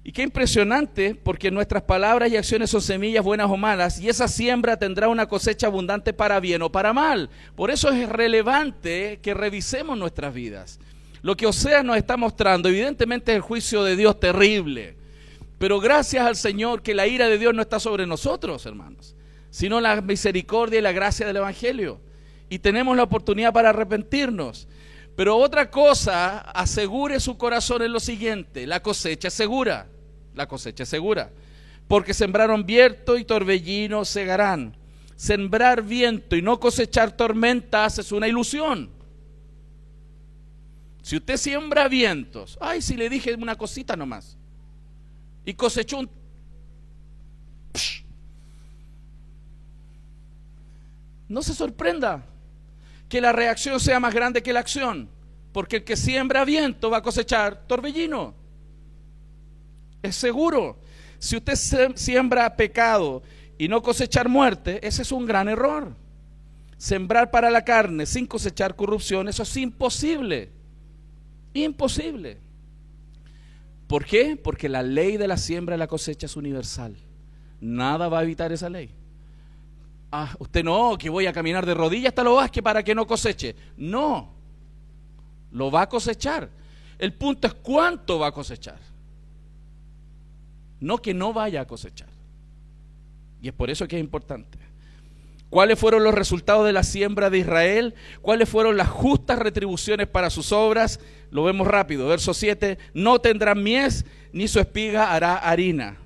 Y 0.05 0.11
qué 0.11 0.23
impresionante, 0.23 1.15
porque 1.15 1.53
nuestras 1.53 1.83
palabras 1.85 2.31
y 2.31 2.37
acciones 2.37 2.71
son 2.71 2.83
semillas 2.83 3.25
buenas 3.25 3.49
o 3.49 3.57
malas, 3.57 4.01
y 4.01 4.09
esa 4.09 4.27
siembra 4.27 4.77
tendrá 4.77 5.09
una 5.09 5.29
cosecha 5.29 5.69
abundante 5.69 6.13
para 6.13 6.41
bien 6.41 6.63
o 6.63 6.73
para 6.73 6.93
mal. 6.93 7.31
Por 7.55 7.71
eso 7.71 7.91
es 7.91 8.09
relevante 8.09 9.21
que 9.23 9.33
revisemos 9.33 9.97
nuestras 9.97 10.35
vidas. 10.35 10.81
Lo 11.23 11.37
que 11.37 11.47
Osea 11.47 11.85
nos 11.85 11.97
está 11.97 12.17
mostrando, 12.17 12.69
evidentemente 12.69 13.31
es 13.31 13.37
el 13.37 13.43
juicio 13.43 13.85
de 13.85 13.95
Dios 13.95 14.19
terrible, 14.19 14.97
pero 15.59 15.79
gracias 15.79 16.27
al 16.27 16.35
Señor 16.35 16.83
que 16.83 16.95
la 16.95 17.07
ira 17.07 17.29
de 17.29 17.39
Dios 17.39 17.55
no 17.55 17.63
está 17.63 17.79
sobre 17.79 18.05
nosotros, 18.05 18.67
hermanos, 18.67 19.15
sino 19.51 19.81
la 19.81 20.01
misericordia 20.01 20.81
y 20.81 20.83
la 20.83 20.91
gracia 20.91 21.25
del 21.25 21.37
Evangelio. 21.37 22.01
Y 22.49 22.59
tenemos 22.59 22.97
la 22.97 23.05
oportunidad 23.05 23.53
para 23.53 23.69
arrepentirnos. 23.69 24.67
Pero 25.17 25.37
otra 25.37 25.71
cosa, 25.71 26.39
asegure 26.39 27.21
su 27.21 27.37
corazón 27.37 27.83
en 27.83 27.93
lo 27.93 28.01
siguiente, 28.01 28.67
la 28.67 28.81
cosecha 28.83 29.29
es 29.29 29.35
segura, 29.35 29.89
la 30.35 30.49
cosecha 30.49 30.85
es 30.85 30.89
segura, 30.89 31.31
porque 31.87 32.15
sembraron 32.15 32.65
viento 32.65 33.19
y 33.19 33.25
torbellino 33.25 34.05
segarán. 34.05 34.77
Sembrar 35.17 35.83
viento 35.83 36.35
y 36.35 36.43
no 36.43 36.59
cosechar 36.59 37.13
tormentas 37.13 37.99
es 37.99 38.11
una 38.11 38.27
ilusión. 38.27 38.91
Si 41.03 41.17
usted 41.17 41.37
siembra 41.37 41.89
vientos, 41.89 42.57
ay, 42.61 42.81
si 42.81 42.97
le 42.97 43.11
dije 43.11 43.35
una 43.35 43.57
cosita 43.57 43.97
nomás, 43.97 44.37
y 45.45 45.55
cosechó 45.55 45.99
un... 45.99 46.11
No 51.29 51.43
se 51.43 51.55
sorprenda, 51.55 52.25
que 53.13 53.21
la 53.21 53.33
reacción 53.33 53.79
sea 53.79 54.01
más 54.01 54.15
grande 54.15 54.43
que 54.43 54.55
la 54.55 54.61
acción, 54.61 55.07
porque 55.53 55.77
el 55.77 55.85
que 55.85 55.97
siembra 55.97 56.47
viento 56.47 56.89
va 56.89 56.97
a 56.97 57.03
cosechar 57.03 57.67
torbellino. 57.67 58.35
Es 60.01 60.17
seguro. 60.17 60.81
Si 61.19 61.37
usted 61.37 61.93
siembra 61.95 62.57
pecado 62.57 63.23
y 63.59 63.69
no 63.69 63.83
cosechar 63.83 64.31
muerte, 64.31 64.81
ese 64.83 65.03
es 65.03 65.13
un 65.13 65.27
gran 65.27 65.47
error. 65.51 65.95
Sembrar 66.79 67.31
para 67.31 67.51
la 67.51 67.67
carne 67.67 68.07
sin 68.07 68.27
cosechar 68.27 68.75
corrupción, 68.77 69.29
eso 69.29 69.43
es 69.43 69.55
imposible. 69.59 70.49
Imposible. 71.53 72.39
¿Por 73.89 74.07
qué? 74.07 74.41
Porque 74.43 74.71
la 74.71 74.83
ley 74.83 75.19
de 75.19 75.29
la 75.29 75.37
siembra 75.37 75.77
y 75.77 75.79
la 75.79 75.87
cosecha 75.87 76.25
es 76.25 76.35
universal. 76.35 76.97
Nada 77.61 78.09
va 78.09 78.21
a 78.21 78.23
evitar 78.23 78.53
esa 78.53 78.71
ley. 78.71 79.02
Ah, 80.15 80.37
usted 80.39 80.63
no, 80.63 80.99
que 80.99 81.09
voy 81.09 81.27
a 81.27 81.33
caminar 81.33 81.65
de 81.65 81.73
rodillas 81.73 82.11
hasta 82.11 82.23
lo 82.23 82.35
vasque 82.35 82.63
para 82.63 82.83
que 82.83 82.95
no 82.95 83.07
coseche. 83.07 83.57
No, 83.79 84.35
lo 85.51 85.71
va 85.71 85.83
a 85.83 85.89
cosechar. 85.89 86.51
El 86.99 87.15
punto 87.15 87.47
es 87.47 87.55
cuánto 87.55 88.19
va 88.19 88.27
a 88.27 88.33
cosechar. 88.33 88.79
No 90.81 90.99
que 90.99 91.15
no 91.15 91.33
vaya 91.33 91.63
a 91.63 91.67
cosechar. 91.67 92.11
Y 93.41 93.49
es 93.49 93.55
por 93.55 93.71
eso 93.71 93.89
que 93.89 93.97
es 93.97 94.01
importante. 94.01 94.59
¿Cuáles 95.49 95.79
fueron 95.79 96.05
los 96.05 96.15
resultados 96.15 96.67
de 96.67 96.73
la 96.73 96.83
siembra 96.83 97.31
de 97.31 97.39
Israel? 97.39 97.95
¿Cuáles 98.21 98.49
fueron 98.49 98.77
las 98.77 98.89
justas 98.89 99.39
retribuciones 99.39 100.09
para 100.09 100.31
sus 100.31 100.53
obras? 100.53 101.01
Lo 101.31 101.45
vemos 101.45 101.67
rápido. 101.67 102.07
Verso 102.09 102.35
7, 102.35 102.79
no 102.95 103.19
tendrán 103.19 103.63
mies, 103.63 104.05
ni 104.33 104.47
su 104.47 104.61
espiga 104.61 105.13
hará 105.13 105.37
harina. 105.37 105.97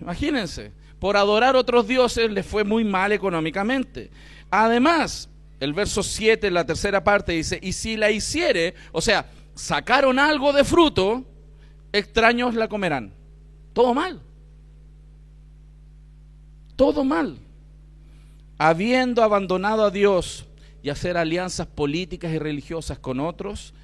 Imagínense, 0.00 0.72
por 0.98 1.16
adorar 1.16 1.56
otros 1.56 1.86
dioses 1.86 2.30
les 2.30 2.46
fue 2.46 2.64
muy 2.64 2.84
mal 2.84 3.12
económicamente. 3.12 4.10
Además, 4.50 5.28
el 5.60 5.72
verso 5.72 6.02
7, 6.02 6.50
la 6.50 6.64
tercera 6.64 7.02
parte 7.02 7.32
dice, 7.32 7.58
y 7.62 7.72
si 7.72 7.96
la 7.96 8.10
hiciere, 8.10 8.74
o 8.92 9.00
sea, 9.00 9.30
sacaron 9.54 10.18
algo 10.18 10.52
de 10.52 10.64
fruto, 10.64 11.24
extraños 11.92 12.54
la 12.54 12.68
comerán. 12.68 13.12
Todo 13.72 13.94
mal. 13.94 14.20
Todo 16.76 17.04
mal. 17.04 17.38
Habiendo 18.58 19.22
abandonado 19.22 19.84
a 19.84 19.90
Dios 19.90 20.46
y 20.82 20.90
hacer 20.90 21.16
alianzas 21.16 21.66
políticas 21.66 22.32
y 22.32 22.38
religiosas 22.38 22.98
con 22.98 23.20
otros, 23.20 23.74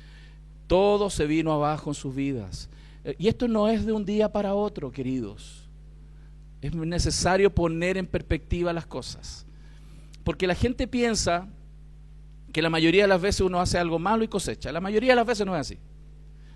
todo 0.66 1.10
se 1.10 1.26
vino 1.26 1.52
abajo 1.52 1.90
en 1.90 1.94
sus 1.94 2.14
vidas. 2.14 2.70
Y 3.18 3.28
esto 3.28 3.48
no 3.48 3.68
es 3.68 3.84
de 3.84 3.92
un 3.92 4.04
día 4.04 4.30
para 4.30 4.54
otro, 4.54 4.92
queridos. 4.92 5.61
Es 6.62 6.74
necesario 6.74 7.52
poner 7.54 7.98
en 7.98 8.06
perspectiva 8.06 8.72
las 8.72 8.86
cosas. 8.86 9.44
Porque 10.24 10.46
la 10.46 10.54
gente 10.54 10.86
piensa 10.86 11.48
que 12.52 12.62
la 12.62 12.70
mayoría 12.70 13.02
de 13.02 13.08
las 13.08 13.20
veces 13.20 13.40
uno 13.40 13.60
hace 13.60 13.78
algo 13.78 13.98
malo 13.98 14.22
y 14.22 14.28
cosecha. 14.28 14.70
La 14.70 14.80
mayoría 14.80 15.10
de 15.10 15.16
las 15.16 15.26
veces 15.26 15.44
no 15.44 15.54
es 15.56 15.60
así. 15.60 15.78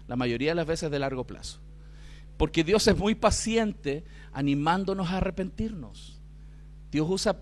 La 0.06 0.14
mayoría 0.14 0.52
de 0.52 0.54
las 0.54 0.66
veces 0.66 0.84
es 0.84 0.90
de 0.92 0.98
largo 1.00 1.26
plazo. 1.26 1.58
Porque 2.36 2.62
Dios 2.62 2.86
es 2.86 2.96
muy 2.96 3.16
paciente 3.16 4.04
animándonos 4.32 5.10
a 5.10 5.16
arrepentirnos. 5.16 6.20
Dios 6.92 7.06
usa 7.10 7.36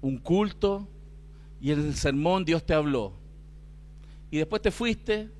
un 0.00 0.18
culto 0.18 0.88
y 1.60 1.70
en 1.70 1.80
el 1.86 1.94
sermón 1.94 2.44
Dios 2.44 2.66
te 2.66 2.74
habló. 2.74 3.12
Y 4.30 4.38
después 4.38 4.60
te 4.60 4.72
fuiste, 4.72 5.30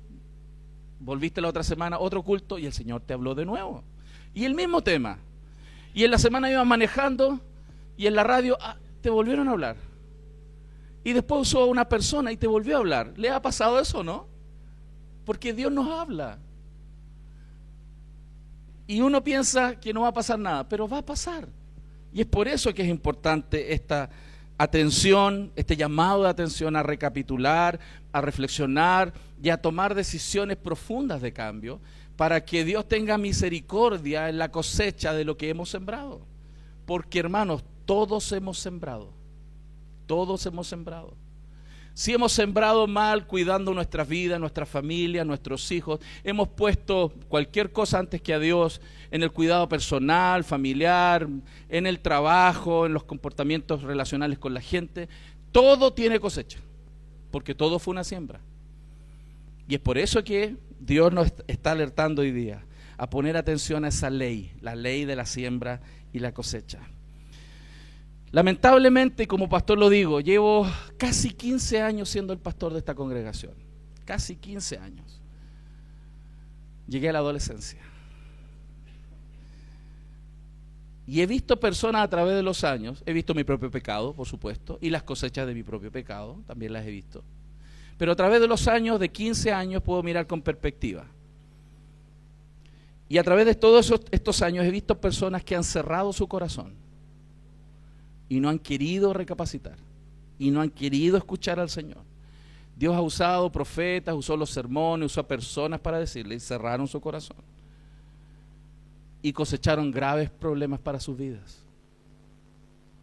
volviste 0.99 1.41
la 1.41 1.49
otra 1.49 1.63
semana, 1.63 1.99
otro 1.99 2.23
culto 2.23 2.57
y 2.57 2.65
el 2.65 2.73
Señor 2.73 3.01
te 3.01 3.13
habló 3.13 3.35
de 3.35 3.43
nuevo. 3.43 3.83
Y 4.33 4.45
el 4.45 4.55
mismo 4.55 4.81
tema. 4.81 5.19
Y 5.93 6.03
en 6.03 6.11
la 6.11 6.17
semana 6.17 6.49
ibas 6.49 6.65
manejando 6.65 7.39
y 7.97 8.07
en 8.07 8.15
la 8.15 8.23
radio 8.23 8.57
ah, 8.59 8.77
te 9.01 9.09
volvieron 9.09 9.47
a 9.47 9.51
hablar. 9.51 9.75
Y 11.03 11.13
después 11.13 11.41
usó 11.41 11.61
a 11.61 11.65
una 11.65 11.87
persona 11.87 12.31
y 12.31 12.37
te 12.37 12.47
volvió 12.47 12.77
a 12.77 12.79
hablar. 12.79 13.13
¿Le 13.17 13.29
ha 13.29 13.41
pasado 13.41 13.79
eso, 13.79 14.03
no? 14.03 14.27
Porque 15.25 15.53
Dios 15.53 15.71
nos 15.71 15.87
habla. 15.87 16.39
Y 18.87 19.01
uno 19.01 19.23
piensa 19.23 19.79
que 19.79 19.93
no 19.93 20.01
va 20.01 20.09
a 20.09 20.13
pasar 20.13 20.39
nada, 20.39 20.67
pero 20.67 20.87
va 20.87 20.99
a 20.99 21.05
pasar. 21.05 21.47
Y 22.11 22.21
es 22.21 22.27
por 22.27 22.47
eso 22.47 22.73
que 22.73 22.81
es 22.83 22.87
importante 22.87 23.73
esta 23.73 24.09
atención, 24.57 25.51
este 25.55 25.75
llamado 25.75 26.23
de 26.23 26.29
atención 26.29 26.75
a 26.75 26.83
recapitular, 26.83 27.79
a 28.11 28.21
reflexionar 28.21 29.13
y 29.41 29.49
a 29.49 29.61
tomar 29.61 29.95
decisiones 29.95 30.57
profundas 30.57 31.21
de 31.21 31.33
cambio 31.33 31.79
para 32.15 32.45
que 32.45 32.63
Dios 32.63 32.87
tenga 32.87 33.17
misericordia 33.17 34.29
en 34.29 34.37
la 34.37 34.51
cosecha 34.51 35.13
de 35.13 35.25
lo 35.25 35.37
que 35.37 35.49
hemos 35.49 35.69
sembrado. 35.69 36.21
Porque 36.85 37.19
hermanos, 37.19 37.63
todos 37.85 38.31
hemos 38.31 38.59
sembrado, 38.59 39.11
todos 40.05 40.45
hemos 40.45 40.67
sembrado. 40.67 41.15
Si 41.95 42.11
hemos 42.11 42.31
sembrado 42.31 42.87
mal 42.87 43.27
cuidando 43.27 43.71
nuestra 43.73 44.03
vida, 44.03 44.39
nuestra 44.39 44.65
familia, 44.65 45.23
nuestros 45.23 45.71
hijos, 45.71 45.99
hemos 46.23 46.47
puesto 46.47 47.13
cualquier 47.27 47.71
cosa 47.71 47.99
antes 47.99 48.19
que 48.19 48.33
a 48.33 48.39
Dios 48.39 48.81
en 49.11 49.21
el 49.21 49.31
cuidado 49.31 49.69
personal, 49.69 50.43
familiar, 50.43 51.27
en 51.69 51.85
el 51.85 51.99
trabajo, 51.99 52.87
en 52.87 52.93
los 52.93 53.03
comportamientos 53.03 53.83
relacionales 53.83 54.39
con 54.39 54.55
la 54.55 54.61
gente, 54.61 55.07
todo 55.51 55.93
tiene 55.93 56.19
cosecha, 56.19 56.57
porque 57.29 57.53
todo 57.53 57.77
fue 57.77 57.91
una 57.91 58.03
siembra. 58.03 58.39
Y 59.67 59.75
es 59.75 59.81
por 59.81 59.99
eso 59.99 60.23
que 60.23 60.55
Dios 60.79 61.13
nos 61.13 61.31
está 61.47 61.73
alertando 61.73 62.23
hoy 62.23 62.31
día 62.31 62.65
a 62.97 63.07
poner 63.07 63.37
atención 63.37 63.85
a 63.85 63.89
esa 63.89 64.09
ley, 64.09 64.51
la 64.61 64.75
ley 64.75 65.05
de 65.05 65.15
la 65.15 65.27
siembra 65.27 65.79
y 66.11 66.19
la 66.19 66.33
cosecha. 66.33 66.79
Lamentablemente, 68.33 69.27
como 69.27 69.47
pastor 69.47 69.77
lo 69.77 69.91
digo, 69.91 70.19
llevo 70.19 70.65
casi 70.97 71.29
15 71.29 71.83
años 71.83 72.09
siendo 72.09 72.33
el 72.33 72.39
pastor 72.39 72.73
de 72.73 72.79
esta 72.79 72.95
congregación. 72.95 73.53
Casi 74.05 74.35
15 74.35 74.79
años. 74.79 75.21
Llegué 76.87 77.09
a 77.09 77.13
la 77.13 77.19
adolescencia. 77.19 77.79
Y 81.05 81.21
he 81.21 81.27
visto 81.27 81.59
personas 81.59 82.01
a 82.01 82.07
través 82.09 82.35
de 82.35 82.41
los 82.41 82.63
años, 82.63 83.03
he 83.05 83.13
visto 83.13 83.35
mi 83.35 83.43
propio 83.43 83.69
pecado, 83.69 84.13
por 84.13 84.27
supuesto, 84.27 84.79
y 84.81 84.89
las 84.89 85.03
cosechas 85.03 85.45
de 85.45 85.53
mi 85.53 85.61
propio 85.61 85.91
pecado, 85.91 86.41
también 86.47 86.73
las 86.73 86.87
he 86.87 86.89
visto. 86.89 87.23
Pero 87.99 88.13
a 88.13 88.15
través 88.15 88.41
de 88.41 88.47
los 88.47 88.67
años, 88.67 88.99
de 88.99 89.09
15 89.09 89.53
años, 89.53 89.83
puedo 89.83 90.01
mirar 90.01 90.25
con 90.25 90.41
perspectiva. 90.41 91.05
Y 93.07 93.19
a 93.19 93.23
través 93.23 93.45
de 93.45 93.53
todos 93.53 93.93
estos 94.09 94.41
años 94.41 94.65
he 94.65 94.71
visto 94.71 94.99
personas 94.99 95.43
que 95.43 95.55
han 95.55 95.63
cerrado 95.63 96.11
su 96.13 96.27
corazón 96.27 96.82
y 98.33 98.39
no 98.39 98.49
han 98.49 98.57
querido 98.57 99.13
recapacitar 99.13 99.75
y 100.39 100.49
no 100.49 100.59
han 100.59 100.71
querido 100.71 101.17
escuchar 101.17 101.59
al 101.59 101.69
Señor. 101.69 102.01
Dios 102.75 102.95
ha 102.95 103.01
usado 103.01 103.51
profetas, 103.51 104.15
usó 104.15 104.35
los 104.35 104.49
sermones, 104.49 105.05
usó 105.05 105.21
a 105.21 105.27
personas 105.27 105.79
para 105.79 105.99
decirle 105.99 106.33
y 106.33 106.39
cerraron 106.39 106.87
su 106.87 106.99
corazón 106.99 107.37
y 109.21 109.31
cosecharon 109.31 109.91
graves 109.91 110.31
problemas 110.31 110.79
para 110.79 110.99
sus 110.99 111.15
vidas. 111.15 111.59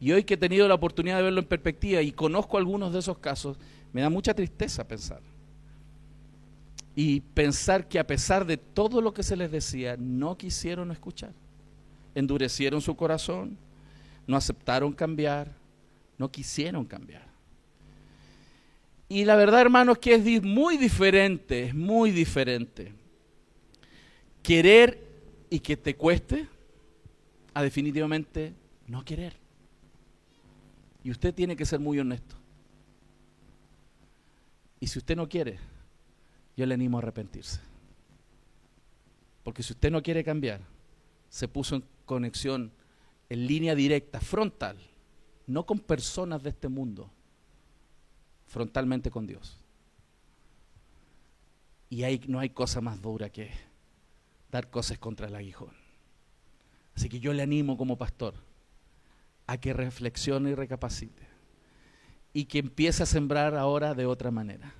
Y 0.00 0.10
hoy 0.10 0.24
que 0.24 0.34
he 0.34 0.36
tenido 0.36 0.66
la 0.66 0.74
oportunidad 0.74 1.18
de 1.18 1.22
verlo 1.22 1.40
en 1.40 1.46
perspectiva 1.46 2.02
y 2.02 2.10
conozco 2.10 2.58
algunos 2.58 2.92
de 2.92 2.98
esos 2.98 3.18
casos, 3.18 3.56
me 3.92 4.00
da 4.00 4.10
mucha 4.10 4.34
tristeza 4.34 4.82
pensar. 4.82 5.20
Y 6.96 7.20
pensar 7.20 7.86
que 7.86 8.00
a 8.00 8.06
pesar 8.06 8.44
de 8.44 8.56
todo 8.56 9.00
lo 9.00 9.14
que 9.14 9.22
se 9.22 9.36
les 9.36 9.52
decía, 9.52 9.96
no 9.96 10.36
quisieron 10.36 10.90
escuchar. 10.90 11.32
Endurecieron 12.16 12.80
su 12.80 12.96
corazón, 12.96 13.56
no 14.30 14.36
aceptaron 14.36 14.92
cambiar, 14.92 15.52
no 16.16 16.30
quisieron 16.30 16.84
cambiar. 16.84 17.26
Y 19.08 19.24
la 19.24 19.34
verdad, 19.34 19.60
hermanos, 19.60 19.98
que 19.98 20.14
es 20.14 20.42
muy 20.44 20.76
diferente, 20.76 21.64
es 21.64 21.74
muy 21.74 22.12
diferente 22.12 22.92
querer 24.40 25.02
y 25.50 25.58
que 25.58 25.76
te 25.76 25.96
cueste 25.96 26.46
a 27.52 27.62
definitivamente 27.62 28.54
no 28.86 29.04
querer. 29.04 29.34
Y 31.02 31.10
usted 31.10 31.34
tiene 31.34 31.56
que 31.56 31.66
ser 31.66 31.80
muy 31.80 31.98
honesto. 31.98 32.36
Y 34.78 34.86
si 34.86 35.00
usted 35.00 35.16
no 35.16 35.28
quiere, 35.28 35.58
yo 36.56 36.66
le 36.66 36.74
animo 36.74 36.98
a 36.98 37.02
arrepentirse. 37.02 37.60
Porque 39.42 39.64
si 39.64 39.72
usted 39.72 39.90
no 39.90 40.04
quiere 40.04 40.22
cambiar, 40.22 40.60
se 41.28 41.48
puso 41.48 41.74
en 41.74 41.84
conexión, 42.06 42.70
en 43.30 43.46
línea 43.46 43.74
directa, 43.74 44.20
frontal, 44.20 44.76
no 45.46 45.64
con 45.64 45.78
personas 45.78 46.42
de 46.42 46.50
este 46.50 46.68
mundo, 46.68 47.10
frontalmente 48.46 49.10
con 49.10 49.26
Dios. 49.26 49.58
Y 51.88 52.02
no 52.26 52.40
hay 52.40 52.50
cosa 52.50 52.80
más 52.80 53.00
dura 53.00 53.30
que 53.30 53.50
dar 54.50 54.68
cosas 54.68 54.98
contra 54.98 55.28
el 55.28 55.34
aguijón. 55.36 55.74
Así 56.94 57.08
que 57.08 57.20
yo 57.20 57.32
le 57.32 57.42
animo 57.42 57.76
como 57.76 57.96
pastor 57.96 58.34
a 59.46 59.58
que 59.58 59.72
reflexione 59.72 60.50
y 60.50 60.54
recapacite 60.54 61.22
y 62.32 62.44
que 62.44 62.58
empiece 62.58 63.04
a 63.04 63.06
sembrar 63.06 63.54
ahora 63.54 63.94
de 63.94 64.06
otra 64.06 64.30
manera. 64.30 64.74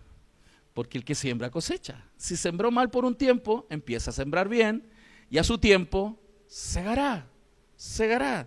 Porque 0.75 0.99
el 0.99 1.05
que 1.05 1.15
siembra 1.15 1.51
cosecha. 1.51 2.05
Si 2.17 2.37
sembró 2.37 2.71
mal 2.71 2.91
por 2.91 3.05
un 3.05 3.15
tiempo, 3.15 3.67
empieza 3.71 4.11
a 4.11 4.15
sembrar 4.15 4.49
bien 4.49 4.89
y 5.31 5.39
a 5.39 5.45
su 5.45 5.59
tiempo 5.59 6.19
segará, 6.47 7.30
segará. 7.81 8.47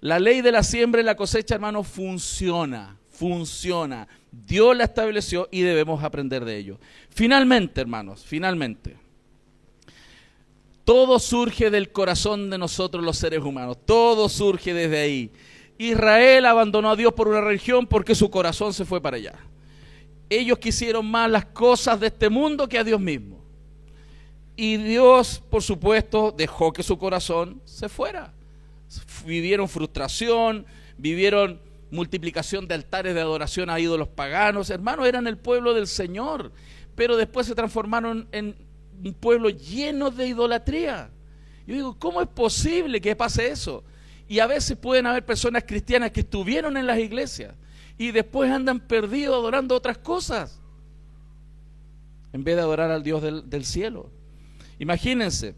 La 0.00 0.20
ley 0.20 0.40
de 0.40 0.52
la 0.52 0.62
siembra 0.62 1.00
y 1.00 1.04
la 1.04 1.16
cosecha, 1.16 1.56
hermano, 1.56 1.82
funciona, 1.82 2.96
funciona. 3.10 4.06
Dios 4.30 4.76
la 4.76 4.84
estableció 4.84 5.48
y 5.50 5.62
debemos 5.62 6.04
aprender 6.04 6.44
de 6.44 6.56
ello. 6.56 6.78
Finalmente, 7.10 7.80
hermanos, 7.80 8.24
finalmente. 8.24 8.96
Todo 10.84 11.18
surge 11.18 11.70
del 11.70 11.90
corazón 11.90 12.48
de 12.48 12.58
nosotros 12.58 13.02
los 13.02 13.18
seres 13.18 13.40
humanos. 13.40 13.78
Todo 13.84 14.28
surge 14.28 14.72
desde 14.72 14.98
ahí. 15.00 15.32
Israel 15.76 16.46
abandonó 16.46 16.90
a 16.90 16.96
Dios 16.96 17.12
por 17.14 17.26
una 17.26 17.40
religión 17.40 17.88
porque 17.88 18.14
su 18.14 18.30
corazón 18.30 18.72
se 18.72 18.84
fue 18.84 19.00
para 19.00 19.16
allá. 19.16 19.34
Ellos 20.30 20.60
quisieron 20.60 21.04
más 21.04 21.28
las 21.28 21.46
cosas 21.46 21.98
de 21.98 22.06
este 22.06 22.28
mundo 22.28 22.68
que 22.68 22.78
a 22.78 22.84
Dios 22.84 23.00
mismo. 23.00 23.44
Y 24.54 24.76
Dios, 24.76 25.42
por 25.50 25.64
supuesto, 25.64 26.32
dejó 26.36 26.72
que 26.72 26.84
su 26.84 26.96
corazón 26.96 27.60
se 27.64 27.88
fuera. 27.88 28.35
Vivieron 29.24 29.68
frustración, 29.68 30.66
vivieron 30.96 31.60
multiplicación 31.90 32.66
de 32.66 32.74
altares 32.74 33.14
de 33.14 33.20
adoración 33.20 33.70
a 33.70 33.80
ídolos 33.80 34.08
paganos. 34.08 34.70
Hermanos, 34.70 35.06
eran 35.06 35.26
el 35.26 35.38
pueblo 35.38 35.74
del 35.74 35.86
Señor, 35.86 36.52
pero 36.94 37.16
después 37.16 37.46
se 37.46 37.54
transformaron 37.54 38.28
en 38.32 38.56
un 39.04 39.14
pueblo 39.14 39.50
lleno 39.50 40.10
de 40.10 40.28
idolatría. 40.28 41.10
Yo 41.66 41.74
digo, 41.74 41.98
¿cómo 41.98 42.20
es 42.22 42.28
posible 42.28 43.00
que 43.00 43.16
pase 43.16 43.48
eso? 43.48 43.84
Y 44.28 44.38
a 44.38 44.46
veces 44.46 44.76
pueden 44.76 45.06
haber 45.06 45.24
personas 45.24 45.64
cristianas 45.64 46.10
que 46.10 46.20
estuvieron 46.20 46.76
en 46.76 46.86
las 46.86 46.98
iglesias 46.98 47.54
y 47.98 48.10
después 48.10 48.50
andan 48.50 48.80
perdidos 48.80 49.34
adorando 49.34 49.74
otras 49.74 49.98
cosas 49.98 50.60
en 52.32 52.44
vez 52.44 52.56
de 52.56 52.62
adorar 52.62 52.90
al 52.90 53.02
Dios 53.02 53.22
del, 53.22 53.48
del 53.48 53.64
cielo. 53.64 54.10
Imagínense, 54.78 55.54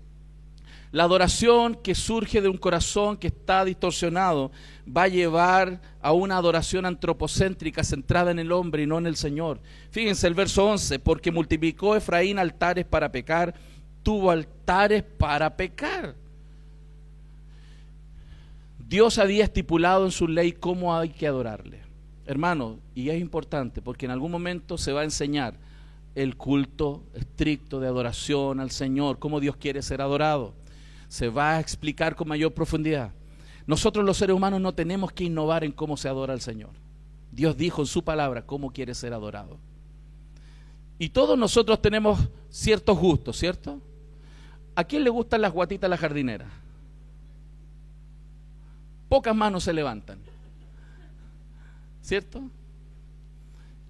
la 0.90 1.04
adoración 1.04 1.74
que 1.74 1.94
surge 1.94 2.40
de 2.40 2.48
un 2.48 2.56
corazón 2.56 3.16
que 3.18 3.26
está 3.26 3.64
distorsionado 3.64 4.50
va 4.86 5.02
a 5.02 5.08
llevar 5.08 5.80
a 6.00 6.12
una 6.12 6.36
adoración 6.36 6.86
antropocéntrica 6.86 7.84
centrada 7.84 8.30
en 8.30 8.38
el 8.38 8.52
hombre 8.52 8.84
y 8.84 8.86
no 8.86 8.96
en 8.96 9.06
el 9.06 9.16
Señor. 9.16 9.60
Fíjense 9.90 10.26
el 10.26 10.34
verso 10.34 10.66
11, 10.66 10.98
porque 11.00 11.30
multiplicó 11.30 11.94
Efraín 11.94 12.38
altares 12.38 12.86
para 12.86 13.12
pecar, 13.12 13.54
tuvo 14.02 14.30
altares 14.30 15.02
para 15.02 15.54
pecar. 15.56 16.14
Dios 18.78 19.18
había 19.18 19.44
estipulado 19.44 20.06
en 20.06 20.12
su 20.12 20.26
ley 20.26 20.52
cómo 20.52 20.96
hay 20.96 21.10
que 21.10 21.26
adorarle. 21.26 21.80
Hermano, 22.24 22.78
y 22.94 23.10
es 23.10 23.20
importante 23.20 23.82
porque 23.82 24.06
en 24.06 24.12
algún 24.12 24.30
momento 24.30 24.78
se 24.78 24.92
va 24.92 25.02
a 25.02 25.04
enseñar 25.04 25.54
el 26.14 26.36
culto 26.36 27.04
estricto 27.14 27.78
de 27.78 27.88
adoración 27.88 28.60
al 28.60 28.70
Señor, 28.70 29.18
cómo 29.18 29.40
Dios 29.40 29.56
quiere 29.56 29.82
ser 29.82 30.00
adorado 30.00 30.54
se 31.08 31.28
va 31.28 31.56
a 31.56 31.60
explicar 31.60 32.14
con 32.14 32.28
mayor 32.28 32.52
profundidad. 32.52 33.12
Nosotros 33.66 34.04
los 34.04 34.16
seres 34.16 34.36
humanos 34.36 34.60
no 34.60 34.74
tenemos 34.74 35.12
que 35.12 35.24
innovar 35.24 35.64
en 35.64 35.72
cómo 35.72 35.96
se 35.96 36.08
adora 36.08 36.32
al 36.32 36.40
Señor. 36.40 36.70
Dios 37.32 37.56
dijo 37.56 37.82
en 37.82 37.86
su 37.86 38.04
palabra 38.04 38.46
cómo 38.46 38.72
quiere 38.72 38.94
ser 38.94 39.12
adorado. 39.12 39.58
Y 40.98 41.10
todos 41.10 41.38
nosotros 41.38 41.80
tenemos 41.80 42.18
ciertos 42.50 42.98
gustos, 42.98 43.36
¿cierto? 43.36 43.80
¿A 44.74 44.84
quién 44.84 45.04
le 45.04 45.10
gustan 45.10 45.42
las 45.42 45.52
guatitas 45.52 45.86
a 45.86 45.90
la 45.90 45.96
jardinera? 45.96 46.46
Pocas 49.08 49.34
manos 49.34 49.64
se 49.64 49.72
levantan. 49.72 50.18
¿Cierto? 52.02 52.42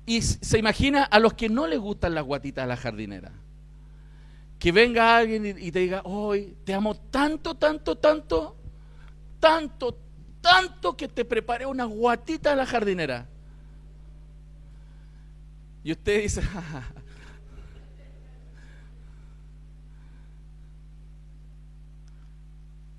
Y 0.07 0.23
se 0.23 0.59
imagina 0.59 1.05
a 1.05 1.19
los 1.19 1.35
que 1.35 1.49
no 1.49 1.67
les 1.67 1.79
gustan 1.79 2.15
las 2.15 2.25
guatitas 2.25 2.65
a 2.65 2.67
la 2.67 2.77
jardinera 2.77 3.33
que 4.59 4.73
venga 4.73 5.17
alguien 5.17 5.47
y, 5.47 5.71
te 5.71 5.79
diga, 5.79 6.03
hoy 6.05 6.57
te 6.65 6.75
amo 6.75 6.97
tanto, 6.97 7.55
tanto, 7.55 7.97
tanto, 7.97 8.57
tanto, 9.39 9.99
tanto 10.41 10.97
que 10.97 11.07
te 11.07 11.25
preparé 11.25 11.65
una 11.65 11.85
guatita 11.85 12.53
a 12.53 12.57
la 12.57 12.67
jardinera. 12.67 13.29
Y 15.85 15.93
usted 15.93 16.23
dice, 16.23 16.43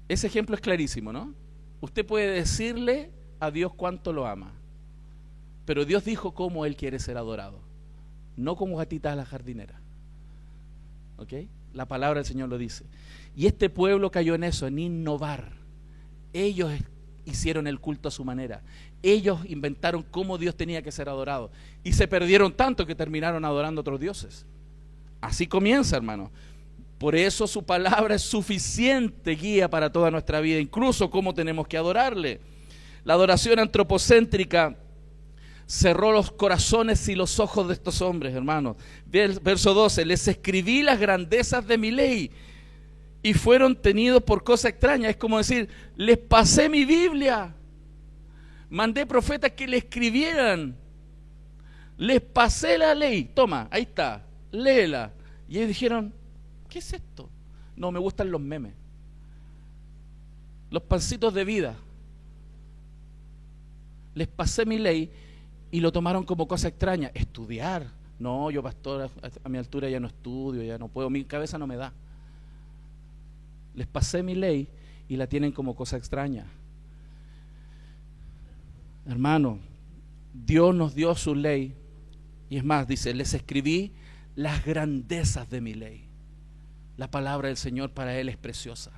ese 0.08 0.28
ejemplo 0.28 0.56
es 0.56 0.62
clarísimo, 0.62 1.12
¿no? 1.12 1.34
Usted 1.82 2.06
puede 2.06 2.32
decirle 2.32 3.12
a 3.42 3.52
Dios 3.52 3.74
cuánto 3.74 4.14
lo 4.14 4.26
ama, 4.28 4.54
pero 5.66 5.84
Dios 5.84 6.06
dijo 6.06 6.34
cómo 6.34 6.66
Él 6.66 6.78
quiere 6.78 7.00
ser 7.00 7.18
adorado, 7.18 7.60
no 8.38 8.56
como 8.56 8.78
gatita 8.78 9.12
a 9.12 9.16
la 9.18 9.26
jardinera. 9.26 9.82
La 11.74 11.86
palabra 11.88 12.20
del 12.20 12.26
Señor 12.26 12.50
lo 12.50 12.58
dice. 12.58 12.86
Y 13.36 13.46
este 13.48 13.70
pueblo 13.70 14.12
cayó 14.12 14.36
en 14.36 14.44
eso, 14.44 14.68
en 14.68 14.80
innovar. 14.80 15.54
Ellos 16.34 16.72
hicieron 17.26 17.68
el 17.68 17.80
culto 17.80 18.10
a 18.10 18.12
su 18.12 18.26
manera. 18.26 18.62
Ellos 19.02 19.40
inventaron 19.46 20.04
cómo 20.04 20.38
Dios 20.38 20.56
tenía 20.56 20.82
que 20.82 20.92
ser 20.92 21.10
adorado. 21.10 21.52
Y 21.84 21.94
se 21.94 22.08
perdieron 22.08 22.54
tanto 22.54 22.86
que 22.86 22.96
terminaron 22.96 23.46
adorando 23.46 23.80
a 23.80 23.84
otros 23.84 24.00
dioses. 24.00 24.46
Así 25.22 25.48
comienza, 25.48 25.96
hermano. 25.96 26.32
Por 26.98 27.16
eso 27.16 27.48
su 27.48 27.64
palabra 27.64 28.16
es 28.16 28.22
suficiente 28.22 29.32
guía 29.32 29.70
para 29.70 29.92
toda 29.92 30.12
nuestra 30.12 30.42
vida, 30.42 30.60
incluso 30.60 31.10
cómo 31.10 31.34
tenemos 31.34 31.68
que 31.68 31.78
adorarle. 31.78 32.42
La 33.06 33.14
adoración 33.14 33.60
antropocéntrica 33.60 34.78
cerró 35.70 36.12
los 36.12 36.32
corazones 36.32 37.08
y 37.10 37.16
los 37.16 37.40
ojos 37.40 37.68
de 37.68 37.76
estos 37.76 38.02
hombres, 38.02 38.34
hermanos. 38.34 38.76
Verso 39.06 39.76
12, 39.76 40.04
les 40.04 40.28
escribí 40.28 40.82
las 40.82 41.00
grandezas 41.00 41.68
de 41.68 41.78
mi 41.78 41.92
ley 41.92 42.32
y 43.22 43.36
fueron 43.36 43.80
tenidos 43.80 44.24
por 44.24 44.44
cosa 44.44 44.68
extraña. 44.68 45.12
Es 45.12 45.18
como 45.18 45.38
decir, 45.38 45.70
les 45.96 46.18
pasé 46.18 46.70
mi 46.70 46.86
Biblia, 46.86 47.54
mandé 48.68 49.06
profetas 49.06 49.52
que 49.52 49.68
le 49.68 49.78
escribieran, 49.78 50.76
les 51.98 52.20
pasé 52.20 52.76
la 52.80 52.96
ley, 52.96 53.26
toma, 53.26 53.68
ahí 53.70 53.84
está, 53.84 54.26
léela. 54.52 55.14
Y 55.48 55.58
ellos 55.58 55.68
dijeron, 55.68 56.12
¿qué 56.68 56.80
es 56.80 56.94
esto? 56.94 57.30
No, 57.76 57.92
me 57.92 58.00
gustan 58.00 58.32
los 58.32 58.42
memes, 58.42 58.74
los 60.72 60.82
pancitos 60.82 61.32
de 61.32 61.46
vida. 61.46 61.78
Les 64.16 64.28
pasé 64.28 64.66
mi 64.66 64.80
ley 64.80 65.12
y 65.72 65.80
lo 65.80 65.92
tomaron 65.92 66.24
como 66.24 66.48
cosa 66.48 66.68
extraña. 66.68 67.12
Estudiar. 67.14 67.88
No, 68.20 68.52
yo 68.52 68.62
pastor, 68.62 69.10
a 69.44 69.50
mi 69.50 69.58
altura 69.58 69.90
ya 69.90 70.00
no 70.00 70.08
estudio, 70.08 70.62
ya 70.64 70.78
no 70.78 70.90
puedo, 70.90 71.10
mi 71.10 71.24
cabeza 71.24 71.58
no 71.58 71.68
me 71.68 71.78
da. 71.78 71.94
Les 73.76 73.88
pasé 73.88 74.24
mi 74.24 74.36
ley 74.36 74.68
y 75.08 75.16
la 75.16 75.28
tienen 75.28 75.54
como 75.54 75.76
cosa 75.76 75.96
extraña. 75.96 76.46
Hermano, 79.06 79.60
Dios 80.34 80.76
nos 80.76 80.96
dio 80.96 81.16
su 81.16 81.34
ley 81.34 81.74
y 82.50 82.58
es 82.58 82.66
más, 82.66 82.88
dice, 82.88 83.14
les 83.14 83.34
escribí 83.34 83.94
las 84.36 84.66
grandezas 84.66 85.50
de 85.50 85.62
mi 85.62 85.74
ley. 85.74 86.06
La 86.98 87.10
palabra 87.10 87.48
del 87.48 87.58
Señor 87.58 87.92
para 87.92 88.18
Él 88.20 88.28
es 88.28 88.38
preciosa. 88.38 88.92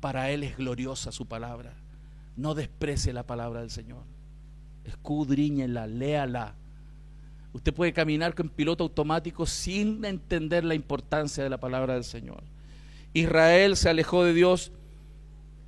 Para 0.00 0.30
Él 0.30 0.42
es 0.42 0.56
gloriosa 0.56 1.12
su 1.12 1.26
palabra. 1.26 1.72
No 2.36 2.54
desprecie 2.54 3.12
la 3.12 3.26
palabra 3.26 3.60
del 3.60 3.70
Señor. 3.70 4.13
Escudriñela, 4.84 5.86
léala. 5.86 6.54
Usted 7.52 7.72
puede 7.72 7.92
caminar 7.92 8.34
con 8.34 8.48
piloto 8.48 8.84
automático 8.84 9.46
sin 9.46 10.04
entender 10.04 10.64
la 10.64 10.74
importancia 10.74 11.44
de 11.44 11.50
la 11.50 11.58
palabra 11.58 11.94
del 11.94 12.04
Señor. 12.04 12.42
Israel 13.12 13.76
se 13.76 13.88
alejó 13.88 14.24
de 14.24 14.34
Dios 14.34 14.72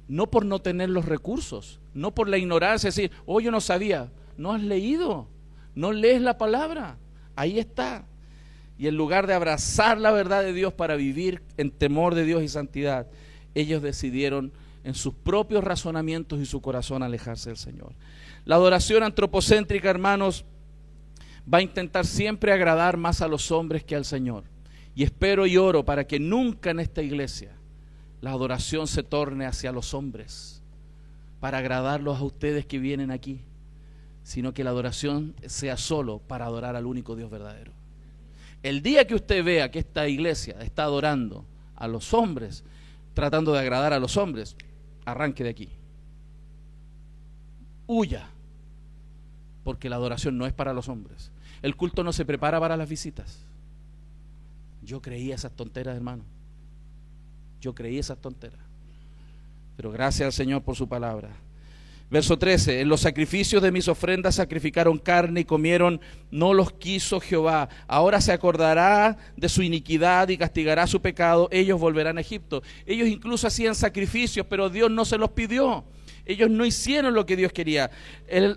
no 0.09 0.31
por 0.31 0.45
no 0.45 0.61
tener 0.61 0.91
los 0.91 1.05
recursos, 1.05 1.81
no 1.95 2.13
por 2.13 2.29
la 2.29 2.39
ignorancia, 2.39 2.89
decir, 2.89 3.11
oh, 3.25 3.41
yo 3.41 3.51
no 3.51 3.61
sabía. 3.61 4.11
No 4.37 4.53
has 4.53 4.63
leído, 4.63 5.29
no 5.75 5.93
lees 5.93 6.21
la 6.21 6.39
palabra. 6.39 6.99
Ahí 7.35 7.59
está. 7.59 8.05
Y 8.79 8.89
en 8.89 8.97
lugar 8.97 9.27
de 9.27 9.35
abrazar 9.35 9.99
la 9.99 10.11
verdad 10.11 10.43
de 10.43 10.53
Dios 10.53 10.73
para 10.75 10.97
vivir 10.97 11.43
en 11.57 11.71
temor 11.71 12.15
de 12.15 12.25
Dios 12.25 12.43
y 12.43 12.49
santidad, 12.49 13.07
ellos 13.55 13.83
decidieron 13.83 14.53
en 14.85 14.95
sus 14.95 15.15
propios 15.15 15.65
razonamientos 15.65 16.41
y 16.41 16.47
su 16.47 16.61
corazón 16.61 17.03
alejarse 17.03 17.51
del 17.51 17.57
Señor. 17.57 17.93
La 18.47 18.55
adoración 18.55 19.03
antropocéntrica, 19.03 19.91
hermanos, 19.91 20.45
va 21.53 21.59
a 21.59 21.63
intentar 21.63 22.07
siempre 22.07 22.53
agradar 22.53 22.97
más 22.97 23.21
a 23.21 23.27
los 23.27 23.51
hombres 23.51 23.83
que 23.83 23.97
al 23.97 24.05
Señor. 24.05 24.45
Y 24.95 25.03
espero 25.03 25.47
y 25.47 25.57
oro 25.57 25.85
para 25.85 26.07
que 26.07 26.21
nunca 26.21 26.71
en 26.71 26.79
esta 26.79 27.03
iglesia 27.03 27.51
la 28.21 28.31
adoración 28.31 28.87
se 28.87 29.03
torne 29.03 29.47
hacia 29.47 29.73
los 29.73 29.95
hombres, 29.95 30.63
para 31.41 31.59
agradarlos 31.59 32.19
a 32.19 32.23
ustedes 32.23 32.65
que 32.67 32.79
vienen 32.79 33.11
aquí, 33.11 33.41
sino 34.23 34.55
que 34.55 34.63
la 34.63 34.71
adoración 34.71 35.35
sea 35.47 35.77
solo 35.77 36.21
para 36.21 36.47
adorar 36.47 36.77
al 36.77 36.87
único 36.87 37.17
Dios 37.17 37.31
verdadero. 37.31 37.73
El 38.63 38.81
día 38.81 39.09
que 39.09 39.17
usted 39.17 39.45
vea 39.45 39.73
que 39.73 39.81
esta 39.81 40.09
iglesia 40.09 40.57
está 40.61 40.85
adorando 40.85 41.45
a 41.75 41.89
los 41.89 42.15
hombres, 42.15 42.65
tratando 43.13 43.53
de 43.53 43.59
agradar 43.59 43.93
a 43.93 43.99
los 43.99 44.17
hombres, 44.17 44.57
arranque 45.05 45.43
de 45.43 45.51
aquí. 45.51 45.69
Huya, 47.87 48.31
porque 49.67 49.91
la 49.91 49.97
adoración 49.97 50.39
no 50.39 50.47
es 50.47 50.53
para 50.53 50.73
los 50.73 50.89
hombres. 50.89 51.33
El 51.61 51.75
culto 51.75 52.05
no 52.05 52.13
se 52.13 52.25
prepara 52.25 52.61
para 52.61 52.77
las 52.77 52.89
visitas. 52.89 53.41
Yo 54.81 55.03
creía 55.03 55.35
esas 55.35 55.51
tonteras, 55.51 55.97
hermano. 55.97 56.23
Yo 57.61 57.75
creí 57.75 57.99
esas 57.99 58.17
tonteras. 58.19 58.61
Pero 59.77 59.91
gracias 59.91 60.25
al 60.25 60.33
Señor 60.33 60.63
por 60.63 60.77
su 60.77 60.89
palabra. 60.89 61.31
Verso 62.09 62.39
13, 62.39 62.81
en 62.81 62.89
los 62.89 63.01
sacrificios 63.01 63.61
de 63.61 63.73
mis 63.73 63.89
ofrendas 63.89 64.37
sacrificaron 64.37 64.99
carne 64.99 65.41
y 65.41 65.45
comieron, 65.45 66.01
no 66.31 66.55
los 66.55 66.73
quiso 66.73 67.19
Jehová. 67.19 67.69
Ahora 67.89 68.21
se 68.21 68.31
acordará 68.31 69.19
de 69.37 69.49
su 69.49 69.65
iniquidad 69.65 70.29
y 70.29 70.39
castigará 70.39 70.87
su 70.87 71.03
pecado, 71.03 71.49
ellos 71.51 71.81
volverán 71.81 72.19
a 72.19 72.21
Egipto. 72.21 72.63
Ellos 72.87 73.09
incluso 73.09 73.49
hacían 73.49 73.75
sacrificios, 73.75 74.47
pero 74.49 74.71
Dios 74.71 74.93
no 74.93 75.05
se 75.05 75.19
los 75.19 75.31
pidió. 75.31 75.85
Ellos 76.27 76.51
no 76.51 76.67
hicieron 76.67 77.15
lo 77.15 77.25
que 77.25 77.37
Dios 77.37 77.53
quería. 77.53 77.91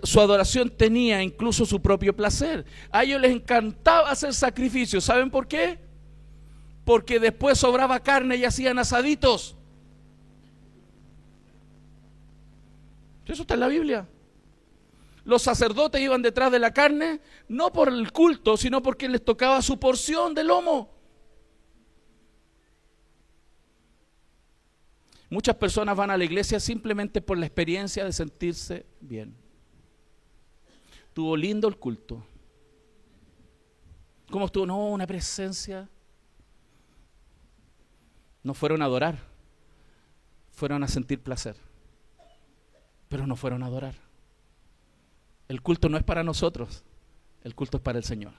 su 0.02 0.20
adoración 0.20 0.70
tenía 0.70 1.22
incluso 1.22 1.64
su 1.64 1.80
propio 1.80 2.14
placer. 2.14 2.66
A 2.90 3.04
ellos 3.04 3.20
les 3.20 3.30
encantaba 3.30 4.10
hacer 4.10 4.34
sacrificios. 4.34 5.04
¿Saben 5.04 5.30
por 5.30 5.46
qué? 5.48 5.90
porque 6.90 7.20
después 7.20 7.56
sobraba 7.56 8.00
carne 8.00 8.34
y 8.36 8.44
hacían 8.44 8.76
asaditos. 8.76 9.54
Eso 13.26 13.42
está 13.42 13.54
en 13.54 13.60
la 13.60 13.68
Biblia. 13.68 14.08
Los 15.24 15.42
sacerdotes 15.42 16.00
iban 16.00 16.20
detrás 16.20 16.50
de 16.50 16.58
la 16.58 16.72
carne, 16.72 17.20
no 17.46 17.72
por 17.72 17.88
el 17.90 18.10
culto, 18.10 18.56
sino 18.56 18.82
porque 18.82 19.08
les 19.08 19.24
tocaba 19.24 19.62
su 19.62 19.78
porción 19.78 20.34
de 20.34 20.42
lomo. 20.42 20.90
Muchas 25.30 25.54
personas 25.54 25.96
van 25.96 26.10
a 26.10 26.16
la 26.16 26.24
iglesia 26.24 26.58
simplemente 26.58 27.22
por 27.22 27.38
la 27.38 27.46
experiencia 27.46 28.04
de 28.04 28.12
sentirse 28.12 28.84
bien. 29.00 29.32
Tuvo 31.14 31.36
lindo 31.36 31.68
el 31.68 31.76
culto. 31.76 32.24
¿Cómo 34.28 34.46
estuvo? 34.46 34.66
No, 34.66 34.88
una 34.88 35.06
presencia 35.06 35.88
no 38.42 38.54
fueron 38.54 38.82
a 38.82 38.86
adorar, 38.86 39.18
fueron 40.50 40.82
a 40.82 40.88
sentir 40.88 41.20
placer, 41.20 41.56
pero 43.08 43.26
no 43.26 43.36
fueron 43.36 43.62
a 43.62 43.66
adorar. 43.66 43.94
El 45.46 45.62
culto 45.62 45.88
no 45.88 45.96
es 45.96 46.04
para 46.04 46.24
nosotros, 46.24 46.82
el 47.44 47.54
culto 47.54 47.76
es 47.76 47.82
para 47.82 47.98
el 47.98 48.04
Señor. 48.04 48.32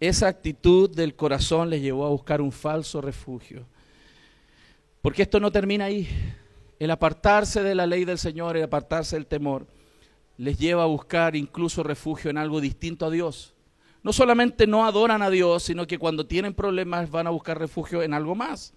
Esa 0.00 0.28
actitud 0.28 0.94
del 0.94 1.16
corazón 1.16 1.70
les 1.70 1.80
llevó 1.80 2.04
a 2.04 2.10
buscar 2.10 2.42
un 2.42 2.52
falso 2.52 3.00
refugio. 3.00 3.66
Porque 5.06 5.22
esto 5.22 5.38
no 5.38 5.52
termina 5.52 5.84
ahí. 5.84 6.08
El 6.80 6.90
apartarse 6.90 7.62
de 7.62 7.76
la 7.76 7.86
ley 7.86 8.04
del 8.04 8.18
Señor, 8.18 8.56
el 8.56 8.64
apartarse 8.64 9.14
del 9.14 9.26
temor, 9.26 9.68
les 10.36 10.58
lleva 10.58 10.82
a 10.82 10.86
buscar 10.86 11.36
incluso 11.36 11.84
refugio 11.84 12.28
en 12.28 12.38
algo 12.38 12.60
distinto 12.60 13.06
a 13.06 13.10
Dios 13.10 13.56
no 14.06 14.12
solamente 14.12 14.68
no 14.68 14.86
adoran 14.86 15.20
a 15.20 15.30
Dios, 15.30 15.64
sino 15.64 15.84
que 15.84 15.98
cuando 15.98 16.28
tienen 16.28 16.54
problemas 16.54 17.10
van 17.10 17.26
a 17.26 17.30
buscar 17.30 17.58
refugio 17.58 18.04
en 18.04 18.14
algo 18.14 18.36
más. 18.36 18.72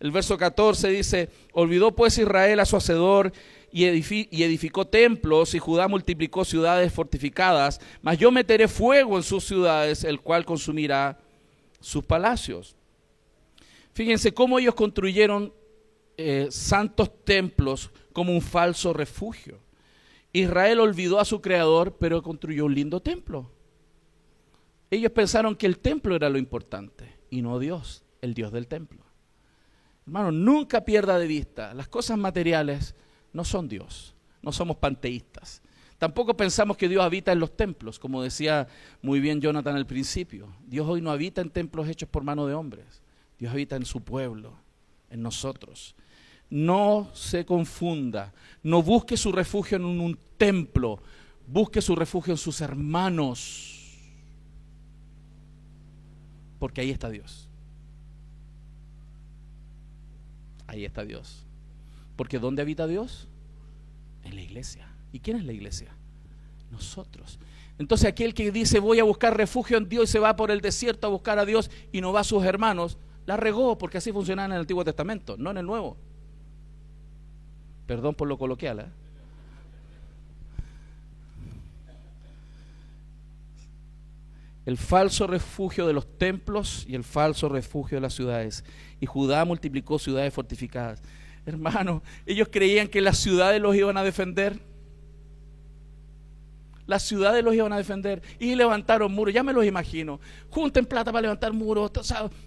El 0.00 0.10
verso 0.10 0.36
14 0.36 0.88
dice, 0.88 1.30
olvidó 1.52 1.94
pues 1.94 2.18
Israel 2.18 2.58
a 2.58 2.64
su 2.64 2.76
hacedor 2.76 3.32
y, 3.70 3.84
edificó 3.84 4.84
templos 4.84 5.54
y 5.54 5.60
Judá 5.60 5.86
multiplicó 5.86 6.44
ciudades 6.44 6.92
fortificadas, 6.92 7.80
mas 8.02 8.18
yo 8.18 8.32
meteré 8.32 8.66
fuego 8.66 9.16
en 9.16 9.22
sus 9.22 9.44
ciudades, 9.44 10.02
el 10.02 10.20
cual 10.20 10.44
consumirá 10.44 11.16
sus 11.78 12.02
palacios. 12.02 12.74
Fíjense 13.92 14.34
cómo 14.34 14.58
ellos 14.58 14.74
construyeron 14.74 15.52
eh, 16.16 16.48
santos 16.50 17.24
templos 17.24 17.90
como 18.12 18.32
un 18.32 18.42
falso 18.42 18.92
refugio. 18.92 19.58
Israel 20.32 20.80
olvidó 20.80 21.20
a 21.20 21.24
su 21.24 21.40
creador, 21.40 21.96
pero 21.98 22.22
construyó 22.22 22.64
un 22.64 22.74
lindo 22.74 23.00
templo. 23.00 23.50
Ellos 24.90 25.12
pensaron 25.12 25.56
que 25.56 25.66
el 25.66 25.78
templo 25.78 26.14
era 26.14 26.28
lo 26.28 26.38
importante 26.38 27.16
y 27.30 27.42
no 27.42 27.58
Dios, 27.58 28.04
el 28.20 28.34
Dios 28.34 28.52
del 28.52 28.68
templo. 28.68 29.00
Hermano, 30.06 30.32
nunca 30.32 30.84
pierda 30.84 31.18
de 31.18 31.26
vista, 31.26 31.74
las 31.74 31.88
cosas 31.88 32.18
materiales 32.18 32.94
no 33.32 33.44
son 33.44 33.68
Dios, 33.68 34.14
no 34.42 34.52
somos 34.52 34.76
panteístas. 34.76 35.62
Tampoco 35.98 36.36
pensamos 36.36 36.76
que 36.76 36.88
Dios 36.88 37.04
habita 37.04 37.30
en 37.30 37.38
los 37.38 37.56
templos, 37.56 37.98
como 37.98 38.22
decía 38.22 38.66
muy 39.02 39.20
bien 39.20 39.40
Jonathan 39.40 39.76
al 39.76 39.86
principio. 39.86 40.52
Dios 40.66 40.88
hoy 40.88 41.00
no 41.00 41.12
habita 41.12 41.40
en 41.40 41.50
templos 41.50 41.88
hechos 41.88 42.08
por 42.08 42.24
mano 42.24 42.46
de 42.46 42.54
hombres. 42.54 43.02
Dios 43.38 43.52
habita 43.52 43.76
en 43.76 43.86
su 43.86 44.02
pueblo, 44.02 44.56
en 45.12 45.22
nosotros. 45.22 45.94
No 46.50 47.10
se 47.14 47.46
confunda, 47.46 48.32
no 48.62 48.82
busque 48.82 49.16
su 49.16 49.30
refugio 49.30 49.76
en 49.76 49.84
un, 49.84 50.18
templo, 50.36 51.00
busque 51.46 51.80
su 51.80 51.94
refugio 51.94 52.32
en 52.32 52.38
sus 52.38 52.60
hermanos 52.60 53.72
porque 56.62 56.80
ahí 56.80 56.92
está 56.92 57.10
Dios. 57.10 57.48
Ahí 60.68 60.84
está 60.84 61.04
Dios. 61.04 61.44
Porque 62.14 62.38
¿dónde 62.38 62.62
habita 62.62 62.86
Dios? 62.86 63.26
En 64.22 64.36
la 64.36 64.42
iglesia. 64.42 64.86
¿Y 65.12 65.18
quién 65.18 65.38
es 65.38 65.44
la 65.44 65.52
iglesia? 65.52 65.88
Nosotros. 66.70 67.40
Entonces 67.80 68.08
aquel 68.08 68.32
que 68.32 68.52
dice 68.52 68.78
voy 68.78 69.00
a 69.00 69.02
buscar 69.04 69.36
refugio 69.36 69.76
en 69.76 69.88
Dios 69.88 70.08
y 70.08 70.12
se 70.12 70.18
va 70.20 70.36
por 70.36 70.52
el 70.52 70.60
desierto 70.60 71.08
a 71.08 71.10
buscar 71.10 71.40
a 71.40 71.44
Dios 71.44 71.68
y 71.90 72.00
no 72.00 72.12
va 72.12 72.20
a 72.20 72.24
sus 72.24 72.44
hermanos, 72.44 72.96
la 73.26 73.36
regó 73.36 73.78
porque 73.78 73.98
así 73.98 74.12
funcionaba 74.12 74.46
en 74.46 74.52
el 74.52 74.60
Antiguo 74.60 74.84
Testamento, 74.84 75.36
no 75.36 75.50
en 75.50 75.58
el 75.58 75.66
Nuevo. 75.66 75.96
Perdón 77.86 78.14
por 78.14 78.28
lo 78.28 78.38
coloquial. 78.38 78.80
¿eh? 78.80 78.86
El 84.64 84.76
falso 84.76 85.26
refugio 85.26 85.86
de 85.86 85.92
los 85.92 86.18
templos 86.18 86.84
y 86.88 86.94
el 86.94 87.04
falso 87.04 87.48
refugio 87.48 87.96
de 87.96 88.02
las 88.02 88.14
ciudades. 88.14 88.64
Y 89.00 89.06
Judá 89.06 89.44
multiplicó 89.44 89.98
ciudades 89.98 90.32
fortificadas. 90.32 91.02
Hermanos, 91.44 92.02
ellos 92.26 92.48
creían 92.50 92.86
que 92.86 93.00
las 93.00 93.18
ciudades 93.18 93.60
los 93.60 93.74
iban 93.74 93.96
a 93.96 94.04
defender 94.04 94.71
las 96.86 97.04
ciudades 97.04 97.44
los 97.44 97.54
iban 97.54 97.72
a 97.72 97.76
defender 97.76 98.22
y 98.40 98.54
levantaron 98.54 99.12
muros, 99.12 99.32
ya 99.32 99.42
me 99.42 99.52
los 99.52 99.64
imagino. 99.64 100.20
Junten 100.50 100.84
plata 100.84 101.12
para 101.12 101.22
levantar 101.22 101.52
muros, 101.52 101.92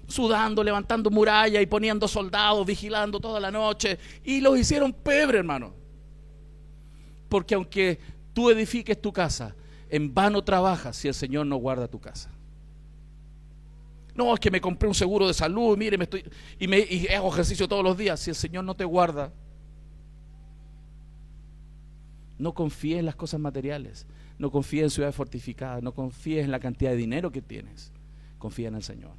sudando, 0.07 0.63
levantando 0.63 1.09
murallas 1.09 1.63
y 1.63 1.65
poniendo 1.65 2.07
soldados, 2.07 2.65
vigilando 2.65 3.19
toda 3.19 3.39
la 3.39 3.49
noche. 3.49 3.97
Y 4.23 4.41
los 4.41 4.59
hicieron 4.59 4.91
pebre, 4.91 5.37
hermano. 5.37 5.73
Porque 7.29 7.55
aunque 7.55 7.99
tú 8.33 8.49
edifiques 8.49 9.01
tu 9.01 9.13
casa, 9.13 9.55
en 9.89 10.13
vano 10.13 10.43
trabajas 10.43 10.97
si 10.97 11.07
el 11.07 11.13
Señor 11.13 11.45
no 11.45 11.55
guarda 11.55 11.87
tu 11.87 11.99
casa. 11.99 12.29
No, 14.15 14.33
es 14.33 14.39
que 14.39 14.51
me 14.51 14.61
compré 14.61 14.87
un 14.87 14.95
seguro 14.95 15.27
de 15.27 15.33
salud, 15.33 15.77
mire, 15.77 15.97
me 15.97 16.05
estoy 16.05 16.23
y 16.57 16.67
me 16.67 16.79
y 16.79 17.07
hago 17.07 17.27
ejercicio 17.29 17.67
todos 17.67 17.83
los 17.83 17.97
días. 17.97 18.19
Si 18.19 18.29
el 18.29 18.35
Señor 18.35 18.63
no 18.63 18.75
te 18.75 18.85
guarda, 18.85 19.33
no 22.37 22.53
confíes 22.53 22.99
en 22.99 23.05
las 23.05 23.15
cosas 23.15 23.39
materiales, 23.39 24.05
no 24.37 24.51
confíes 24.51 24.83
en 24.83 24.89
ciudades 24.89 25.15
fortificadas, 25.15 25.81
no 25.81 25.93
confíes 25.93 26.45
en 26.45 26.51
la 26.51 26.59
cantidad 26.59 26.91
de 26.91 26.97
dinero 26.97 27.31
que 27.31 27.41
tienes. 27.41 27.91
Confía 28.37 28.67
en 28.67 28.75
el 28.75 28.83
Señor. 28.83 29.13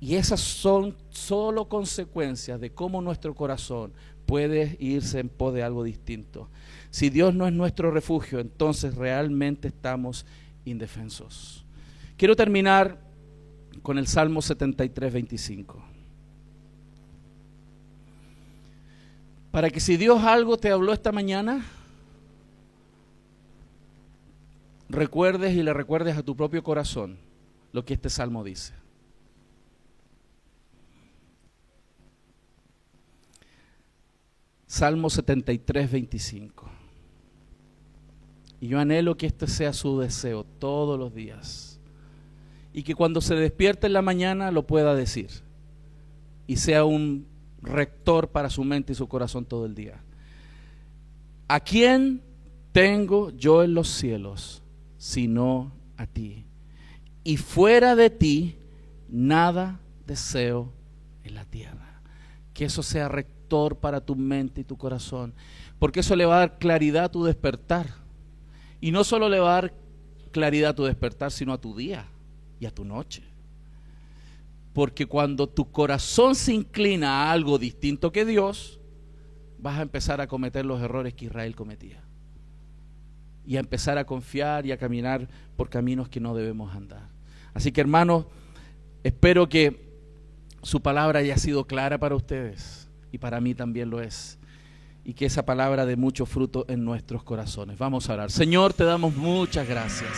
Y 0.00 0.14
esas 0.14 0.40
son 0.40 0.96
solo 1.10 1.68
consecuencias 1.68 2.58
de 2.60 2.72
cómo 2.72 3.02
nuestro 3.02 3.34
corazón 3.34 3.92
puede 4.24 4.76
irse 4.80 5.20
en 5.20 5.28
pos 5.28 5.52
de 5.52 5.62
algo 5.62 5.84
distinto. 5.84 6.48
Si 6.90 7.10
Dios 7.10 7.34
no 7.34 7.46
es 7.46 7.52
nuestro 7.52 7.90
refugio, 7.90 8.40
entonces 8.40 8.94
realmente 8.94 9.68
estamos 9.68 10.24
indefensos. 10.64 11.66
Quiero 12.16 12.34
terminar 12.34 12.98
con 13.82 13.98
el 13.98 14.06
Salmo 14.06 14.42
73, 14.42 15.12
25. 15.12 15.84
Para 19.50 19.68
que 19.68 19.80
si 19.80 19.96
Dios 19.96 20.22
algo 20.22 20.56
te 20.56 20.70
habló 20.70 20.92
esta 20.92 21.12
mañana, 21.12 21.64
recuerdes 24.90 25.54
y 25.54 25.62
le 25.62 25.72
recuerdes 25.72 26.16
a 26.16 26.22
tu 26.22 26.36
propio 26.36 26.62
corazón 26.62 27.18
lo 27.72 27.84
que 27.84 27.94
este 27.94 28.10
salmo 28.10 28.44
dice. 28.44 28.74
Salmo 34.66 35.10
73, 35.10 35.90
25. 35.90 36.70
Y 38.60 38.68
yo 38.68 38.78
anhelo 38.78 39.16
que 39.16 39.26
este 39.26 39.46
sea 39.48 39.72
su 39.72 39.98
deseo 39.98 40.44
todos 40.44 40.98
los 40.98 41.14
días. 41.14 41.80
Y 42.72 42.84
que 42.84 42.94
cuando 42.94 43.20
se 43.20 43.34
despierte 43.34 43.88
en 43.88 43.94
la 43.94 44.02
mañana 44.02 44.52
lo 44.52 44.66
pueda 44.66 44.94
decir. 44.94 45.30
Y 46.46 46.56
sea 46.56 46.84
un 46.84 47.26
rector 47.62 48.28
para 48.28 48.50
su 48.50 48.62
mente 48.62 48.92
y 48.92 48.96
su 48.96 49.08
corazón 49.08 49.44
todo 49.44 49.66
el 49.66 49.74
día. 49.74 50.02
¿A 51.48 51.58
quién 51.60 52.22
tengo 52.72 53.30
yo 53.30 53.64
en 53.64 53.74
los 53.74 53.88
cielos 53.88 54.62
sino 55.00 55.72
a 55.96 56.06
ti? 56.06 56.44
Y 57.24 57.38
fuera 57.38 57.96
de 57.96 58.10
ti 58.10 58.56
nada 59.08 59.80
deseo 60.06 60.70
en 61.24 61.34
la 61.34 61.46
tierra. 61.46 62.02
Que 62.52 62.66
eso 62.66 62.82
sea 62.82 63.08
rector 63.08 63.78
para 63.78 64.02
tu 64.02 64.14
mente 64.14 64.60
y 64.60 64.64
tu 64.64 64.76
corazón, 64.76 65.32
porque 65.78 66.00
eso 66.00 66.14
le 66.14 66.26
va 66.26 66.36
a 66.36 66.40
dar 66.40 66.58
claridad 66.58 67.04
a 67.04 67.10
tu 67.10 67.24
despertar. 67.24 67.86
Y 68.78 68.90
no 68.90 69.02
solo 69.02 69.30
le 69.30 69.40
va 69.40 69.50
a 69.50 69.62
dar 69.62 69.74
claridad 70.32 70.70
a 70.70 70.74
tu 70.74 70.84
despertar, 70.84 71.32
sino 71.32 71.54
a 71.54 71.60
tu 71.60 71.74
día 71.74 72.06
y 72.60 72.66
a 72.66 72.70
tu 72.70 72.84
noche. 72.84 73.22
Porque 74.74 75.06
cuando 75.06 75.48
tu 75.48 75.70
corazón 75.70 76.34
se 76.34 76.52
inclina 76.52 77.24
a 77.24 77.32
algo 77.32 77.58
distinto 77.58 78.12
que 78.12 78.26
Dios, 78.26 78.78
vas 79.58 79.78
a 79.78 79.82
empezar 79.82 80.20
a 80.20 80.26
cometer 80.26 80.66
los 80.66 80.82
errores 80.82 81.14
que 81.14 81.24
Israel 81.24 81.56
cometía. 81.56 82.02
Y 83.50 83.56
a 83.56 83.60
empezar 83.60 83.98
a 83.98 84.04
confiar 84.04 84.64
y 84.64 84.70
a 84.70 84.76
caminar 84.76 85.26
por 85.56 85.68
caminos 85.70 86.08
que 86.08 86.20
no 86.20 86.36
debemos 86.36 86.72
andar. 86.72 87.08
Así 87.52 87.72
que 87.72 87.80
hermanos, 87.80 88.26
espero 89.02 89.48
que 89.48 89.90
su 90.62 90.80
palabra 90.80 91.18
haya 91.18 91.36
sido 91.36 91.64
clara 91.64 91.98
para 91.98 92.14
ustedes 92.14 92.88
y 93.10 93.18
para 93.18 93.40
mí 93.40 93.56
también 93.56 93.90
lo 93.90 94.00
es. 94.00 94.38
Y 95.02 95.14
que 95.14 95.26
esa 95.26 95.44
palabra 95.44 95.84
dé 95.84 95.96
mucho 95.96 96.26
fruto 96.26 96.64
en 96.68 96.84
nuestros 96.84 97.24
corazones. 97.24 97.76
Vamos 97.76 98.08
a 98.08 98.14
orar. 98.14 98.30
Señor, 98.30 98.72
te 98.72 98.84
damos 98.84 99.16
muchas 99.16 99.68
gracias. 99.68 100.12